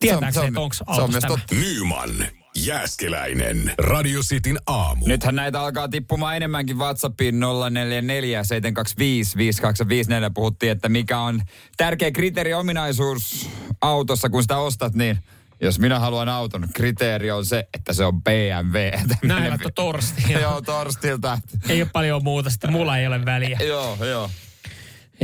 Tietääkseni, 0.00 0.46
että 0.46 0.60
onko 0.60 0.74
se 0.74 0.84
on 0.86 0.94
autossa 0.94 1.12
myös 1.12 1.22
tämä. 1.22 1.36
totta. 1.36 1.54
Nyman, 1.54 2.41
Jääskeläinen, 2.56 3.74
Radio 3.78 4.20
Cityn 4.20 4.58
aamu. 4.66 5.06
Nythän 5.06 5.34
näitä 5.34 5.60
alkaa 5.60 5.88
tippumaan 5.88 6.36
enemmänkin 6.36 6.78
WhatsAppiin 6.78 7.40
044 7.70 8.44
725 8.44 9.36
5254. 9.36 10.30
Puhuttiin, 10.30 10.72
että 10.72 10.88
mikä 10.88 11.18
on 11.18 11.42
tärkeä 11.76 12.10
kriteeri 12.10 12.54
ominaisuus 12.54 13.50
autossa, 13.80 14.28
kun 14.28 14.42
sitä 14.42 14.56
ostat, 14.56 14.94
niin 14.94 15.18
jos 15.60 15.78
minä 15.78 15.98
haluan 15.98 16.28
auton, 16.28 16.68
kriteeri 16.74 17.30
on 17.30 17.46
se, 17.46 17.68
että 17.74 17.92
se 17.92 18.04
on 18.04 18.22
BMW. 18.22 18.90
Näin 19.28 19.50
laitto 19.50 19.70
torsti. 19.74 20.32
Joo, 20.42 20.60
torstilta. 20.60 21.38
Ei 21.68 21.82
ole 21.82 21.90
paljon 21.92 22.24
muuta, 22.24 22.50
sitten 22.50 22.72
mulla 22.72 22.98
ei 22.98 23.06
ole 23.06 23.24
väliä. 23.24 23.58
joo, 23.66 23.96
joo. 24.04 24.30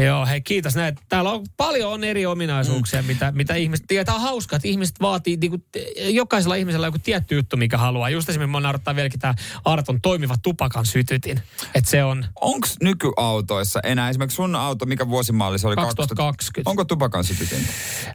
Joo, 0.04 0.26
hei 0.26 0.40
kiitos 0.40 0.74
näin. 0.74 0.94
Täällä 1.08 1.32
on 1.32 1.46
paljon 1.56 1.92
on 1.92 2.04
eri 2.04 2.26
ominaisuuksia, 2.26 3.02
mm. 3.02 3.06
mitä, 3.06 3.32
mitä 3.32 3.54
ihmiset... 3.54 3.90
Ja 3.90 4.04
tämä 4.04 4.16
on 4.16 4.22
hauska, 4.22 4.56
että 4.56 4.68
ihmiset 4.68 5.00
vaatii, 5.00 5.36
niin 5.36 5.50
kuin, 5.50 5.64
jokaisella 5.98 6.54
ihmisellä 6.54 6.84
on 6.84 6.88
joku 6.88 6.98
tietty 7.04 7.34
juttu, 7.34 7.56
mikä 7.56 7.78
haluaa. 7.78 8.10
Just 8.10 8.28
esimerkiksi 8.28 8.52
mä 8.52 8.60
naurattaa 8.60 8.96
vieläkin 8.96 9.20
tämä 9.20 9.34
Arton 9.64 10.00
toimiva 10.00 10.34
tupakan 10.42 10.86
sytytin. 10.86 11.42
Että 11.74 11.90
se 11.90 12.04
on 12.04 12.24
Onko 12.40 12.68
nykyautoissa 12.82 13.80
enää, 13.84 14.10
esimerkiksi 14.10 14.36
sun 14.36 14.56
auto, 14.56 14.86
mikä 14.86 15.08
vuosimalli 15.08 15.58
se 15.58 15.66
oli? 15.66 15.76
2020. 15.76 16.70
Onko 16.70 16.84
tupakan 16.84 17.24
sytytintä? 17.24 17.72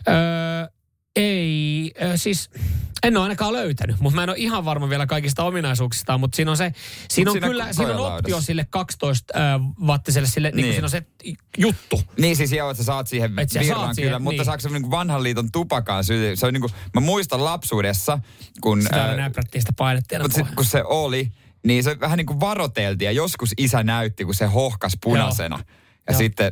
Öö, 0.08 0.73
ei, 1.16 1.94
siis 2.16 2.50
en 3.04 3.18
ole 3.18 3.24
ainakaan 3.24 3.54
löytänyt, 3.54 4.00
mutta 4.00 4.16
mä 4.16 4.24
en 4.24 4.30
ole 4.30 4.38
ihan 4.38 4.66
varma 4.66 4.90
vielä 4.90 5.06
kaikista 5.06 5.44
ominaisuuksista, 5.44 6.18
mutta 6.18 6.36
siinä 6.36 6.52
on 6.52 6.58
se, 6.58 6.74
siinä 7.10 7.32
on 7.32 7.36
siinä 7.36 7.48
kyllä, 7.48 7.74
siinä 7.74 7.94
on 7.94 8.14
optio 8.14 8.42
sille 8.42 8.68
12 8.70 9.34
ö, 9.38 9.40
wattiselle, 9.86 10.28
sille, 10.28 10.52
niin. 10.52 10.64
Niin. 10.64 10.74
Siinä 10.74 10.86
on 10.86 10.90
se 10.90 11.04
juttu. 11.58 12.02
Niin 12.18 12.36
siis 12.36 12.52
joo, 12.52 12.70
että 12.70 12.84
sä 12.84 12.86
saat 12.86 13.08
siihen 13.08 13.40
Et 13.40 13.54
virran 13.54 13.68
saat 13.68 13.80
kyllä, 13.80 13.94
siihen, 13.94 14.22
mutta 14.22 14.38
niin. 14.38 14.46
saako 14.46 14.60
se 14.60 14.70
niin 14.70 14.92
vanhan 14.92 15.24
liiton 15.24 15.52
tupakaan 15.52 16.04
syty? 16.04 16.36
Se 16.36 16.46
on 16.46 16.54
niin 16.54 16.62
kuin, 16.62 16.74
mä 16.94 17.02
muistan 17.02 17.44
lapsuudessa, 17.44 18.20
kun... 18.62 18.82
Sitä 18.82 19.04
aina 19.04 19.16
näprättiin 19.16 19.62
sitä 19.62 19.74
painettiin. 19.78 20.22
Mutta 20.22 20.36
sit, 20.36 20.56
kun 20.56 20.66
se 20.66 20.84
oli, 20.84 21.32
niin 21.64 21.84
se 21.84 22.00
vähän 22.00 22.18
niin 22.18 22.26
kuin 22.26 22.40
varoteltiin 22.40 23.06
ja 23.06 23.12
joskus 23.12 23.54
isä 23.58 23.84
näytti, 23.84 24.26
kun 24.26 24.36
se 24.36 24.46
hohkas 24.46 24.94
punaisena. 25.04 25.60
Ja 26.08 26.14
Joo. 26.14 26.18
sitten, 26.18 26.52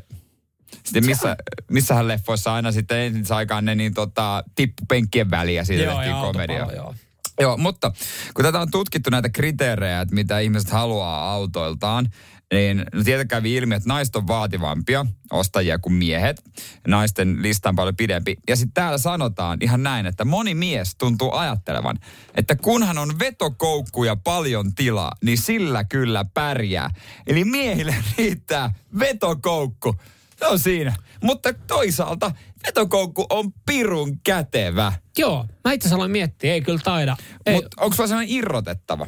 sitten 0.84 1.06
missä, 1.06 1.38
missähän 1.72 2.08
leffoissa 2.08 2.54
aina 2.54 2.72
sitten 2.72 2.98
ensin 2.98 3.36
aikaan 3.36 3.66
ne 3.66 3.76
niin 3.76 3.94
tota, 3.94 4.44
tippu 4.56 4.84
penkkien 4.88 5.32
väliin 5.32 5.58
ja 5.58 5.66
siitä 5.66 5.84
Joo, 5.84 5.96
tehtiin 5.96 6.16
komedia. 6.16 6.68
joo. 6.76 6.96
Joo, 7.40 7.58
mutta 7.58 7.92
kun 8.34 8.46
tätä 8.46 8.60
on 8.60 8.72
tutkittu 8.72 9.10
näitä 9.10 9.30
kriteerejä, 9.30 10.02
että 10.02 10.16
mitä 10.16 10.40
ihmiset 10.40 10.70
haluaa 10.70 11.32
autoiltaan, 11.34 12.10
niin 12.54 12.78
no 12.94 13.04
tietenkin 13.04 13.28
kävi 13.28 13.56
ilmi, 13.56 13.76
että 13.76 13.90
naiset 13.90 14.16
on 14.16 14.28
vaativampia 14.28 15.06
ostajia 15.32 15.80
kuin 15.80 15.94
miehet. 15.94 16.44
Naisten 16.88 17.42
lista 17.42 17.70
on 17.70 17.76
paljon 17.76 17.96
pidempi. 17.96 18.36
Ja 18.50 18.56
sitten 18.56 18.74
täällä 18.74 18.98
sanotaan 18.98 19.58
ihan 19.62 19.84
näin, 19.84 20.06
että 20.06 20.26
moni 20.26 20.56
mies 20.56 20.96
tuntuu 20.96 21.34
ajattelevan, 21.34 22.00
että 22.36 22.56
kunhan 22.56 22.98
on 22.98 23.20
vetokoukku 23.20 24.04
ja 24.04 24.16
paljon 24.16 24.76
tilaa, 24.76 25.12
niin 25.24 25.38
sillä 25.38 25.84
kyllä 25.84 26.26
pärjää. 26.34 26.90
Eli 27.28 27.44
miehille 27.44 27.96
riittää 28.18 28.74
vetokoukku. 29.00 29.96
Se 30.42 30.48
on 30.48 30.60
siinä. 30.60 30.96
Mutta 31.24 31.54
toisaalta 31.54 32.32
vetokoukku 32.68 33.26
on 33.30 33.54
pirun 33.66 34.20
kätevä. 34.24 34.94
Joo, 35.18 35.46
mä 35.66 35.72
itse 35.72 35.86
asiassa 35.86 35.96
aloin 35.96 36.12
miettiä, 36.12 36.54
ei 36.54 36.62
kyllä 36.62 36.80
taida. 36.84 37.18
Mutta 37.52 37.82
onko 37.82 37.96
sulla 37.96 38.08
sellainen 38.08 38.36
irrotettava? 38.36 39.08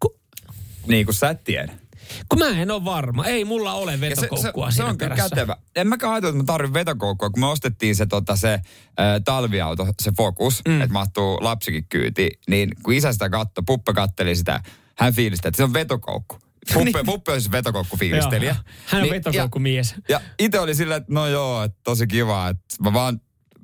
ku, 0.00 0.16
Niin 0.86 1.06
kuin 1.06 1.14
sä 1.14 1.30
et 1.30 1.44
tiedä. 1.44 1.72
kun 2.28 2.38
mä 2.38 2.48
en 2.48 2.70
ole 2.70 2.84
varma. 2.84 3.24
Ei 3.26 3.44
mulla 3.44 3.72
ole 3.72 3.92
Ja 3.92 3.98
se, 3.98 4.00
se, 4.00 4.22
vetokoukkua 4.22 4.70
se 4.70 4.84
on 4.84 4.98
kyllä 4.98 5.16
kätevä. 5.16 5.56
En 5.76 5.88
mäkään 5.88 6.12
ajatellut, 6.12 6.36
että 6.40 6.52
mä 6.52 6.54
tarvitsen 6.54 6.74
vetokoukkua, 6.74 7.30
kun 7.30 7.40
me 7.40 7.46
ostettiin 7.46 7.96
se, 7.96 8.06
tota, 8.06 8.36
se 8.36 8.52
ä, 8.52 8.60
talviauto, 9.24 9.86
se 10.02 10.12
Focus, 10.16 10.62
mm. 10.68 10.80
että 10.80 10.92
mahtuu 10.92 11.38
lapsikin 11.40 11.86
kyyti. 11.88 12.30
Niin 12.48 12.70
kun 12.82 12.94
isä 12.94 13.12
sitä 13.12 13.30
katto, 13.30 13.62
Puppe 13.62 13.92
katteli 13.92 14.36
sitä, 14.36 14.60
hän 14.98 15.14
fiilisteli, 15.14 15.48
että 15.48 15.56
se 15.56 15.64
on 15.64 15.72
vetokoukku. 15.72 16.36
Puppe, 16.72 17.04
Puppe 17.04 17.32
on 17.32 17.40
siis 17.40 17.52
vetokoukkufiilistelijä. 17.52 18.50
Joo, 18.50 18.74
hän 18.86 18.98
on 18.98 19.02
Niin, 19.02 19.14
vetokoukkumies. 19.14 19.94
Ja, 19.96 20.02
ja 20.08 20.20
itse 20.38 20.60
oli 20.60 20.74
silleen, 20.74 21.00
että 21.00 21.14
no 21.14 21.26
joo, 21.26 21.62
että 21.62 21.78
tosi 21.84 22.06
kiva, 22.06 22.48
että 22.48 22.82
mä 22.82 22.92
vaan 22.92 23.20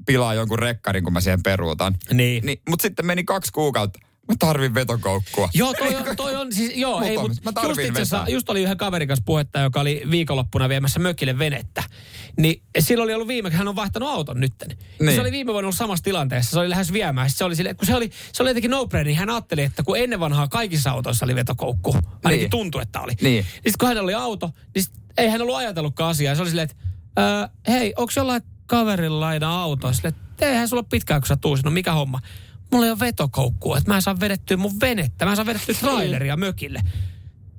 pilaan 0.06 0.36
jonkun 0.36 0.58
rekkarin, 0.58 1.04
kun 1.04 1.12
mä 1.12 1.20
siihen 1.20 1.42
peruutan. 1.42 1.96
Niin. 2.12 2.46
niin 2.46 2.60
Mutta 2.68 2.82
sitten 2.82 3.06
meni 3.06 3.24
kaksi 3.24 3.52
kuukautta. 3.52 3.98
Mä 4.30 4.36
tarvin 4.38 4.74
vetokoukkua. 4.74 5.48
Joo, 5.54 5.74
toi 5.74 5.94
on, 5.94 6.16
toi 6.16 6.36
on 6.36 6.52
siis, 6.52 6.72
joo, 6.76 6.98
Mut 6.98 7.08
ei, 7.08 7.18
mut 7.18 7.32
mä 7.44 7.52
just 7.68 7.80
itse 7.80 8.02
asiassa, 8.02 8.24
just 8.28 8.50
oli 8.50 8.62
yhden 8.62 8.76
kaverin 8.76 9.08
kanssa 9.08 9.22
puhetta, 9.26 9.60
joka 9.60 9.80
oli 9.80 10.02
viikonloppuna 10.10 10.68
viemässä 10.68 11.00
mökille 11.00 11.38
venettä. 11.38 11.82
Niin 12.36 12.62
silloin 12.78 13.06
oli 13.06 13.14
ollut 13.14 13.28
viime, 13.28 13.50
hän 13.50 13.68
on 13.68 13.76
vaihtanut 13.76 14.08
auton 14.08 14.40
nytten. 14.40 14.68
Niin. 14.68 14.78
Niin. 15.00 15.14
Se 15.14 15.20
oli 15.20 15.32
viime 15.32 15.52
vuonna 15.52 15.66
ollut 15.66 15.76
samassa 15.76 16.04
tilanteessa, 16.04 16.50
se 16.50 16.58
oli 16.58 16.70
lähes 16.70 16.92
viemään. 16.92 17.30
Se 17.30 17.44
oli 17.44 17.56
sille, 17.56 17.74
kun 17.74 17.86
se 17.86 17.94
oli, 17.94 18.10
se 18.32 18.42
oli 18.42 18.50
jotenkin 18.50 18.70
no 18.70 18.88
niin 19.04 19.16
hän 19.16 19.30
ajatteli, 19.30 19.62
että 19.62 19.82
kun 19.82 19.98
ennen 19.98 20.20
vanhaa 20.20 20.48
kaikissa 20.48 20.90
autoissa 20.90 21.24
oli 21.26 21.34
vetokoukku, 21.34 21.92
ainakin 22.24 22.40
Niin. 22.40 22.50
tuntui, 22.50 22.82
että 22.82 23.00
oli. 23.00 23.12
Niin. 23.22 23.44
Sitten 23.44 23.72
kun 23.80 23.88
hänellä 23.88 24.04
oli 24.06 24.14
auto, 24.14 24.50
niin 24.74 24.82
sit, 24.84 24.94
ei 25.18 25.28
hän 25.28 25.42
ollut 25.42 25.56
ajatellutkaan 25.56 26.10
asiaa. 26.10 26.34
Se 26.34 26.42
oli 26.42 26.50
silleen, 26.50 26.68
että 26.70 27.50
hei, 27.68 27.94
onko 27.96 28.12
jollain 28.16 28.42
kaverilla 28.66 29.20
laina 29.20 29.62
auto? 29.62 29.92
Silleen, 29.92 30.14
että 30.30 30.48
eihän 30.48 30.68
sulla 30.68 30.82
pitkään, 30.82 31.20
kun 31.20 31.28
sä 31.28 31.36
tuusit. 31.36 31.64
No 31.64 31.70
mikä 31.70 31.92
homma? 31.92 32.20
Mulla 32.72 32.86
ei 32.86 32.90
ole 32.90 33.00
vetokoukkua, 33.00 33.78
että 33.78 33.90
mä 33.90 33.96
en 33.96 34.02
saa 34.02 34.20
vedettyä 34.20 34.56
mun 34.56 34.80
venettä. 34.80 35.24
Mä 35.24 35.30
en 35.30 35.36
saa 35.36 35.46
vedettyä 35.46 35.74
traileria 35.74 36.36
mökille. 36.36 36.82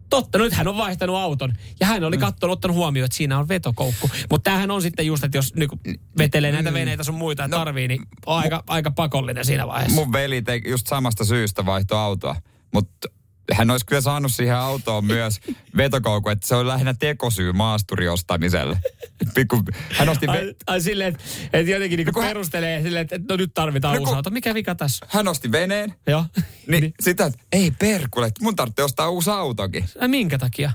Totta, 0.10 0.38
nyt 0.38 0.54
hän 0.54 0.67
on 0.67 0.78
vaihtanut 0.78 1.15
auton. 1.15 1.54
Ja 1.80 1.88
hän 1.88 2.04
oli 2.04 2.17
katsonut, 2.17 2.54
ottanut 2.54 2.78
huomioon, 2.78 3.06
että 3.06 3.17
siinä 3.17 3.39
on 3.39 3.47
vetokoukku. 3.47 4.10
Mutta 4.30 4.43
tämähän 4.43 4.71
on 4.71 4.82
sitten 4.82 5.06
just, 5.06 5.24
että 5.24 5.38
jos 5.38 5.56
niinku 5.56 5.80
vetelee 6.17 6.52
näitä 6.52 6.74
veneitä 6.74 7.04
sun 7.04 7.15
muita 7.15 7.47
No, 7.47 7.58
tarvii, 7.58 7.88
niin 7.88 8.02
on 8.26 8.38
aika, 8.38 8.63
aika 8.67 8.91
pakollinen 8.91 9.45
siinä 9.45 9.67
vaiheessa. 9.67 9.95
Mun 9.95 10.12
veli 10.13 10.41
teki 10.41 10.69
just 10.69 10.88
samasta 10.88 11.26
syystä 11.26 11.65
vaihto 11.65 11.97
autoa. 11.97 12.36
Mutta 12.74 13.08
hän 13.54 13.71
olisi 13.71 13.86
kyllä 13.86 14.01
saanut 14.01 14.32
siihen 14.32 14.56
autoon 14.56 15.06
myös 15.06 15.39
vetokoukku, 15.77 16.30
että 16.30 16.47
se 16.47 16.56
on 16.56 16.67
lähinnä 16.67 16.93
tekosyy 16.93 17.51
maasturi 17.51 18.08
ostamiselle. 18.08 18.77
Pikku, 19.36 19.62
hän 19.91 20.10
osti 20.10 20.25
ve- 20.25 20.30
Ai, 20.32 20.54
ai 20.67 20.82
silleen, 20.82 21.13
että, 21.15 21.23
että 21.54 21.71
jotenkin 21.71 21.97
niinku 21.97 22.19
hän- 22.21 22.27
perustelee 22.30 22.82
silleen, 22.82 23.01
että 23.12 23.19
no 23.30 23.36
nyt 23.38 23.51
tarvitaan 23.54 23.95
No 23.95 23.99
uusi 24.01 24.15
auto. 24.15 24.30
Mikä 24.30 24.54
vika 24.54 24.75
tässä? 24.75 25.06
hän 25.10 25.27
osti 25.27 25.51
veneen, 25.51 25.93
Joo. 26.08 26.25
niin, 26.67 26.82
niin. 26.82 26.93
sitä, 26.99 27.25
että 27.25 27.39
ei 27.51 27.71
perkule, 27.71 28.27
että 28.27 28.43
mun 28.43 28.56
tarvitsee 28.56 28.86
ostaa 28.86 29.10
uusi 29.10 29.30
autokin. 29.30 29.86
Ai 30.01 30.08
minkä 30.08 30.38
takia? 30.38 30.71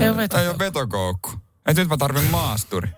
Ei 0.00 0.08
ole 0.08 0.10
Ei 0.10 0.16
vetokoukku. 0.16 0.50
ole 0.50 0.58
vetokoukku. 0.58 1.30
Että 1.66 1.82
nyt 1.82 1.88
mä 1.88 1.96
tarvin 1.96 2.30
maasturi. 2.30 2.88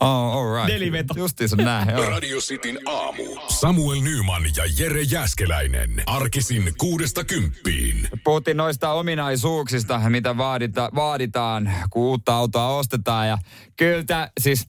Oh, 0.00 0.08
all 0.08 0.54
right. 0.54 0.72
Neliveto. 0.72 1.14
Justiinsa 1.16 1.56
näin, 1.56 1.88
joo. 1.90 2.10
Radio 2.10 2.38
Cityn 2.38 2.78
aamu. 2.86 3.22
Samuel 3.48 4.00
Nyman 4.00 4.42
ja 4.56 4.64
Jere 4.78 5.02
Jäskeläinen. 5.02 6.02
Arkisin 6.06 6.72
kuudesta 6.78 7.24
kymppiin. 7.24 8.08
Puhuttiin 8.24 8.56
noista 8.56 8.92
ominaisuuksista, 8.92 10.00
mitä 10.08 10.36
vaadita, 10.36 10.90
vaaditaan, 10.94 11.72
kun 11.90 12.02
uutta 12.02 12.36
autoa 12.36 12.76
ostetaan. 12.76 13.28
Ja 13.28 13.38
kyllä 13.76 14.30
siis 14.40 14.68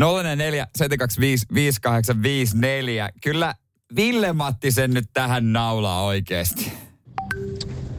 044 0.00 0.66
725 0.76 1.46
5854. 1.54 3.10
Kyllä 3.22 3.54
Ville 3.96 4.32
Matti 4.32 4.70
sen 4.70 4.90
nyt 4.90 5.04
tähän 5.12 5.52
naulaa 5.52 6.02
oikeesti. 6.02 6.72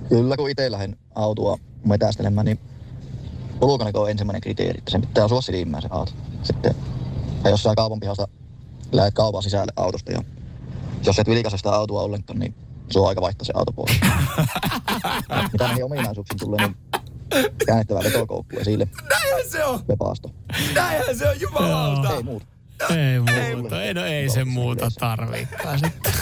Kyllä, 0.10 0.38
kun 0.38 0.50
itse 0.50 0.72
lähden 0.72 0.98
autoa 1.16 1.58
metästelemään, 1.86 2.46
niin 2.46 2.60
ulkonäkö 3.62 4.00
on 4.00 4.12
ensimmäinen 4.12 4.42
kriteeri, 4.42 4.78
että 4.78 4.92
sen 4.92 5.02
pitää 5.02 5.26
osua 5.26 5.42
silmään 5.42 5.82
se 5.82 5.88
auto. 5.92 6.12
Sitten, 6.46 6.76
ja 7.44 7.50
jos 7.50 7.64
sä 7.64 7.74
kaupan 7.76 8.00
pihasta 8.00 8.28
lähdet 8.92 9.14
kaupan 9.14 9.44
sisälle 9.44 9.74
autosta 9.76 10.12
ja 10.12 10.22
jos 11.06 11.20
et 11.20 11.28
vilkaise 11.28 11.58
sitä 11.58 11.72
autoa 11.72 12.02
ollenkaan, 12.02 12.40
niin 12.40 12.56
se 12.92 13.00
on 13.00 13.08
aika 13.08 13.22
vaihtaa 13.22 13.46
se 13.46 13.54
auto 13.56 13.72
pois. 13.74 13.92
Mitä 15.54 15.68
näihin 15.68 15.86
ominaisuuksiin 15.86 16.40
tulee, 16.40 16.60
niin 16.68 16.78
käännettävä 17.66 18.00
vetokoukku 18.04 18.58
esille, 18.60 18.88
Näinhän 19.10 19.50
se 19.52 19.66
on! 19.66 19.80
vepaasto. 19.88 20.32
Näinhän 20.76 21.18
se 21.18 21.30
on, 21.30 21.40
jumalauta! 21.42 22.16
Ei 22.16 22.24
muuta. 22.24 22.46
Ei 22.90 23.20
muuta, 23.56 23.84
ei, 23.84 23.94
no 23.94 24.06
ei 24.06 24.30
se 24.30 24.46
muuta 24.46 24.92
tarvikaan 25.00 25.80
sitten. 25.80 26.14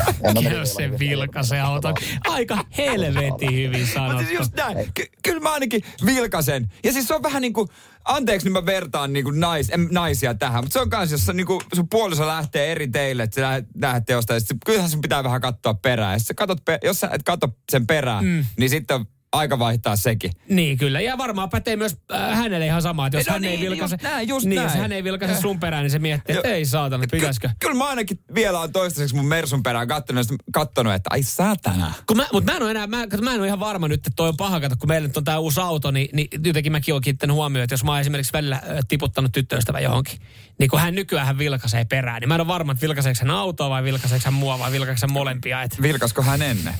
Jos 0.58 0.74
se 0.76 1.00
vilkaisee 1.00 1.62
auton. 1.62 1.94
Aika 2.28 2.66
helvetin 2.78 3.54
hyvin 3.54 3.80
Mutta 3.80 3.94
sanottu. 3.94 4.24
siis 4.26 4.40
just 4.40 4.54
näin. 4.56 4.78
Ky- 4.94 5.12
kyllä 5.24 5.40
mä 5.40 5.54
ainakin 5.54 5.84
vilkasen. 6.06 6.72
Ja 6.84 6.92
siis 6.94 7.08
se 7.08 7.14
on 7.14 7.24
vähän 7.24 7.42
niin 7.42 7.54
kuin, 7.54 7.70
anteeksi 8.06 8.48
nyt 8.48 8.54
mä 8.54 8.66
vertaan 8.66 9.14
niin 9.14 9.26
kuin 9.26 9.40
nais, 9.40 9.70
en, 9.70 9.88
naisia 9.92 10.34
tähän, 10.34 10.64
mutta 10.64 10.74
se 10.74 10.80
on 10.80 10.90
kans, 10.90 11.12
jos 11.12 11.28
niin 11.34 11.48
kuin, 11.48 11.62
sun 11.74 11.90
puoliso 11.90 12.28
lähtee 12.28 12.72
eri 12.72 12.88
teille, 12.88 13.24
että 13.24 13.36
sä 13.36 13.42
lähdet, 13.42 13.66
lähdet 13.82 14.10
jostain, 14.10 14.42
sit 14.42 14.58
kyllähän 14.66 14.90
sun 14.90 15.02
pitää 15.02 15.24
vähän 15.24 15.42
katsoa 15.42 15.74
perään. 15.74 16.14
Jos 16.14 16.24
sä, 16.24 16.34
katot, 16.34 16.66
pe- 16.66 16.80
jos 16.84 17.00
sä 17.00 17.10
et 17.12 17.24
katso 17.24 17.48
sen 17.72 17.88
perään, 17.88 18.26
mm. 18.26 18.46
niin 18.58 18.70
sitten 18.70 18.96
on 18.96 19.06
aika 19.34 19.60
vaihtaa 19.60 19.96
sekin. 19.96 20.32
Niin 20.50 20.78
kyllä, 20.78 21.02
ja 21.02 21.18
varmaan 21.18 21.50
pätee 21.50 21.76
myös 21.76 21.98
äh, 22.14 22.38
hänelle 22.38 22.66
ihan 22.66 22.82
sama, 22.82 23.08
että 23.08 23.20
jos 23.20 23.28
No 23.28 23.34
hän 23.34 23.44
ei 23.44 23.58
niin, 23.58 23.70
vilkaise, 23.70 23.96
just 23.96 24.04
näin, 24.04 24.28
just 24.28 24.46
niin, 24.46 24.62
jos 24.64 24.74
hän 24.74 24.92
ei 24.92 25.04
vilkaise 25.04 25.42
sun 25.42 25.60
perään, 25.60 25.84
niin 25.84 25.92
se 25.92 26.00
miettii, 26.00 26.36
että 26.36 26.48
ei 26.48 26.66
saatana, 26.66 27.04
pitäisikö. 27.12 27.48
Ky- 27.48 27.56
kyllä 27.60 27.76
mä 27.76 27.88
ainakin 27.90 28.20
vielä 28.36 28.60
on 28.60 28.72
toistaiseksi 28.72 29.16
mun 29.16 29.26
Mersun 29.26 29.64
perään 29.64 29.88
kattonut, 29.88 30.28
kattonut 30.54 30.94
että 30.94 31.10
ai 31.14 31.24
saatana. 31.24 31.94
Kun 32.08 32.18
mä, 32.18 32.28
mutta 32.34 32.52
mä 32.52 32.58
en 32.58 32.64
ole 32.64 32.72
enää, 32.72 32.88
mä, 32.88 33.06
mä 33.22 33.34
en 33.34 33.40
ole 33.40 33.48
ihan 33.48 33.60
varma 33.60 33.88
nyt, 33.88 34.08
että 34.08 34.12
toi 34.16 34.30
on 34.30 34.38
paha, 34.38 34.60
kato, 34.60 34.76
kun 34.80 34.90
meillä 34.90 35.08
nyt 35.08 35.18
on 35.18 35.24
tää 35.24 35.40
uusi 35.40 35.60
auto, 35.60 35.92
niin, 35.92 36.10
niin 36.14 36.28
jotenkin 36.46 36.72
mäkin 36.72 36.94
olen 36.94 37.04
kiinnittänyt 37.04 37.36
huomioon, 37.36 37.64
että 37.64 37.74
jos 37.74 37.84
mä 37.84 37.92
oon 37.92 38.02
esimerkiksi 38.02 38.34
välillä 38.34 38.62
tiputtanut 38.88 39.32
tyttöystävän 39.32 39.84
johonkin, 39.84 40.20
niin 40.60 40.70
kun 40.70 40.80
hän 40.80 40.96
nykyään 40.96 41.28
hän 41.28 41.38
vilkaisee 41.38 41.86
perään, 41.86 42.20
niin 42.20 42.28
mä 42.28 42.36
en 42.36 42.42
ole 42.42 42.48
varma, 42.48 42.72
että 42.72 42.82
vilkaiseeko 42.82 43.20
hän 43.22 43.32
autoa 43.32 43.70
vai 43.70 43.84
vilkaiseeko 43.84 44.22
hän 44.26 44.34
mua 44.34 44.60
vai 44.60 44.72
vilkaiseeko 44.72 45.08
hän 45.08 45.14
molempia. 45.14 45.62
Et, 45.62 45.82
Vilkasko 45.82 46.22
hän 46.22 46.42
ennen? 46.42 46.74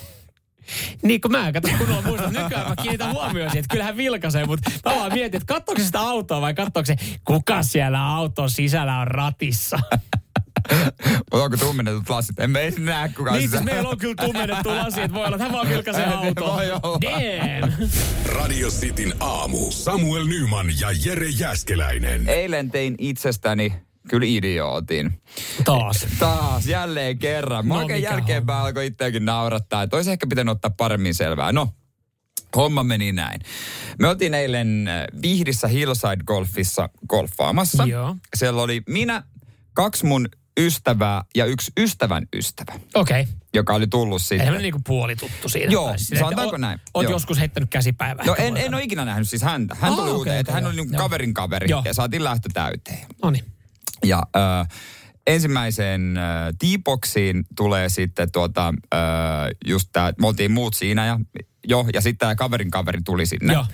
Niin 1.02 1.22
kun 1.22 1.32
mä 1.32 1.52
kato, 1.52 1.68
kun 1.78 1.90
on 1.98 2.04
muista, 2.06 2.30
nykyään 2.30 2.70
mä 2.70 2.76
kiinnitän 2.82 3.12
huomioon 3.12 3.50
siihen, 3.52 3.60
että 3.64 3.72
kyllä 3.74 3.84
hän 3.84 3.98
vilkaisee, 3.98 4.46
mutta 4.46 4.72
mä 4.86 4.96
vaan 4.96 5.14
mietin, 5.14 5.38
että 5.42 5.54
katsoako 5.54 5.80
se 5.82 5.86
sitä 5.86 6.00
autoa 6.00 6.42
vai 6.42 6.54
katsoako 6.54 6.86
se, 6.86 6.96
kuka 7.26 7.64
siellä 7.64 8.08
auton 8.08 8.50
sisällä 8.50 8.98
on 9.00 9.08
ratissa. 9.08 9.80
Mutta 11.32 11.44
onko 11.44 11.58
tummennetut 11.58 12.10
lasit? 12.10 12.40
En 12.40 12.52
mä 12.52 12.60
ei 12.60 12.72
näe 12.72 13.10
kukaan 13.10 13.34
Niin 13.34 13.42
siis 13.50 13.52
sisällä. 13.52 13.74
meillä 13.74 13.90
on 13.90 13.98
kyllä 13.98 14.16
tummennettu 14.26 14.70
lasi, 14.70 15.02
että 15.02 15.14
voi 15.16 15.26
olla, 15.26 15.36
että 15.36 15.44
hän 15.44 15.54
vaan 15.54 15.70
vilkaisee 15.70 16.06
autoa. 16.06 16.56
Voi 16.56 16.72
olla. 16.72 17.00
Damn. 17.02 17.74
Radio 18.26 18.70
Cityn 18.70 19.14
aamu. 19.20 19.72
Samuel 19.72 20.26
Nyman 20.26 20.68
ja 20.80 20.88
Jere 21.06 21.28
Jäskeläinen. 21.30 22.30
Eilen 22.30 22.72
tein 22.72 22.96
itsestäni 22.98 23.74
kyllä 24.10 24.26
idiootin. 24.30 25.22
Taas. 25.64 26.06
Taas, 26.20 26.68
jälleen 26.68 27.20
kerran. 27.20 27.68
Mä 27.68 27.74
No, 27.74 27.88
jälkeenpäin 27.88 28.66
alkoi 28.66 28.86
itseäkin 28.86 29.26
naurattaa. 29.26 29.84
Että 29.84 29.96
olisi 29.96 30.12
ehkä 30.12 30.28
pitänyt 30.28 30.52
ottaa 30.52 30.72
paremmin 30.78 31.16
selvää. 31.16 31.52
No, 31.52 31.70
homma 32.56 32.84
meni 32.84 33.12
näin. 33.12 33.42
Me 34.00 34.08
oltiin 34.08 34.34
eilen 34.34 34.88
äh, 34.88 35.22
Vihdissä 35.22 35.68
Hillside 35.68 36.24
Golfissa 36.28 36.90
golfaamassa. 37.10 37.84
Joo. 37.86 38.16
Siellä 38.36 38.62
oli 38.62 38.82
minä, 38.90 39.24
kaksi 39.74 40.06
mun 40.06 40.28
ystävää 40.60 41.24
ja 41.36 41.46
yksi 41.46 41.72
ystävän 41.80 42.28
ystävä, 42.36 42.74
Okei. 42.96 43.22
Okay. 43.22 43.34
joka 43.54 43.74
oli 43.74 43.88
tullut 43.88 44.22
sitten. 44.22 44.48
Eihän 44.48 44.62
niinku 44.62 44.82
puoli 44.88 45.16
tuttu 45.16 45.50
siinä. 45.50 45.72
Joo, 45.72 45.88
Tai 45.88 46.00
silleen, 46.00 46.20
sanotaanko 46.26 46.56
että 46.56 46.68
näin? 46.68 46.80
Oot 46.94 47.04
Joo. 47.04 47.12
joskus 47.12 47.40
heittänyt 47.40 47.70
käsipäivää. 47.70 48.26
No 48.26 48.36
en, 48.38 48.58
en 48.58 48.74
ole 48.74 48.84
ikinä 48.84 49.06
nähnyt 49.06 49.30
siis 49.30 49.42
häntä. 49.42 49.76
Hän 49.80 49.92
Ah, 49.92 49.98
tuli 49.98 50.10
okei, 50.10 50.18
uuteen, 50.18 50.38
että 50.40 50.52
okei, 50.52 50.62
hän 50.62 50.70
oli 50.72 50.76
niinku 50.76 50.98
kaverin 50.98 51.34
kaveri 51.34 51.70
Joo. 51.70 51.82
ja 51.86 51.94
saatiin 51.94 52.24
lähtö 52.24 52.50
täyteen. 52.54 53.06
Noniin. 53.24 53.44
Ja 54.04 54.24
äh, 54.36 54.68
ensimmäiseen 55.28 56.18
äh, 56.18 56.54
T-boxiin 56.60 57.44
tulee 57.56 57.90
sitten 57.90 58.32
tuota, 58.32 58.74
äh, 58.94 59.00
just 59.66 59.90
tää, 59.92 60.14
me 60.22 60.28
oltiin 60.28 60.52
muut 60.52 60.74
siinä 60.74 61.06
ja 61.06 61.20
jo, 61.68 61.86
ja 61.94 62.02
sitten 62.02 62.18
tämä 62.18 62.36
kaverin 62.36 62.72
kaveri 62.72 63.00
tuli 63.06 63.26
sinne. 63.26 63.54
Joo. 63.54 63.66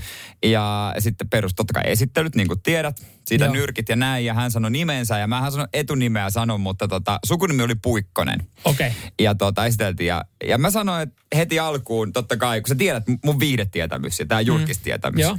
Ja 0.44 0.94
sitten 1.00 1.30
perus 1.30 1.54
totta 1.56 1.74
kai 1.74 1.84
esittelyt, 1.86 2.36
niin 2.36 2.48
kuin 2.48 2.62
tiedät, 2.62 3.02
siitä 3.28 3.46
Joo. 3.46 3.54
nyrkit 3.54 3.90
ja 3.90 3.96
näin, 3.96 4.26
ja 4.26 4.34
hän 4.34 4.52
sanoi 4.52 4.72
nimensä, 4.72 5.18
ja 5.18 5.28
mä 5.28 5.52
sanon 5.52 5.68
etunimeä 5.74 6.30
sanon, 6.30 6.62
mutta 6.62 6.88
tota, 6.88 7.20
sukunimi 7.26 7.64
oli 7.64 7.76
Puikkonen. 7.76 8.48
Okei. 8.66 8.88
Okay. 8.88 9.00
Ja 9.20 9.36
tota, 9.36 9.66
esiteltiin, 9.66 10.08
ja, 10.08 10.26
ja 10.48 10.58
mä 10.58 10.72
sanoin 10.72 11.02
että 11.02 11.22
heti 11.36 11.60
alkuun, 11.60 12.14
totta 12.14 12.38
kai, 12.38 12.62
kun 12.62 12.68
sä 12.68 12.76
tiedät 12.76 13.04
mun 13.26 13.40
viihdetietämys 13.40 14.20
ja 14.20 14.26
tämä 14.26 14.42
julkistietämys, 14.42 15.22
Joo. 15.22 15.38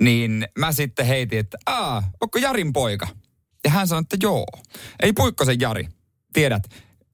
niin 0.00 0.48
mä 0.58 0.72
sitten 0.72 1.06
heitin, 1.06 1.38
että 1.38 1.58
aa, 1.66 2.02
onko 2.20 2.38
Jarin 2.38 2.72
poika? 2.72 3.08
Ja 3.64 3.70
hän 3.70 3.88
sanoi, 3.88 4.00
että 4.00 4.16
joo. 4.22 4.46
Ei 5.02 5.12
Puikkosen 5.12 5.60
Jari. 5.60 5.88
Tiedät, 6.32 6.62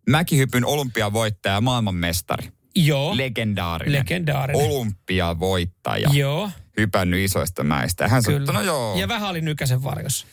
mäkihypyn 0.08 0.64
olympiavoittaja, 0.64 1.60
maailmanmestari. 1.60 2.48
Joo. 2.74 3.16
Legendaarinen. 3.16 4.00
Legendaarinen. 4.00 4.70
Olympiavoittaja. 4.70 6.08
Joo. 6.12 6.50
Hypännyt 6.76 7.20
isoista 7.20 7.64
mäistä. 7.64 8.04
Ja 8.04 8.08
hän 8.08 8.22
sanoi, 8.22 8.40
että 8.40 8.52
no 8.52 8.62
joo. 8.62 8.96
Ja 8.98 9.08
vähän 9.08 9.30
oli 9.30 9.40
Nykäsen 9.40 9.82
varjossa. 9.82 10.26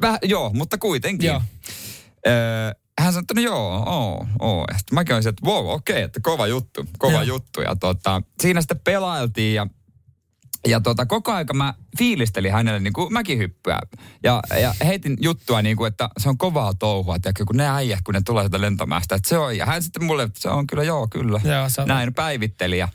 Väh, 0.00 0.18
joo, 0.22 0.50
mutta 0.54 0.78
kuitenkin. 0.78 1.26
Joo. 1.26 1.42
Öö, 2.26 2.32
hän 2.98 3.12
sanoi, 3.12 3.22
että 3.22 3.34
no 3.34 3.40
joo, 3.40 3.82
oo, 3.86 4.26
oo. 4.38 4.64
Ja 4.72 4.78
sitten 4.78 4.94
mäkin 4.94 5.14
olisin, 5.14 5.30
että 5.30 5.46
wow, 5.46 5.70
okei, 5.70 6.02
että 6.02 6.20
kova 6.22 6.46
juttu, 6.46 6.86
kova 6.98 7.12
Joo. 7.12 7.22
juttu. 7.22 7.60
Ja 7.60 7.76
tota, 7.76 8.22
siinä 8.42 8.60
sitten 8.60 8.80
pelailtiin 8.84 9.54
ja 9.54 9.66
ja 10.68 10.80
tota, 10.80 11.06
koko 11.06 11.32
aika 11.32 11.54
mä 11.54 11.74
fiilistelin 11.98 12.52
hänelle 12.52 12.80
niin 12.80 12.92
kuin 12.92 13.12
mäkihyppyä. 13.12 13.78
Ja, 14.22 14.42
ja 14.60 14.74
heitin 14.84 15.16
juttua 15.20 15.62
niin 15.62 15.76
kuin, 15.76 15.88
että 15.88 16.08
se 16.18 16.28
on 16.28 16.38
kovaa 16.38 16.74
touhua. 16.74 17.18
Tiedätkö, 17.18 17.44
kun 17.44 17.56
ne 17.56 17.68
äijät, 17.70 18.00
kun 18.04 18.14
ne 18.14 18.20
tulee 18.26 18.42
sieltä 18.42 18.60
lentomästä. 18.60 19.14
Että 19.14 19.28
se 19.28 19.38
on, 19.38 19.56
ja 19.56 19.66
hän 19.66 19.82
sitten 19.82 20.04
mulle, 20.04 20.22
että 20.22 20.40
se 20.40 20.48
on 20.48 20.66
kyllä, 20.66 20.84
joo, 20.84 21.08
kyllä. 21.08 21.40
Joo, 21.44 21.68
se 21.68 21.80
on- 21.80 21.88
Näin 21.88 22.14
päivitteli. 22.14 22.78
Ja, 22.78 22.88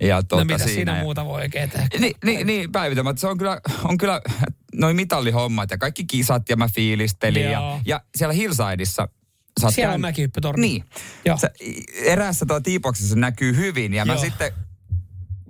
ja 0.00 0.22
tuota, 0.22 0.44
no 0.44 0.46
mitä 0.46 0.58
siinä, 0.58 0.74
siinä 0.74 1.02
muuta 1.02 1.24
voi 1.24 1.40
oikein 1.42 1.70
tehdä? 1.70 1.88
niin, 1.98 2.14
niin, 2.24 2.46
niin 2.46 2.72
päivitän, 2.72 3.04
mutta 3.04 3.20
se 3.20 3.26
on 3.26 3.38
kyllä, 3.38 3.60
on 3.84 3.98
kyllä 3.98 4.20
noin 4.74 4.96
mitallihommat 4.96 5.70
ja 5.70 5.78
kaikki 5.78 6.04
kisat 6.04 6.48
ja 6.48 6.56
mä 6.56 6.68
fiilistelin. 6.74 7.42
Ja, 7.44 7.50
Joo. 7.50 7.80
ja 7.86 8.00
siellä 8.16 8.32
Hillsideissa 8.32 9.08
sä 9.60 9.70
Siellä 9.70 9.88
on 9.88 9.92
käynyt- 9.92 10.00
mäkihyppytorni. 10.00 10.60
Niin. 10.68 10.84
Joo. 11.24 11.36
Se, 11.36 11.50
eräässä 12.04 12.46
tuo 12.46 12.60
tiipoksessa 12.60 13.16
näkyy 13.16 13.56
hyvin 13.56 13.94
ja 13.94 14.04
mä 14.04 14.12
Joo. 14.12 14.20
sitten 14.22 14.52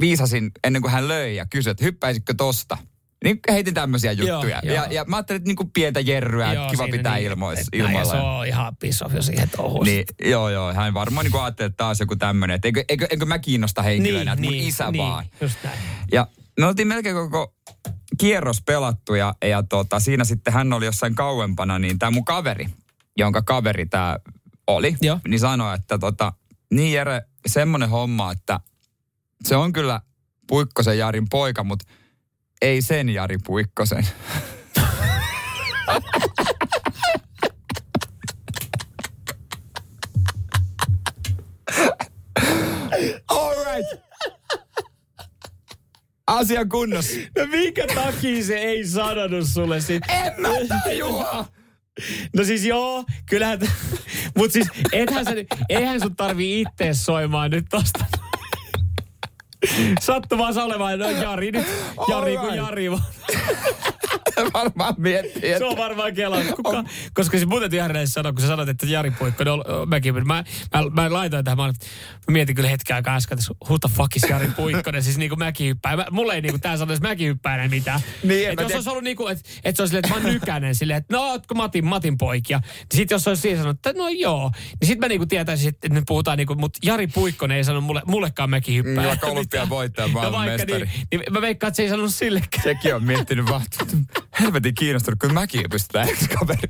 viisasin 0.00 0.50
ennen 0.64 0.82
kuin 0.82 0.92
hän 0.92 1.08
löi 1.08 1.36
ja 1.36 1.46
kysyi, 1.46 1.70
että 1.70 1.84
hyppäisitkö 1.84 2.34
tosta? 2.34 2.78
Niin 3.24 3.40
heitin 3.50 3.74
tämmöisiä 3.74 4.12
Joo, 4.12 4.28
juttuja. 4.28 4.60
joo. 4.64 4.74
ja, 4.74 4.86
ja 4.90 5.04
mä 5.04 5.16
ajattelin, 5.16 5.36
että 5.36 5.48
niinku 5.48 5.70
pientä 5.74 6.00
jerryä, 6.00 6.52
että 6.52 6.70
kiva 6.70 6.88
pitää 6.88 7.14
niin, 7.14 7.26
ilmois, 7.26 7.58
ja 7.58 7.64
ilmoilla. 7.72 8.12
Se 8.12 8.16
on 8.16 8.46
ihan 8.46 8.76
piss 8.76 9.02
off 9.02 9.14
jo 9.14 9.22
siihen 9.22 9.50
touhuun. 9.50 9.86
Niin, 9.86 10.04
joo, 10.24 10.48
joo. 10.48 10.72
Hän 10.74 10.94
varmaan 10.94 11.26
niin 11.26 11.42
ajatteli, 11.42 11.66
että 11.66 11.76
taas 11.76 12.00
joku 12.00 12.16
tämmöinen, 12.16 12.54
että 12.54 12.68
eikö, 12.68 12.84
eikö, 12.88 13.06
eikö 13.10 13.26
mä 13.26 13.38
kiinnosta 13.38 13.82
henkilönä, 13.82 14.32
että 14.32 14.44
mun 14.44 14.54
isä 14.54 14.90
niin, 14.90 15.02
vaan. 15.02 15.24
Just 15.40 15.58
näin. 15.64 15.78
Ja 16.12 16.26
me 16.60 16.66
oltiin 16.66 16.88
melkein 16.88 17.16
koko 17.16 17.54
kierros 18.18 18.62
pelattu 18.62 19.14
ja, 19.14 19.34
ja 19.44 19.62
tota, 19.62 20.00
siinä 20.00 20.24
sitten 20.24 20.52
hän 20.52 20.72
oli 20.72 20.84
jossain 20.84 21.14
kauempana, 21.14 21.78
niin 21.78 21.98
tämä 21.98 22.10
mun 22.10 22.24
kaveri, 22.24 22.66
jonka 23.16 23.42
kaveri 23.42 23.86
tämä 23.86 24.18
oli, 24.66 24.96
Joo. 25.00 25.20
niin 25.28 25.40
sanoi, 25.40 25.74
että 25.74 25.98
tota, 25.98 26.32
niin 26.70 26.92
Jere, 26.92 27.22
semmoinen 27.46 27.88
homma, 27.88 28.32
että 28.32 28.60
se 29.44 29.56
on 29.56 29.72
kyllä 29.72 30.00
Puikkosen 30.46 30.98
Jarin 30.98 31.26
poika, 31.30 31.64
mutta 31.64 31.84
ei 32.62 32.82
sen 32.82 33.08
Jari 33.08 33.36
Puikkosen. 33.46 34.06
All 43.28 43.54
right. 43.64 44.02
Asia 46.26 46.64
kunnossa. 46.64 47.16
No 47.38 47.46
minkä 47.46 47.86
takia 47.94 48.44
se 48.44 48.56
ei 48.56 48.86
sanonut 48.86 49.48
sulle 49.48 49.80
sit? 49.80 50.02
En 50.08 50.32
mä 50.40 50.48
tajua. 50.84 51.48
No 52.36 52.44
siis 52.44 52.64
joo, 52.64 53.04
kyllähän, 53.28 53.58
mutta 54.36 54.52
siis 54.52 54.68
ethän 54.92 55.24
sä, 55.24 55.30
eihän 55.68 56.00
sun 56.00 56.16
tarvii 56.16 56.60
itse 56.60 56.94
soimaan 56.94 57.50
nyt 57.50 57.64
tosta. 57.70 58.04
Sattumaan 60.00 60.58
olemaan, 60.58 60.98
no 60.98 61.10
Jari 61.10 61.50
nyt, 61.50 61.66
Jari 62.08 62.36
kuin. 62.36 62.54
Jari 62.56 62.90
vaan. 62.90 63.02
Varmaan 64.52 64.94
miettii, 64.98 65.40
Se 65.42 65.52
että 65.52 65.66
on 65.66 65.76
varmaan 65.76 66.14
kelannut. 66.14 66.54
Kuka, 66.56 66.84
koska 67.14 67.38
se 67.38 67.46
muuten 67.46 67.72
Järnäis 67.72 68.12
sanoi, 68.12 68.32
kun 68.32 68.40
sä 68.40 68.46
sanoit, 68.46 68.68
että 68.68 68.86
Jari 68.86 69.10
Puikkonen 69.10 69.52
on 69.52 69.88
mäkin. 69.88 70.14
Mä, 70.14 70.22
mä, 70.24 70.44
mä, 70.90 71.12
laitoin 71.12 71.44
tähän, 71.44 71.58
mä, 71.58 71.66
mä 71.66 71.72
mietin 72.30 72.56
kyllä 72.56 72.68
hetken 72.68 72.96
aikaa 72.96 73.14
äsken, 73.16 73.38
että 73.38 73.54
who 73.64 73.78
the 73.78 73.88
fuck 73.96 74.16
is 74.16 74.22
Jari 74.30 74.48
Puikkonen, 74.56 75.02
siis 75.02 75.18
niinku 75.18 75.36
mäkin 75.36 75.66
hyppää. 75.68 75.96
Mä, 75.96 76.06
mulle 76.10 76.34
ei 76.34 76.40
niinku 76.40 76.58
tää 76.58 76.76
sanoisi 76.76 77.02
mäkin 77.02 77.28
hyppää 77.28 77.54
enää 77.54 77.68
mitään. 77.68 78.00
Niin, 78.22 78.46
en 78.46 78.52
et 78.52 78.56
mä 78.56 78.62
jos 78.62 78.66
tiedä. 78.66 78.78
olisi 78.78 78.90
ollut 78.90 79.04
niinku, 79.04 79.26
että 79.26 79.50
et 79.64 79.76
se 79.76 79.82
olisi 79.82 79.90
silleen, 79.90 80.04
että 80.04 80.20
mä 80.20 80.26
oon 80.26 80.34
nykänen 80.34 80.74
silleen, 80.74 80.98
että 80.98 81.16
no 81.16 81.22
ootko 81.22 81.54
Matin, 81.54 81.84
Matin 81.84 82.18
poikia. 82.18 82.58
Niin 82.58 82.86
sit 82.94 83.10
jos 83.10 83.24
se 83.24 83.30
olisi 83.30 83.42
siihen 83.42 83.58
sanonut, 83.58 83.76
että 83.86 83.92
no 83.92 84.08
joo, 84.08 84.50
niin 84.80 84.88
sit 84.88 84.98
mä 84.98 85.08
niinku 85.08 85.26
tietäisin, 85.26 85.68
että 85.68 85.88
nyt 85.88 86.04
puhutaan 86.06 86.38
niinku, 86.38 86.54
mutta 86.54 86.78
Jari 86.82 87.06
Puikkonen 87.06 87.56
ei 87.56 87.64
sano 87.64 87.80
mulle, 87.80 88.02
mullekaan 88.06 88.50
mäkin 88.50 88.74
hyppää. 88.76 89.04
Mm, 89.04 89.08
vaikka 89.08 89.26
olympiavoittaja, 89.26 90.08
no 90.08 90.14
vaikka 90.14 90.40
mestari. 90.40 90.84
niin, 90.84 90.90
niin, 91.10 91.32
mä 91.32 91.40
veikkaan, 91.40 91.68
että 91.68 91.76
se 91.76 91.82
ei 91.82 91.88
sanonut 91.88 92.14
sillekään. 92.14 92.62
Sekin 92.62 92.94
on 92.94 93.04
miettinyt 93.04 93.46
vaan, 93.46 93.62
että 93.62 93.96
helvetin 94.40 94.74
kiinnostunut, 94.74 95.20
kun 95.20 95.34
mäkin 95.34 95.70
pystytään 95.70 96.08
ex-kaveri. 96.08 96.68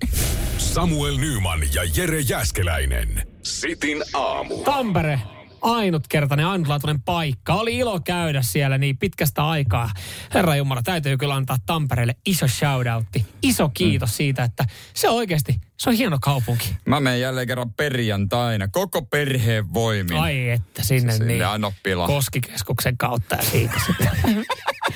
Samuel 0.58 1.16
Nyman 1.16 1.60
ja 1.74 1.82
Jere 1.96 2.20
Jäskeläinen. 2.20 3.22
Sitin 3.42 4.02
aamu. 4.14 4.56
Tampere, 4.56 5.20
ainutkertainen, 5.62 6.46
ainutlaatuinen 6.46 7.02
paikka. 7.02 7.54
Oli 7.54 7.76
ilo 7.76 8.00
käydä 8.00 8.42
siellä 8.42 8.78
niin 8.78 8.98
pitkästä 8.98 9.48
aikaa. 9.48 9.90
Herra 10.34 10.56
Jumala, 10.56 10.82
täytyy 10.82 11.16
kyllä 11.16 11.34
antaa 11.34 11.56
Tampereelle 11.66 12.14
iso 12.26 12.48
shoutoutti. 12.48 13.26
Iso 13.42 13.68
kiitos 13.68 14.10
mm. 14.10 14.14
siitä, 14.14 14.44
että 14.44 14.64
se 14.94 15.08
oikeasti, 15.08 15.60
se 15.76 15.90
on 15.90 15.96
hieno 15.96 16.18
kaupunki. 16.20 16.76
Mä 16.84 17.00
menen 17.00 17.20
jälleen 17.20 17.46
kerran 17.46 17.72
perjantaina, 17.72 18.68
koko 18.68 19.02
perheen 19.02 19.74
voimin. 19.74 20.16
Ai 20.16 20.50
että 20.50 20.84
sinne, 20.84 21.12
Sinne 21.12 21.34
niin. 21.34 21.74
pila. 21.82 22.06
Koskikeskuksen 22.06 22.96
kautta 22.96 23.36
ja 23.36 23.42
siitä 23.42 23.74
sitten. 23.86 24.10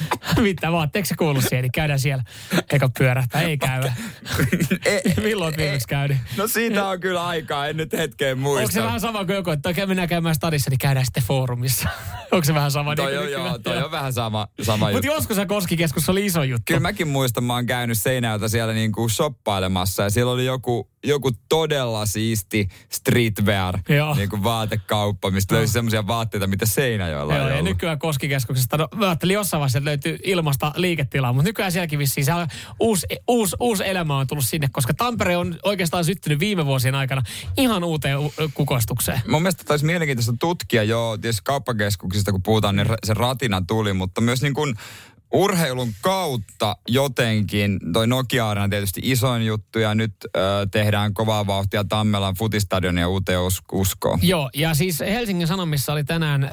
Mitä 0.42 0.72
vaan, 0.72 0.90
eikö 0.94 1.08
se 1.08 1.14
kuulu 1.16 1.40
siihen, 1.40 1.62
niin 1.62 1.72
käydään 1.72 2.00
siellä. 2.00 2.24
Eikä 2.72 2.88
pyörähtää, 2.98 3.42
ei 3.42 3.58
käydä. 3.58 3.92
E- 4.84 5.00
Milloin 5.22 5.54
viimeksi 5.56 5.88
käynyt? 5.88 6.16
No 6.36 6.46
siitä 6.48 6.86
on 6.88 7.00
kyllä 7.00 7.26
aikaa, 7.26 7.66
en 7.66 7.76
nyt 7.76 7.92
hetkeen 7.92 8.38
Onko 8.38 8.56
se 8.56 8.62
muista. 8.62 8.82
vähän 8.84 9.00
sama 9.00 9.24
kuin 9.24 9.36
joku, 9.36 9.50
että 9.50 9.68
okei 9.68 9.86
mennään 9.86 10.08
käymään 10.08 10.34
stadissa, 10.34 10.70
niin 10.70 10.78
käydään 10.78 11.06
sitten 11.06 11.22
foorumissa. 11.22 11.88
Onko 12.32 12.44
se 12.44 12.54
vähän 12.54 12.70
sama? 12.70 12.96
Toi 12.96 13.06
niin 13.06 13.18
on, 13.18 13.24
kuin 13.24 13.32
joo, 13.32 13.58
toi 13.58 13.82
on 13.82 13.90
vähän 13.90 14.12
sama, 14.12 14.48
sama 14.62 14.90
Mutta 14.90 15.06
juttu. 15.06 15.18
joskus 15.20 15.36
se 15.36 15.46
Koskikeskus 15.46 16.08
oli 16.08 16.26
iso 16.26 16.42
juttu. 16.42 16.62
Kyllä 16.66 16.80
mäkin 16.80 17.08
muistan, 17.08 17.44
mä 17.44 17.54
oon 17.54 17.66
käynyt 17.66 17.98
Seinäjältä 17.98 18.48
siellä 18.48 18.72
niinku 18.74 19.08
shoppailemassa 19.08 20.02
ja 20.02 20.10
siellä 20.10 20.32
oli 20.32 20.44
joku, 20.44 20.90
joku 21.04 21.30
todella 21.48 22.06
siisti 22.06 22.68
streetwear 22.92 23.78
Joo. 23.88 24.14
niinku 24.14 24.42
vaatekauppa, 24.42 25.30
mistä 25.30 25.54
löysi 25.54 25.72
semmoisia 25.72 26.06
vaatteita, 26.06 26.46
mitä 26.46 26.66
Seinäjoella 26.66 27.34
Joo, 27.34 27.44
ei 27.44 27.50
ja 27.50 27.54
ollut. 27.54 27.70
nykyään 27.70 27.98
Koskikeskuksesta, 27.98 28.76
no 28.76 28.88
mä 28.94 29.06
ajattelin 29.06 29.34
jossain 29.34 29.58
vaiheessa, 29.58 29.78
että 29.78 29.88
löytyy 29.88 30.18
ilmasta 30.24 30.72
liiketilaa, 30.76 31.32
mutta 31.32 31.48
nykyään 31.48 31.72
sielläkin 31.72 31.98
vissiin 31.98 32.24
se 32.24 32.34
on 32.34 32.46
uusi, 32.80 33.06
uusi, 33.28 33.56
uusi 33.60 33.88
elämä 33.88 34.18
on 34.18 34.26
tullut 34.26 34.44
sinne, 34.44 34.68
koska 34.72 34.94
Tampere 34.94 35.36
on 35.36 35.58
oikeastaan 35.62 36.04
syttynyt 36.04 36.40
viime 36.40 36.66
vuosien 36.66 36.94
aikana 36.94 37.22
ihan 37.56 37.84
uuteen 37.84 38.18
kukoistukseen. 38.54 39.20
Mun 39.28 39.42
mielestä 39.42 39.64
taisi 39.64 39.84
mielenkiintoista 39.84 40.34
tutkia 40.40 40.82
jo, 40.82 41.18
tietysti 41.20 41.42
kauppakeskuksista 41.44 42.32
kun 42.32 42.42
puhutaan, 42.42 42.76
niin 42.76 42.88
se 43.04 43.14
ratina 43.14 43.62
tuli, 43.66 43.92
mutta 43.92 44.20
myös 44.20 44.42
niin 44.42 44.54
kuin 44.54 44.74
urheilun 45.32 45.92
kautta 46.00 46.76
jotenkin, 46.88 47.80
toi 47.92 48.06
nokia 48.06 48.46
on 48.46 48.70
tietysti 48.70 49.00
isoin 49.04 49.46
juttu 49.46 49.78
ja 49.78 49.94
nyt 49.94 50.14
ö, 50.24 50.38
tehdään 50.70 51.14
kovaa 51.14 51.46
vauhtia 51.46 51.84
Tammelan 51.84 52.34
futistadionia 52.34 53.08
uuteen 53.08 53.40
us- 53.40 53.62
uskoon. 53.72 54.18
Joo, 54.22 54.50
ja 54.54 54.74
siis 54.74 55.00
Helsingin 55.00 55.46
Sanomissa 55.46 55.92
oli 55.92 56.04
tänään 56.04 56.44
ö, 56.44 56.48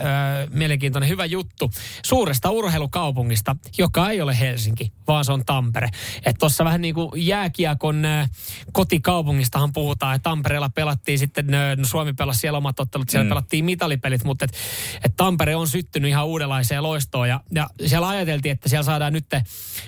mielenkiintoinen 0.53 1.09
hyvä 1.09 1.25
juttu 1.25 1.71
suuresta 2.05 2.49
urheilukaupungista, 2.49 3.55
joka 3.78 4.09
ei 4.09 4.21
ole 4.21 4.39
Helsinki, 4.39 4.91
vaan 5.07 5.25
se 5.25 5.32
on 5.32 5.45
Tampere. 5.45 5.89
Että 6.17 6.39
tuossa 6.39 6.65
vähän 6.65 6.82
niin 6.82 6.93
kuin 6.95 7.11
jääkiekon 7.15 8.05
ö, 8.05 8.28
kotikaupungistahan 8.71 9.73
puhutaan, 9.73 10.15
että 10.15 10.30
Tampereella 10.30 10.69
pelattiin 10.69 11.19
sitten, 11.19 11.53
ö, 11.53 11.75
no 11.75 11.86
Suomi 11.86 12.13
pelasi 12.13 12.39
siellä 12.39 12.57
omat 12.57 12.80
ottelut, 12.80 13.09
siellä 13.09 13.23
mm. 13.23 13.30
pelattiin 13.30 13.65
mitalipelit, 13.65 14.23
mutta 14.23 14.45
et, 14.45 14.53
et 15.03 15.15
Tampere 15.15 15.55
on 15.55 15.67
syttynyt 15.67 16.09
ihan 16.09 16.25
uudenlaiseen 16.25 16.84
loistoon 16.84 17.30
ja, 17.30 17.41
ja 17.51 17.69
siellä 17.86 18.07
ajateltiin, 18.07 18.51
että 18.51 18.66
siellä 18.70 18.84
saadaan 18.84 19.13
nyt 19.13 19.26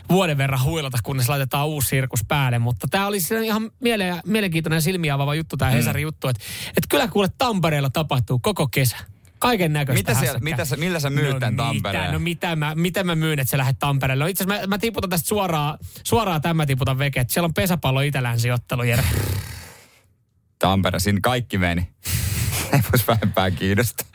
vuoden 0.10 0.38
verran 0.38 0.64
huilata, 0.64 0.98
kunnes 1.04 1.30
laitetaan 1.30 1.68
uusi 1.68 1.88
sirkus 1.88 2.26
päälle, 2.28 2.60
mutta 2.60 2.88
tämä 2.92 3.08
oli 3.08 3.18
ihan 3.46 3.72
miele- 3.80 4.22
mielenkiintoinen 4.26 4.82
silmiä 4.82 5.14
avaava 5.14 5.36
juttu, 5.36 5.58
tämä 5.58 5.72
Hesarin 5.72 6.04
juttu, 6.04 6.28
että 6.28 6.44
et 6.78 6.84
kyllä 6.90 7.08
kuule 7.08 7.30
Tampereella 7.38 7.90
tapahtuu 7.90 8.40
koko 8.40 8.68
kesä. 8.68 8.98
Kaiken 9.40 9.74
näköistä 9.74 10.12
Mitä 10.12 10.20
siellä- 10.20 10.40
mitä 10.40 10.66
sä- 10.66 10.78
millä 10.78 11.00
sä 11.00 11.10
myyt 11.10 11.40
tän 11.40 11.56
Tampereen? 11.56 12.04
Mitä, 12.04 12.14
no 12.14 12.20
mitä 12.20 12.56
mä, 12.56 12.76
mitä 12.76 13.04
mä 13.04 13.16
myyn, 13.16 13.40
että 13.40 13.52
sä 13.52 13.58
lähdet 13.58 13.80
Tampereelle? 13.80 14.24
No 14.24 14.28
itse 14.28 14.44
asiassa 14.44 14.68
mä, 14.68 14.68
mä 14.68 14.78
tiputan 14.78 15.10
tästä 15.10 15.28
suoraan, 15.28 15.78
suoraan 16.04 16.42
tämä 16.42 16.66
tiputan 16.66 16.98
veke, 16.98 17.20
että 17.20 17.34
siellä 17.34 17.46
on 17.46 17.54
pesäpallo 17.54 18.02
itälänsiottelu, 18.02 18.84
Jere. 18.84 19.04
Tampere, 20.60 21.00
siinä 21.00 21.20
kaikki 21.24 21.58
meni. 21.58 21.82
Ei 22.74 22.80
voisi 22.92 23.08
vähempää 23.08 23.52
kiinnostaa. 23.52 24.08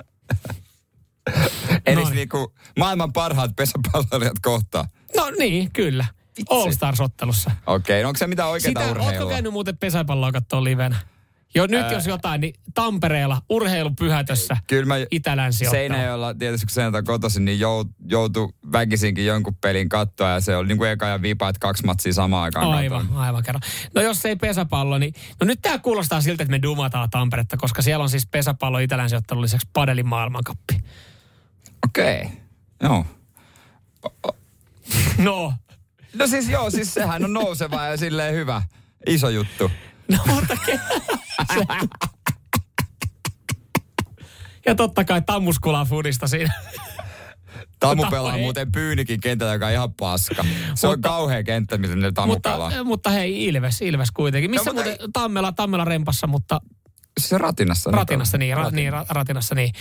Eli 1.87 2.03
Noin. 2.03 2.14
niinku 2.14 2.55
maailman 2.79 3.12
parhaat 3.12 3.57
pesäpalloilijat 3.57 4.39
kohtaa. 4.43 4.89
No 5.16 5.31
niin, 5.39 5.72
kyllä. 5.72 6.07
All 6.51 6.70
Stars-ottelussa. 6.70 7.51
Okei, 7.66 8.03
no 8.03 8.09
onko 8.09 8.18
se 8.18 8.27
mitään 8.27 8.49
oikeaa 8.49 8.70
Sitä, 8.70 8.81
ootko 8.81 9.05
urheilua? 9.05 9.31
käynyt 9.31 9.53
muuten 9.53 9.77
pesäpalloa 9.79 10.33
katsoa 10.33 10.64
livenä? 10.64 10.97
Jo 11.57 11.66
nyt 11.66 11.83
Ää. 11.83 11.93
jos 11.93 12.07
jotain, 12.07 12.41
niin 12.41 12.55
Tampereella 12.75 13.43
urheilupyhätössä 13.49 14.57
Kyllä 14.66 14.87
mä 14.87 14.95
itälänsi 15.11 15.64
Seinäjoella 15.70 16.35
tietysti 16.35 16.66
kun 16.66 16.72
Seinäjoelta 16.72 17.03
kotoisin, 17.03 17.45
niin 17.45 17.61
jout, 17.61 17.89
joutui 18.09 18.49
väkisinkin 18.72 19.27
jonkun 19.27 19.55
pelin 19.55 19.89
kattoa 19.89 20.31
ja 20.31 20.41
se 20.41 20.57
oli 20.57 20.68
niin 20.68 20.79
kuin 20.79 20.91
eka 20.91 21.07
ja 21.07 21.22
vipa, 21.22 21.49
että 21.49 21.61
kaksi 21.61 21.85
matsia 21.85 22.12
samaan 22.12 22.43
aikaan 22.45 22.72
Aivan, 22.72 23.07
katoin. 23.07 23.20
aivan 23.20 23.43
kerran. 23.43 23.62
No 23.95 24.03
jos 24.03 24.25
ei 24.27 24.37
pesäpallo, 24.37 24.99
niin... 24.99 25.14
No 25.41 25.45
nyt 25.47 25.59
tämä 25.62 25.79
kuulostaa 25.79 26.20
siltä, 26.20 26.43
että 26.43 26.51
me 26.51 26.62
dumataan 26.62 27.11
Tamperetta, 27.11 27.57
koska 27.57 27.83
siellä 27.83 28.03
on 28.03 28.11
siis 28.11 28.27
pesäpallo 28.27 28.79
itälänsiottelun 28.79 29.43
lisäksi 29.43 29.68
padelin 29.72 30.07
maailmankappi. 30.09 30.81
Okei, 31.99 32.31
joo. 32.83 33.07
No, 35.19 35.55
No 36.15 36.27
siis 36.27 36.49
joo, 36.49 36.71
siis 36.71 36.95
sehän 36.95 37.25
on 37.25 37.33
nouseva 37.33 37.85
ja 37.85 37.97
silleen 37.97 38.35
hyvä. 38.35 38.63
Iso 39.07 39.29
juttu. 39.29 39.71
no 40.09 40.19
mutta... 40.27 40.57
ke-. 40.67 40.81
Ja 44.67 44.75
totta 44.75 45.05
kai 45.05 45.23
tammuskulaa 45.23 45.85
fudista 45.85 46.27
siinä. 46.27 46.53
Tamu 47.81 47.95
Mutta 47.95 48.11
pelaa 48.11 48.39
muuten 48.39 48.73
Pyynikin 48.73 49.21
kentällä, 49.21 49.53
joka 49.53 49.67
on 49.67 49.73
ihan 49.73 49.95
paska. 49.95 50.45
Se 50.75 50.87
on 50.87 51.01
kauhea 51.01 51.43
kenttä, 51.43 51.79
miten 51.79 51.99
ne 51.99 52.13
Tamu 52.13 52.41
pelaa. 52.41 52.69
mutta, 52.69 52.85
mutta 52.85 53.11
hei, 53.11 53.45
Ilves, 53.45 53.83
Ilves 53.83 54.11
kuitenkin. 54.11 54.51
Missä 54.51 54.71
No, 54.71 54.75
mutta 54.75 54.91
muuten 54.91 55.13
Tammela, 55.13 55.53
Tammela 55.53 55.85
rempassa, 55.85 56.27
mutta 56.27 56.61
Se 57.21 57.39
ratinassa. 57.39 57.91
Ratinassa 57.91 58.39
niin, 58.39 58.57
ra, 58.57 58.71
niin 58.71 58.93
ra, 58.93 59.07
ratinassa 59.09 59.55
niin. 59.55 59.73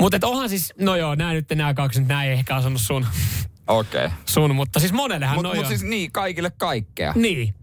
Mutta 0.00 0.18
onhan 0.22 0.48
siis, 0.48 0.72
no 0.80 0.96
joo, 0.96 1.14
nämä 1.14 1.32
nyt 1.32 1.46
nämä 1.54 1.74
kaksi 1.74 2.00
nyt, 2.00 2.08
nämä 2.08 2.24
ei 2.24 2.32
ehkä 2.32 2.56
asunut 2.56 2.80
sun, 2.80 3.06
Okei. 3.66 4.08
sun 4.26 4.54
mutta 4.54 4.80
siis 4.80 4.92
monellehan 4.92 5.36
Mutta 5.36 5.48
no 5.48 5.54
mut 5.54 5.66
siis 5.66 5.82
niin, 5.82 6.12
kaikille 6.12 6.52
kaikkea. 6.58 7.12
Niin. 7.16 7.54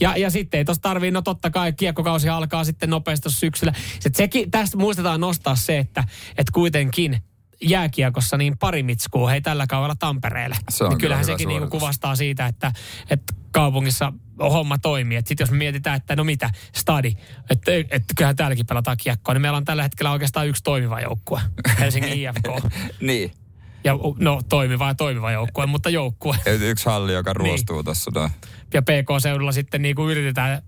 Ja, 0.00 0.16
ja 0.16 0.30
sitten 0.30 0.58
ei 0.58 0.64
tossa 0.64 0.82
tarvii, 0.82 1.10
no 1.10 1.22
totta 1.22 1.50
kai 1.50 1.72
kiekkokausi 1.72 2.28
alkaa 2.28 2.64
sitten 2.64 2.90
nopeasti 2.90 3.30
syksyllä. 3.30 3.72
Sitten 3.92 4.14
sekin, 4.14 4.50
tästä 4.50 4.76
muistetaan 4.76 5.20
nostaa 5.20 5.56
se, 5.56 5.78
että, 5.78 6.04
että 6.30 6.52
kuitenkin 6.52 7.22
jääkiekossa 7.62 8.36
niin 8.36 8.58
pari 8.58 8.82
mitskuu 8.82 9.28
hei 9.28 9.40
tällä 9.40 9.66
kaudella 9.66 9.96
Tampereelle. 9.98 10.56
Se 10.70 10.84
on 10.84 10.90
niin 10.90 10.98
kyllä 10.98 11.00
kyllähän 11.00 11.24
hyvä 11.24 11.32
sekin 11.34 11.48
niinku 11.48 11.68
kuvastaa 11.68 12.16
siitä, 12.16 12.46
että, 12.46 12.72
että 13.10 13.34
kaupungissa 13.50 14.12
homma 14.40 14.78
toimii. 14.78 15.18
Sitten 15.18 15.44
jos 15.44 15.50
me 15.50 15.56
mietitään, 15.56 15.96
että 15.96 16.16
no 16.16 16.24
mitä, 16.24 16.50
stadi, 16.74 17.12
että, 17.50 17.70
että 17.90 18.14
kyllähän 18.16 18.36
täälläkin 18.36 18.66
pelataan 18.66 18.96
kiekkoa, 19.02 19.34
niin 19.34 19.42
meillä 19.42 19.56
on 19.56 19.64
tällä 19.64 19.82
hetkellä 19.82 20.10
oikeastaan 20.12 20.48
yksi 20.48 20.62
toimiva 20.62 21.00
joukkue, 21.00 21.40
Helsingin 21.78 22.12
IFK. 22.20 22.72
Niin. 23.00 23.32
Ja 23.84 23.92
no 24.18 24.42
toimiva 24.48 24.88
ja 24.88 24.94
toimiva 24.94 25.32
joukkue, 25.32 25.66
mutta 25.66 25.90
joukkue. 25.90 26.36
Yksi 26.70 26.86
halli, 26.86 27.12
joka 27.12 27.30
Niin. 27.30 27.36
ruostuu 27.36 27.82
tuossa. 27.82 28.10
noin. 28.14 28.30
Ja 28.74 28.82
PK-seudulla 28.82 29.52
sitten 29.52 29.82
niin 29.82 29.94
kuin 29.96 30.10
yritetään, 30.10 30.62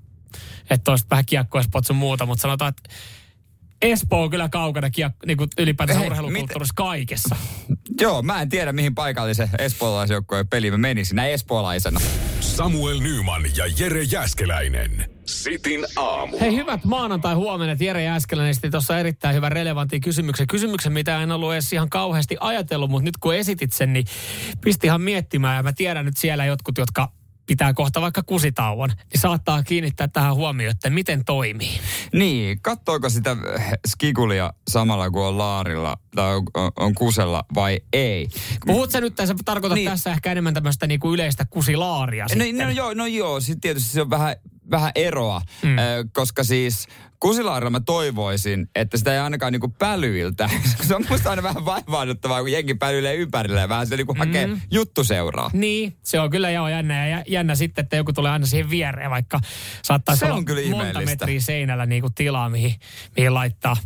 että 0.70 0.90
olisi 0.90 1.06
vähän 1.10 1.26
kiekkoa 1.26 1.62
sun 1.82 1.96
muuta, 1.96 2.26
mutta 2.26 2.42
sanotaan, 2.42 2.68
että 2.68 2.94
Espoo 3.82 4.22
on 4.22 4.30
kyllä 4.30 4.48
kaukana 4.48 4.90
kiekko, 4.90 5.26
niin 5.26 5.36
kuin 5.36 5.48
ylipäätään 5.58 5.98
Hei, 5.98 6.06
urheilukulttuurissa 6.06 6.74
kaikessa. 6.76 7.36
Joo, 8.00 8.22
mä 8.22 8.42
en 8.42 8.48
tiedä 8.48 8.72
mihin 8.72 8.94
paikallisen 8.94 9.48
espoolaisjoukkojen 9.58 10.48
peli 10.48 10.70
mä 10.70 10.78
menisin. 10.78 11.16
Näin 11.16 11.32
espoolaisena. 11.32 12.00
Samuel 12.40 13.00
Nyman 13.00 13.42
ja 13.56 13.64
Jere 13.78 14.02
Jäskeläinen. 14.02 15.10
Sitin 15.24 15.86
aamu. 15.96 16.38
Hei 16.38 16.56
hyvät 16.56 16.84
maanantai 16.84 17.34
huomenet. 17.34 17.80
Jere 17.80 18.04
Jääskeläinen 18.04 18.50
esitti 18.50 18.70
tuossa 18.70 18.98
erittäin 18.98 19.34
hyvän 19.34 19.52
relevantin 19.52 20.00
kysymyksen. 20.00 20.46
Kysymyksen, 20.46 20.92
mitä 20.92 21.22
en 21.22 21.32
ollut 21.32 21.52
edes 21.52 21.72
ihan 21.72 21.90
kauheasti 21.90 22.36
ajatellut, 22.40 22.90
mutta 22.90 23.04
nyt 23.04 23.16
kun 23.16 23.34
esitit 23.34 23.72
sen, 23.72 23.92
niin 23.92 24.06
pisti 24.60 24.86
ihan 24.86 25.00
miettimään. 25.00 25.56
Ja 25.56 25.62
mä 25.62 25.72
tiedän 25.72 26.04
nyt 26.04 26.16
siellä 26.16 26.44
jotkut, 26.44 26.78
jotka 26.78 27.12
pitää 27.48 27.74
kohta 27.74 28.00
vaikka 28.00 28.22
kusitauon, 28.22 28.88
niin 28.88 29.20
saattaa 29.20 29.62
kiinnittää 29.62 30.08
tähän 30.08 30.34
huomioon, 30.34 30.70
että 30.70 30.90
miten 30.90 31.24
toimii. 31.24 31.80
Niin, 32.12 32.60
kattoiko 32.60 33.08
sitä 33.08 33.36
skikulia 33.88 34.52
samalla 34.70 35.10
kuin 35.10 35.24
on 35.24 35.38
laarilla 35.38 35.96
tai 36.14 36.34
on, 36.36 36.42
on, 36.54 36.70
on 36.76 36.94
kusella 36.94 37.44
vai 37.54 37.80
ei? 37.92 38.28
Puhut 38.66 38.90
sä 38.90 39.00
nyt, 39.00 39.16
sä 39.24 39.34
tarkoitat 39.44 39.76
Niin. 39.76 39.84
niin. 39.84 39.92
tässä 39.92 40.10
ehkä 40.10 40.32
enemmän 40.32 40.54
tämmöistä 40.54 40.86
niinku 40.86 41.14
yleistä 41.14 41.44
kusilaaria 41.50 42.24
No, 42.24 42.28
sitten. 42.28 42.66
no, 42.66 42.70
joo, 42.70 42.94
no 42.94 43.06
joo, 43.06 43.40
sitten 43.40 43.60
tietysti 43.60 43.90
se 43.90 44.00
on 44.00 44.10
vähän, 44.10 44.36
vähän 44.70 44.92
eroa, 44.94 45.40
mm. 45.62 45.76
koska 46.12 46.44
siis 46.44 46.86
kusilaarilla 47.20 47.70
mä 47.70 47.80
toivoisin, 47.80 48.70
että 48.74 48.96
sitä 48.98 49.12
ei 49.12 49.18
ainakaan 49.18 49.52
niinku 49.52 49.68
pälyiltä. 49.68 50.50
se 50.88 50.94
on 50.94 51.04
musta 51.10 51.30
aina 51.30 51.42
vähän 51.42 51.64
vaivaannuttavaa, 51.64 52.40
kun 52.40 52.52
jengi 52.52 52.74
pälyilee 52.74 53.14
ympärille 53.14 53.60
ja 53.60 53.68
vähän 53.68 53.86
se 53.86 53.96
niinku 53.96 54.14
hakee 54.18 54.46
Mm. 54.46 54.60
juttu 54.70 55.04
seuraa. 55.04 55.50
Niin, 55.52 55.96
se 56.02 56.20
on 56.20 56.30
kyllä 56.30 56.50
joo 56.50 56.68
jännä. 56.68 57.06
Ja 57.08 57.16
jä- 57.18 57.24
jännä 57.28 57.54
sitten, 57.54 57.82
että 57.82 57.96
joku 57.96 58.12
tulee 58.12 58.32
aina 58.32 58.46
siihen 58.46 58.70
viereen, 58.70 59.10
vaikka 59.10 59.40
saattaisi 59.82 60.20
Se 60.20 60.26
olla 60.26 60.34
on 60.34 60.44
kyllä 60.44 60.60
monta 60.70 60.76
ihmeellistä. 60.76 61.04
metriä 61.24 61.40
seinällä 61.40 61.86
niin 61.86 62.00
kuin 62.02 62.14
tilaa, 62.14 62.48
mihin, 62.48 62.74
mihin 63.16 63.34
laittaa, 63.34 63.76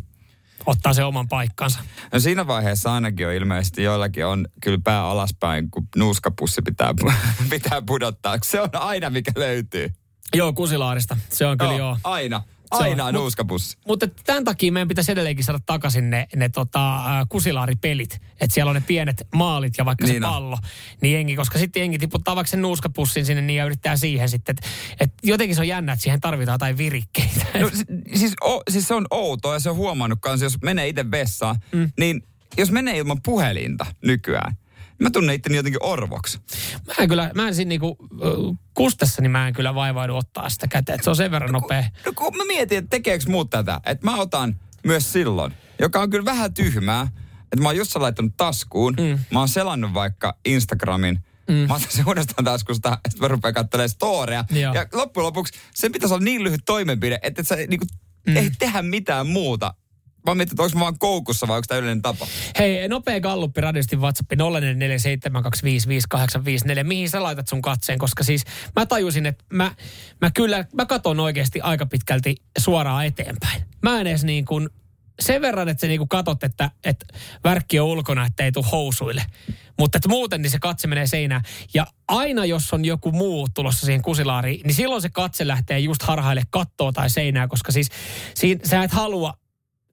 ottaa 0.65 0.93
se 0.93 1.03
oman 1.03 1.27
paikkansa. 1.27 1.79
No 2.13 2.19
siinä 2.19 2.47
vaiheessa 2.47 2.93
ainakin 2.93 3.27
on 3.27 3.33
ilmeisesti 3.33 3.83
joillakin 3.83 4.25
on 4.25 4.47
kyllä 4.61 4.79
pää 4.83 5.05
alaspäin, 5.05 5.71
kun 5.71 5.87
nuuskapussi 5.95 6.61
pitää, 6.61 6.93
pitää 7.49 7.81
pudottaa. 7.87 8.37
Se 8.43 8.61
on 8.61 8.69
aina 8.73 9.09
mikä 9.09 9.31
löytyy. 9.35 9.89
Joo, 10.35 10.53
kusilaarista. 10.53 11.17
Se 11.29 11.45
on 11.45 11.57
kyllä 11.57 11.73
joo. 11.73 11.97
Aina. 12.03 12.41
Se 12.77 12.83
on. 12.83 12.89
Aina 12.89 13.11
Mut- 13.11 13.13
nuuskapussi. 13.13 13.77
Mutta 13.87 14.07
tämän 14.07 14.43
takia 14.43 14.71
meidän 14.71 14.87
pitäisi 14.87 15.11
edelleenkin 15.11 15.45
saada 15.45 15.59
takaisin 15.65 16.09
ne, 16.09 16.27
ne 16.35 16.49
tota, 16.49 17.03
kusilaaripelit. 17.29 18.21
Että 18.41 18.53
siellä 18.53 18.69
on 18.69 18.75
ne 18.75 18.83
pienet 18.87 19.27
maalit 19.35 19.73
ja 19.77 19.85
vaikka 19.85 20.05
Niin 20.05 20.15
se 20.15 20.21
pallo. 20.21 20.57
Niin 21.01 21.13
jengi, 21.13 21.35
koska 21.35 21.59
sitten 21.59 21.79
jengi 21.79 21.97
tiputtaa 21.97 22.35
vaikka 22.35 22.51
sen 22.51 22.61
nuuskapussin 22.61 23.25
sinne 23.25 23.41
niin 23.41 23.57
ja 23.57 23.65
yrittää 23.65 23.97
siihen 23.97 24.29
sitten. 24.29 24.55
Et, 24.59 24.65
et 24.99 25.13
jotenkin 25.23 25.55
se 25.55 25.61
on 25.61 25.67
jännä, 25.67 25.93
että 25.93 26.03
siihen 26.03 26.21
tarvitaan 26.21 26.53
jotain 26.55 26.77
virikkeitä. 26.77 27.45
No, 27.59 27.69
si- 27.73 28.19
siis, 28.19 28.33
o, 28.43 28.61
siis 28.71 28.87
se 28.87 28.93
on 28.93 29.07
outoa 29.11 29.53
ja 29.53 29.59
se 29.59 29.69
on 29.69 29.75
huomannut 29.75 30.19
kanssa, 30.21 30.45
jos 30.45 30.61
menee 30.61 30.87
itse 30.87 31.11
vessaan, 31.11 31.55
mm. 31.71 31.91
niin 31.99 32.23
jos 32.57 32.71
menee 32.71 32.97
ilman 32.97 33.21
puhelinta 33.23 33.85
nykyään, 34.05 34.57
mä 35.03 35.09
tunnen 35.09 35.35
itteni 35.35 35.55
jotenkin 35.55 35.83
orvoksi. 35.83 36.39
Mä 36.87 36.93
en 36.99 37.09
kyllä, 37.09 37.31
mä 37.35 37.47
en 37.47 37.55
siinä 37.55 37.69
niinku, 37.69 37.97
ö, 38.23 38.35
kustessa, 38.73 39.21
niin 39.21 39.31
mä 39.31 39.47
en 39.47 39.53
kyllä 39.53 39.75
vaivaudu 39.75 40.15
ottaa 40.15 40.49
sitä 40.49 40.67
käteen. 40.67 41.03
Se 41.03 41.09
on 41.09 41.15
sen 41.15 41.31
verran 41.31 41.51
nopea. 41.51 41.83
No 42.05 42.11
kun 42.15 42.37
mä 42.37 42.45
mietin, 42.45 42.77
että 42.77 42.89
tekeekö 42.89 43.25
muut 43.27 43.49
tätä, 43.49 43.81
että 43.85 44.05
mä 44.05 44.17
otan 44.17 44.59
myös 44.85 45.13
silloin, 45.13 45.53
joka 45.79 45.99
on 46.01 46.09
kyllä 46.09 46.25
vähän 46.25 46.53
tyhmää, 46.53 47.07
että 47.51 47.63
mä 47.63 47.69
oon 47.69 47.85
sen 47.85 48.01
laittanut 48.01 48.37
taskuun, 48.37 48.93
mm. 48.99 49.19
mä 49.31 49.39
oon 49.39 49.49
selannut 49.49 49.93
vaikka 49.93 50.37
Instagramin, 50.45 51.19
mm. 51.47 51.55
mä 51.55 51.73
otan 51.73 51.87
sen 51.89 52.07
uudestaan 52.07 52.45
taskusta, 52.45 52.97
että 53.05 53.19
mä 53.19 53.27
rupean 53.27 53.53
katselemaan 53.53 53.89
storia. 53.89 54.45
Joo. 54.51 54.73
Ja 54.73 54.87
loppujen 54.93 55.25
lopuksi 55.25 55.53
sen 55.73 55.91
pitäisi 55.91 56.13
olla 56.13 56.23
niin 56.23 56.43
lyhyt 56.43 56.61
toimenpide, 56.65 57.19
että 57.21 57.41
et 57.41 57.47
sä 57.47 57.55
niinku, 57.55 57.85
mm. 58.27 58.37
ei 58.37 58.51
tehdä 58.59 58.81
mitään 58.81 59.27
muuta. 59.27 59.73
Mä 60.25 60.35
mietin, 60.35 60.53
että 60.53 60.63
onko 60.63 60.77
mä 60.77 60.83
vaan 60.83 60.99
koukussa 60.99 61.47
vai 61.47 61.57
onko 61.57 61.65
tämä 61.67 61.79
yleinen 61.79 62.01
tapa. 62.01 62.27
Hei, 62.59 62.87
nopea 62.87 63.19
galluppi 63.19 63.61
radistin 63.61 64.01
WhatsApp 64.01 64.31
0447255854. 64.33 64.35
Mihin 66.83 67.09
sä 67.09 67.23
laitat 67.23 67.47
sun 67.47 67.61
katseen? 67.61 67.99
Koska 67.99 68.23
siis 68.23 68.43
mä 68.75 68.85
tajusin, 68.85 69.25
että 69.25 69.43
mä, 69.53 69.71
mä 70.21 70.31
kyllä, 70.31 70.65
mä 70.73 70.85
katon 70.85 71.19
oikeasti 71.19 71.61
aika 71.61 71.85
pitkälti 71.85 72.35
suoraan 72.57 73.05
eteenpäin. 73.05 73.63
Mä 73.81 74.01
en 74.01 74.07
edes 74.07 74.23
niin 74.23 74.45
kuin, 74.45 74.69
sen 75.19 75.41
verran, 75.41 75.69
että 75.69 75.81
sä 75.81 75.87
niin 75.87 75.99
kuin 75.99 76.09
katot, 76.09 76.43
että, 76.43 76.71
että 76.83 77.05
värkki 77.43 77.79
on 77.79 77.87
ulkona, 77.87 78.25
että 78.25 78.43
ei 78.43 78.51
tule 78.51 78.65
housuille. 78.71 79.25
Mutta 79.79 79.97
että 79.97 80.09
muuten 80.09 80.41
niin 80.41 80.51
se 80.51 80.59
katse 80.59 80.87
menee 80.87 81.07
seinään. 81.07 81.41
Ja 81.73 81.87
aina 82.07 82.45
jos 82.45 82.73
on 82.73 82.85
joku 82.85 83.11
muu 83.11 83.47
tulossa 83.53 83.85
siihen 83.85 84.01
kusilaariin, 84.01 84.61
niin 84.63 84.75
silloin 84.75 85.01
se 85.01 85.09
katse 85.09 85.47
lähtee 85.47 85.79
just 85.79 86.03
harhaille 86.03 86.43
kattoa 86.49 86.91
tai 86.91 87.09
seinää, 87.09 87.47
koska 87.47 87.71
siis 87.71 87.89
siinä, 88.33 88.61
sä 88.65 88.83
et 88.83 88.91
halua 88.91 89.33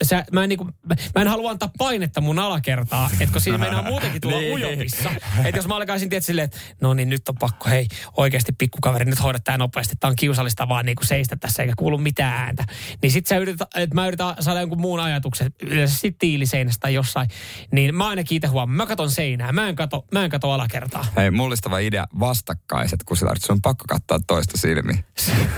sä, 0.03 0.25
mä, 0.33 0.43
en 0.43 0.49
niinku, 0.49 0.65
mä- 0.65 0.95
mä 1.15 1.23
en 1.23 1.29
halua 1.29 1.51
antaa 1.51 1.71
painetta 1.79 2.21
mun 2.21 2.39
alakertaa, 2.39 3.11
että 3.21 3.33
kun 3.33 3.41
siinä 3.41 3.59
meinaa 3.59 3.83
muutenkin 3.83 4.21
tulla 4.21 4.37
Niin. 4.41 4.53
ujopissa. 4.53 5.11
Että 5.45 5.59
jos 5.59 5.69
mä 5.69 5.77
alkaisin 5.77 6.11
tietää 6.11 6.27
silleen, 6.27 6.45
että 6.45 6.59
no 6.81 6.95
niin 6.95 7.09
nyt 7.09 7.29
on 7.29 7.35
pakko, 7.41 7.69
hei 7.71 7.87
oikeasti 8.17 8.53
pikkukaveri, 8.53 9.05
nyt 9.05 9.23
hoidat 9.23 9.45
tää 9.45 9.59
nopeasti, 9.59 9.95
tää 10.01 10.11
on 10.11 10.17
kiusallista 10.17 10.69
vaan 10.69 10.87
niinku 10.87 11.05
seistä 11.05 11.37
tässä 11.37 11.63
eikä 11.63 11.75
kuulu 11.79 11.99
mitään 11.99 12.33
ääntä. 12.35 12.65
Niin 13.03 13.13
sit 13.13 13.27
sä 13.27 13.37
yrität, 13.37 13.69
että 13.77 13.95
mä 13.95 14.07
yritän 14.07 14.35
saada 14.41 14.61
jonkun 14.61 14.81
muun 14.81 15.01
ajatuksen, 15.01 15.53
yleensä 15.63 15.97
sit 15.97 16.19
tiiliseinästä 16.19 16.81
tai 16.81 16.95
jossain. 16.95 17.29
Niin 17.73 17.95
mä 17.95 18.09
ainakin 18.09 18.37
itse 18.37 18.49
huomaan, 18.49 18.77
mä 18.77 18.87
katon 18.87 19.11
seinää, 19.11 19.53
mä 19.53 19.69
en 19.69 19.77
kato, 19.77 20.05
mä 20.13 20.25
en 20.25 20.31
kato 20.31 20.53
alakertaa. 20.53 21.07
Hei, 21.17 21.31
mullistava 21.31 21.79
idea, 21.79 22.07
vastakkaiset 22.21 23.01
kusilaarit. 23.05 23.43
Sun 23.43 23.53
on 23.55 23.63
pakko 23.63 23.85
katsoa 23.89 24.19
toista 24.27 24.59
silmiä. 24.59 24.99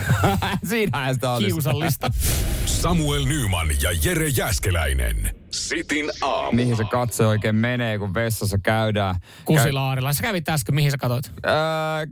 Siinähän 0.69 1.15
sitä 1.15 1.31
olisi. 1.31 1.47
Kiusallista. 1.47 2.11
Samuel 2.67 3.25
Nyman 3.25 3.69
ja 3.83 3.91
Jere 4.05 4.29
Jäskeläinen. 4.37 5.35
Sitin 5.51 6.11
aamu. 6.21 6.53
Mihin 6.53 6.77
se 6.77 6.85
katse 6.85 7.27
oikein 7.27 7.55
menee, 7.57 7.99
kun 7.99 8.15
vessassa 8.15 8.59
käydään. 8.59 9.15
Kusilaarilla. 9.45 10.13
Sä 10.13 10.23
kävit 10.23 10.49
äsken, 10.49 10.75
mihin 10.75 10.91
sä 10.91 10.99
katoit? 10.99 11.33
Käy, 11.43 11.53
ää, 11.55 12.07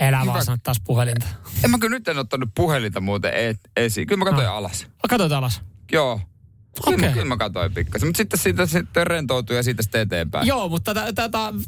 Elä 0.00 0.20
Hyvä. 0.20 0.32
vaan 0.32 0.44
sano 0.44 0.58
taas 0.62 0.80
puhelinta. 0.86 1.26
en 1.64 1.70
mä 1.70 1.78
kyllä 1.78 1.96
nyt 1.96 2.08
en 2.08 2.18
ottanut 2.18 2.48
puhelinta 2.54 3.00
muuten 3.00 3.34
et, 3.34 3.60
esiin. 3.76 4.06
Kyllä 4.06 4.18
mä 4.18 4.24
katsoin 4.24 4.46
No. 4.46 4.54
alas. 4.54 4.86
Katoit 5.08 5.32
alas. 5.32 5.62
Joo. 5.92 6.20
Okei. 6.86 6.96
mä- 6.96 7.08
kyllä 7.12 7.24
mä 7.24 7.36
katsoin 7.36 7.74
pikkasen. 7.74 8.08
Mutta 8.08 8.16
sitten 8.16 8.38
siitä 8.40 8.66
sitten 8.66 9.06
rentoutui 9.06 9.56
ja 9.56 9.62
siitä 9.62 9.82
sitten 9.82 10.00
eteenpäin. 10.00 10.46
Joo, 10.46 10.68
mutta 10.68 10.94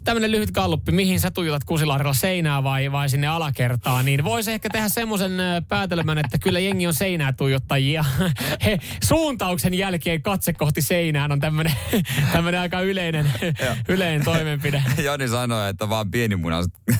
tämmöinen 0.04 0.30
lyhyt 0.30 0.50
kalluppi, 0.50 0.92
mihin 0.92 1.20
sä 1.20 1.30
tuijotat 1.30 1.64
kusilaarilla 1.64 2.14
seinää 2.14 2.62
vai, 2.62 2.92
vai 2.92 3.08
sinne 3.08 3.26
alakertaan, 3.26 4.04
niin 4.04 4.24
voisi 4.24 4.52
ehkä 4.52 4.68
tehdä 4.72 4.88
semmoisen 4.88 5.32
päätelmän, 5.68 6.18
että 6.18 6.38
kyllä 6.38 6.58
jengi 6.60 6.86
on 6.86 6.94
seinää 6.94 7.32
tuijottajia. 7.32 8.04
He, 8.64 8.78
suuntauksen 9.04 9.74
jälkeen 9.74 10.22
katse 10.22 10.52
kohti 10.52 10.82
seinään 10.82 11.32
on 11.32 11.40
tämmöinen, 11.40 11.74
tämmöinen 12.32 12.60
aika 12.60 12.80
yleinen, 12.80 13.32
yleinen 13.88 14.24
toimenpide. 14.24 14.82
Joni 15.02 15.28
sanoi, 15.28 15.70
että 15.70 15.88
vaan 15.88 16.10
pieni 16.10 16.36
muna 16.36 16.56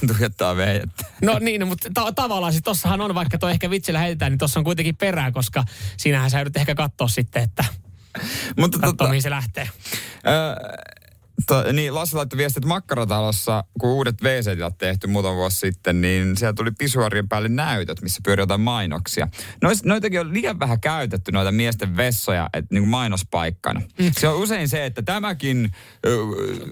tuijottaa 0.07 0.57
veijettä. 0.57 1.05
No 1.23 1.39
niin, 1.39 1.69
mutta 1.69 1.89
ta- 1.95 2.13
tavallaan 2.13 2.53
siis 2.53 2.63
tossahan 2.65 3.01
on, 3.01 3.15
vaikka 3.15 3.39
toi 3.39 3.51
ehkä 3.51 3.71
vitsillä 3.71 3.99
heitetään, 3.99 4.33
niin 4.33 4.39
tossa 4.39 4.61
on 4.61 4.65
kuitenkin 4.65 4.97
perää, 4.97 5.33
koska 5.33 5.65
siinähän 5.97 6.31
sä 6.31 6.41
yrität 6.41 6.61
ehkä 6.61 6.75
katsoa 6.75 7.09
sitten, 7.09 7.43
että 7.43 7.65
Mutta 8.61 8.79
katsoa 8.79 8.93
tota, 8.93 9.09
mihin 9.09 9.23
se 9.23 9.31
lähtee. 9.31 9.69
Öö, 10.27 10.77
to, 11.47 11.73
niin, 11.73 11.95
Lassi 11.95 12.17
laittoi 12.17 12.37
viestit 12.37 12.65
Makkaratalossa, 12.65 13.65
kun 13.81 13.91
uudet 13.91 14.23
WC-tilat 14.23 14.79
tehty 14.79 15.07
muutama 15.07 15.35
vuosi 15.35 15.57
sitten, 15.59 16.01
niin 16.01 16.37
siellä 16.37 16.53
tuli 16.53 16.71
pisuarien 16.79 17.29
päälle 17.29 17.49
näytöt, 17.49 18.03
missä 18.03 18.21
pyörii 18.25 18.43
jotain 18.43 18.61
mainoksia. 18.61 19.29
Nois, 19.63 19.85
noitakin 19.85 20.21
on 20.21 20.33
liian 20.33 20.59
vähän 20.59 20.81
käytetty, 20.81 21.33
noita 21.33 21.53
miesten 21.53 21.97
vessoja, 21.97 22.51
et, 22.53 22.65
niin 22.71 22.83
kuin 22.83 22.91
mainospaikkana. 22.91 23.81
Mm. 23.99 24.13
Se 24.19 24.29
on 24.29 24.37
usein 24.37 24.69
se, 24.69 24.87
että 24.87 25.03
tämäkin 25.03 25.71
ö, 26.07 26.17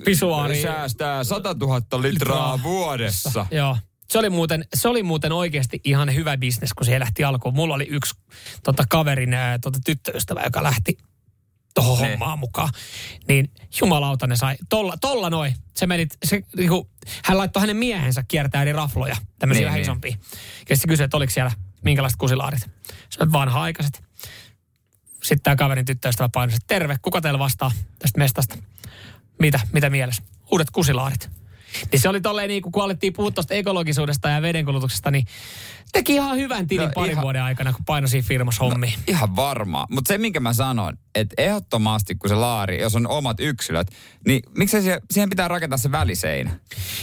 Pisuaari- 0.04 0.62
säästää 0.62 1.24
100 1.24 1.54
000 1.60 1.80
litraa, 1.80 2.02
Litraa. 2.02 2.62
vuodessa. 2.62 3.46
Joo. 3.50 3.76
Se 4.08 4.18
oli, 4.18 4.30
muuten, 4.30 4.64
se 4.74 4.88
oli 4.88 5.02
muuten 5.02 5.32
oikeasti 5.32 5.80
ihan 5.84 6.14
hyvä 6.14 6.36
bisnes, 6.36 6.72
kun 6.74 6.86
se 6.86 7.00
lähti 7.00 7.24
alkuun. 7.24 7.54
Mulla 7.54 7.74
oli 7.74 7.86
yksi 7.90 8.14
tota, 8.62 8.84
kaverin 8.88 9.36
tota, 9.62 9.78
tyttöystävä, 9.84 10.42
joka 10.44 10.62
lähti 10.62 10.98
tuohon 11.74 12.02
Ne. 12.02 12.10
hommaan 12.10 12.38
mukaan. 12.38 12.68
Niin 13.28 13.50
jumalauta 13.80 14.26
ne 14.26 14.36
sai. 14.36 14.56
Tolla, 14.68 14.96
tolla 15.00 15.30
noin. 15.30 15.54
Se 15.76 15.86
meni, 15.86 16.06
se, 16.24 16.42
niinku, 16.56 16.90
hän 17.24 17.38
laittoi 17.38 17.60
hänen 17.60 17.76
miehensä 17.76 18.24
kiertää 18.28 18.62
eri 18.62 18.72
rafloja, 18.72 19.16
tämmöisiä 19.38 19.60
Niin, 19.60 19.66
vähän 19.66 19.76
niin. 19.76 19.82
isompia. 19.82 20.16
Ja 20.70 20.76
sitten 20.76 20.88
kysyi, 20.88 21.04
että 21.04 21.16
oliko 21.16 21.30
siellä 21.30 21.50
minkälaiset 21.84 22.18
kusilaarit. 22.18 22.70
Se 23.10 23.22
on 23.22 23.32
vanha-aikaiset. 23.32 24.02
Sitten 25.22 25.42
tämä 25.42 25.56
kaverin 25.56 25.84
tyttöystävä 25.84 26.28
painoi, 26.28 26.54
että 26.54 26.66
terve, 26.66 26.96
kuka 27.02 27.20
teillä 27.20 27.38
vastaa 27.38 27.70
tästä 27.98 28.18
mestasta? 28.18 28.58
Mitä, 29.38 29.60
mitä 29.72 29.90
mielessä? 29.90 30.22
Uudet 30.52 30.70
kusilaarit. 30.70 31.30
Niin 31.92 32.00
se 32.00 32.08
oli 32.08 32.20
tolleen 32.20 32.48
niin, 32.48 32.62
kun 32.62 32.84
alettiin 32.84 33.12
puhua 33.12 33.30
tuosta 33.30 33.54
ekologisuudesta 33.54 34.28
ja 34.28 34.42
vedenkulutuksesta, 34.42 35.10
niin 35.10 35.26
teki 35.92 36.14
ihan 36.14 36.36
hyvän 36.36 36.66
tilin 36.66 36.86
No 36.86 36.92
parin 36.94 37.10
ihan- 37.12 37.22
vuoden 37.22 37.42
aikana, 37.42 37.72
kun 37.72 37.84
painoi 37.84 38.08
siinä 38.08 38.26
firmassa 38.28 38.64
hommiin. 38.64 38.94
Ihan 39.06 39.36
varmaa. 39.36 39.86
Mutta 39.90 40.08
se, 40.08 40.18
minkä 40.18 40.40
mä 40.40 40.52
sanon, 40.52 40.98
että 41.14 41.34
ehdottomasti 41.38 42.14
kun 42.14 42.28
se 42.28 42.34
laari, 42.34 42.80
jos 42.80 42.96
on 42.96 43.06
omat 43.06 43.40
yksilöt, 43.40 43.90
niin 44.26 44.42
miksei 44.58 44.82
siihen, 44.82 45.00
siihen 45.10 45.30
pitää 45.30 45.48
rakentaa 45.48 45.78
se 45.78 45.92
väliseinä? 45.92 46.50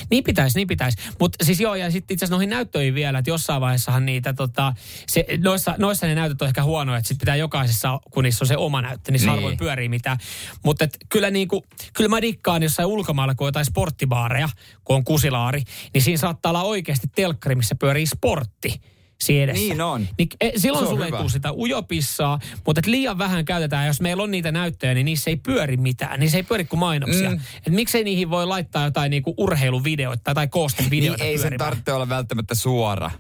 Niin 0.10 0.24
pitäisi, 0.24 0.58
niin 0.60 0.68
pitäisi. 0.68 0.98
Mutta 1.20 1.46
siis 1.46 1.60
joo, 1.60 1.76
ja 1.76 1.92
sitten 1.92 2.16
itse 2.16 2.26
asiassa 2.26 2.36
noihin 2.36 2.50
näyttöihin 2.50 2.94
vielä, 2.94 3.20
että 3.20 3.32
jossain 3.32 3.62
vaiheessahan 3.62 4.06
niitä, 4.06 4.34
tota, 4.34 4.74
se, 5.08 5.26
noissa, 5.44 5.76
noissa 5.78 6.08
ne 6.08 6.16
näytöt 6.16 6.42
on 6.42 6.48
ehkä 6.48 6.64
huonoja, 6.64 6.98
että 6.98 7.08
sitten 7.08 7.20
pitää 7.26 7.36
jokaisessa, 7.36 8.00
kun 8.12 8.24
niissä 8.24 8.44
on 8.44 8.48
se 8.48 8.58
oma 8.58 8.82
näyttö, 8.82 9.12
niin, 9.12 9.20
niin. 9.20 9.26
Niin. 9.26 9.30
harvoin 9.36 9.58
pyörii 9.58 9.90
mitään. 9.90 10.18
Mutta 10.64 10.88
kyllä, 11.10 11.32
niinku, 11.32 11.66
kyllä 11.94 12.10
mä 12.10 12.22
dikkaan 12.22 12.64
jossain 12.64 12.88
ulkomailla, 12.88 13.36
kun 13.36 13.46
on 13.46 13.48
jotain 13.48 13.66
sporttibaareja, 13.66 14.50
kun 14.84 14.96
on 14.96 15.04
kusilaari, 15.04 15.64
niin 15.94 16.02
siinä 16.02 16.18
saattaa 16.18 16.50
olla 16.50 16.64
oikeasti 16.64 17.08
telkkari, 17.16 17.56
missä 17.56 17.76
pyörii 17.76 18.06
sportti. 18.06 18.82
siinä 19.22 19.44
edessä. 19.44 19.62
Niin 19.62 19.82
on. 19.82 20.08
Niin, 20.18 20.28
e, 20.42 20.52
silloin 20.58 20.88
sulle 20.88 21.06
ei 21.06 21.12
tule 21.12 21.30
sitä 21.30 21.54
ujopissaa, 21.54 22.40
mutta 22.66 22.80
et 22.80 22.86
liian 22.86 23.18
vähän 23.18 23.46
käytetään. 23.46 23.88
Jos 23.88 24.02
meillä 24.02 24.24
on 24.24 24.32
niitä 24.32 24.52
näyttöjä, 24.52 24.94
niin 24.94 25.06
niissä 25.06 25.30
ei 25.30 25.36
pyöri 25.36 25.78
mitään. 25.78 26.20
Niissä 26.20 26.38
ei 26.38 26.44
pyöri 26.44 26.66
kuin 26.66 26.80
mainoksia. 26.80 27.30
Mm. 27.30 27.40
Et 27.68 27.74
miksei 27.74 28.04
niihin 28.04 28.30
voi 28.30 28.46
laittaa 28.46 28.86
jotain 28.86 29.10
niinku 29.10 29.34
urheiluvideoita 29.38 30.24
tai, 30.24 30.36
tai 30.36 30.46
Niin 30.46 30.52
koostevideoita 30.52 31.24
ei 31.24 31.38
sen 31.38 31.58
tarvitse 31.58 31.94
olla 31.94 32.10
välttämättä 32.10 32.56
suora. 32.56 33.12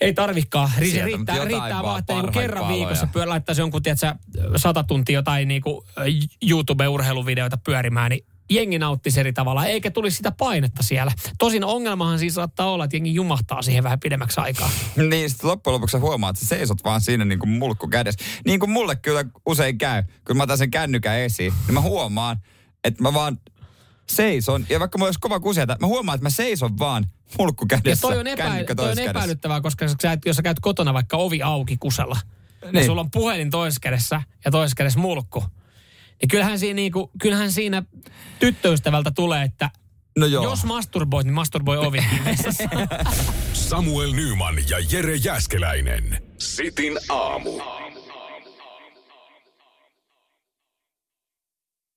Ei 0.00 0.14
tarvikaan. 0.14 0.70
Ri- 0.78 0.90
Sieltä, 0.90 1.04
riittää, 1.04 1.44
riittää 1.44 1.82
vaan 1.82 1.98
että 1.98 2.14
niinku 2.14 2.32
kerran 2.32 2.64
paloja. 2.64 2.78
viikossa 2.78 3.06
pyör, 3.06 3.28
laittaisi 3.28 3.60
jonkun, 3.60 3.82
tiedätkö, 3.82 4.14
sata 4.56 4.84
tuntia 4.84 5.18
jotain 5.18 5.48
niinku 5.48 5.84
YouTube-urheiluvideoita 6.50 7.58
pyörimään, 7.64 8.10
niin 8.10 8.24
jengi 8.50 8.78
nauttisi 8.78 9.20
eri 9.20 9.32
tavalla, 9.32 9.66
eikä 9.66 9.90
tulisi 9.90 10.16
sitä 10.16 10.32
painetta 10.32 10.82
siellä. 10.82 11.12
Tosin 11.38 11.64
ongelmahan 11.64 12.18
siis 12.18 12.34
saattaa 12.34 12.70
olla, 12.70 12.84
että 12.84 12.96
jengi 12.96 13.14
jumahtaa 13.14 13.62
siihen 13.62 13.84
vähän 13.84 14.00
pidemmäksi 14.00 14.40
aikaa. 14.40 14.70
Niin 15.10 15.30
sitten 15.30 15.50
loppujen 15.50 15.74
lopuksi 15.74 15.92
sä 15.92 15.98
huomaat, 15.98 16.36
että 16.36 16.46
sä 16.46 16.48
seisot 16.48 16.84
vaan 16.84 17.00
siinä 17.00 17.24
niin 17.24 17.38
kuin 17.38 17.50
mulkku 17.50 17.88
kädessä. 17.88 18.24
Niin 18.46 18.60
kuin 18.60 18.70
mulle 18.70 18.96
kyllä 18.96 19.24
usein 19.46 19.78
käy, 19.78 20.02
kun 20.26 20.36
mä 20.36 20.42
otan 20.42 20.58
sen 20.58 20.70
kännykän 20.70 21.18
esiin, 21.18 21.52
niin 21.66 21.74
mä 21.74 21.80
huomaan, 21.80 22.36
että 22.84 23.02
mä 23.02 23.14
vaan 23.14 23.38
seison. 24.10 24.66
Ja 24.68 24.80
vaikka 24.80 24.98
mulla 24.98 25.08
olisi 25.08 25.20
kova 25.20 25.40
kuseita, 25.40 25.76
mä 25.80 25.86
huomaan, 25.86 26.16
että 26.16 26.22
mä 26.22 26.30
seison 26.30 26.78
vaan 26.78 27.06
mulkku 27.38 27.66
Ja 27.70 27.78
kädessä, 27.78 28.08
toi 28.08 28.18
on, 28.18 28.26
epä, 28.26 28.64
toi 28.76 28.90
on 28.90 28.98
epäilyttävää, 28.98 29.60
koska 29.60 29.88
sä, 29.88 30.18
jos 30.26 30.36
sä 30.36 30.42
käyt 30.42 30.60
kotona 30.60 30.94
vaikka 30.94 31.16
ovi 31.16 31.42
auki 31.42 31.76
kusella, 31.76 32.16
niin. 32.64 32.74
ja 32.74 32.86
sulla 32.86 33.00
on 33.00 33.10
puhelin 33.10 33.50
toisessa 33.50 33.80
kädessä 33.80 34.22
ja 34.44 34.50
toisessa 34.50 34.76
kädessä 34.76 35.00
mulkku, 35.00 35.44
niin 36.22 36.28
kyllähän 36.28 36.58
siinä, 36.58 36.74
niinku, 36.76 37.10
kyllähän 37.22 37.52
siinä 37.52 37.82
tyttöystävältä 38.38 39.10
tulee, 39.10 39.42
että 39.42 39.70
No 40.18 40.26
joo. 40.26 40.44
jos 40.44 40.64
masturboit, 40.64 41.24
niin 41.24 41.34
masturboi 41.34 41.92
vessassa. 42.24 42.64
Samuel 43.68 44.12
Nyman 44.12 44.54
ja 44.70 44.78
Jere 44.92 45.14
Jäskeläinen. 45.16 46.22
Sitin 46.38 46.98
aamu. 47.08 47.50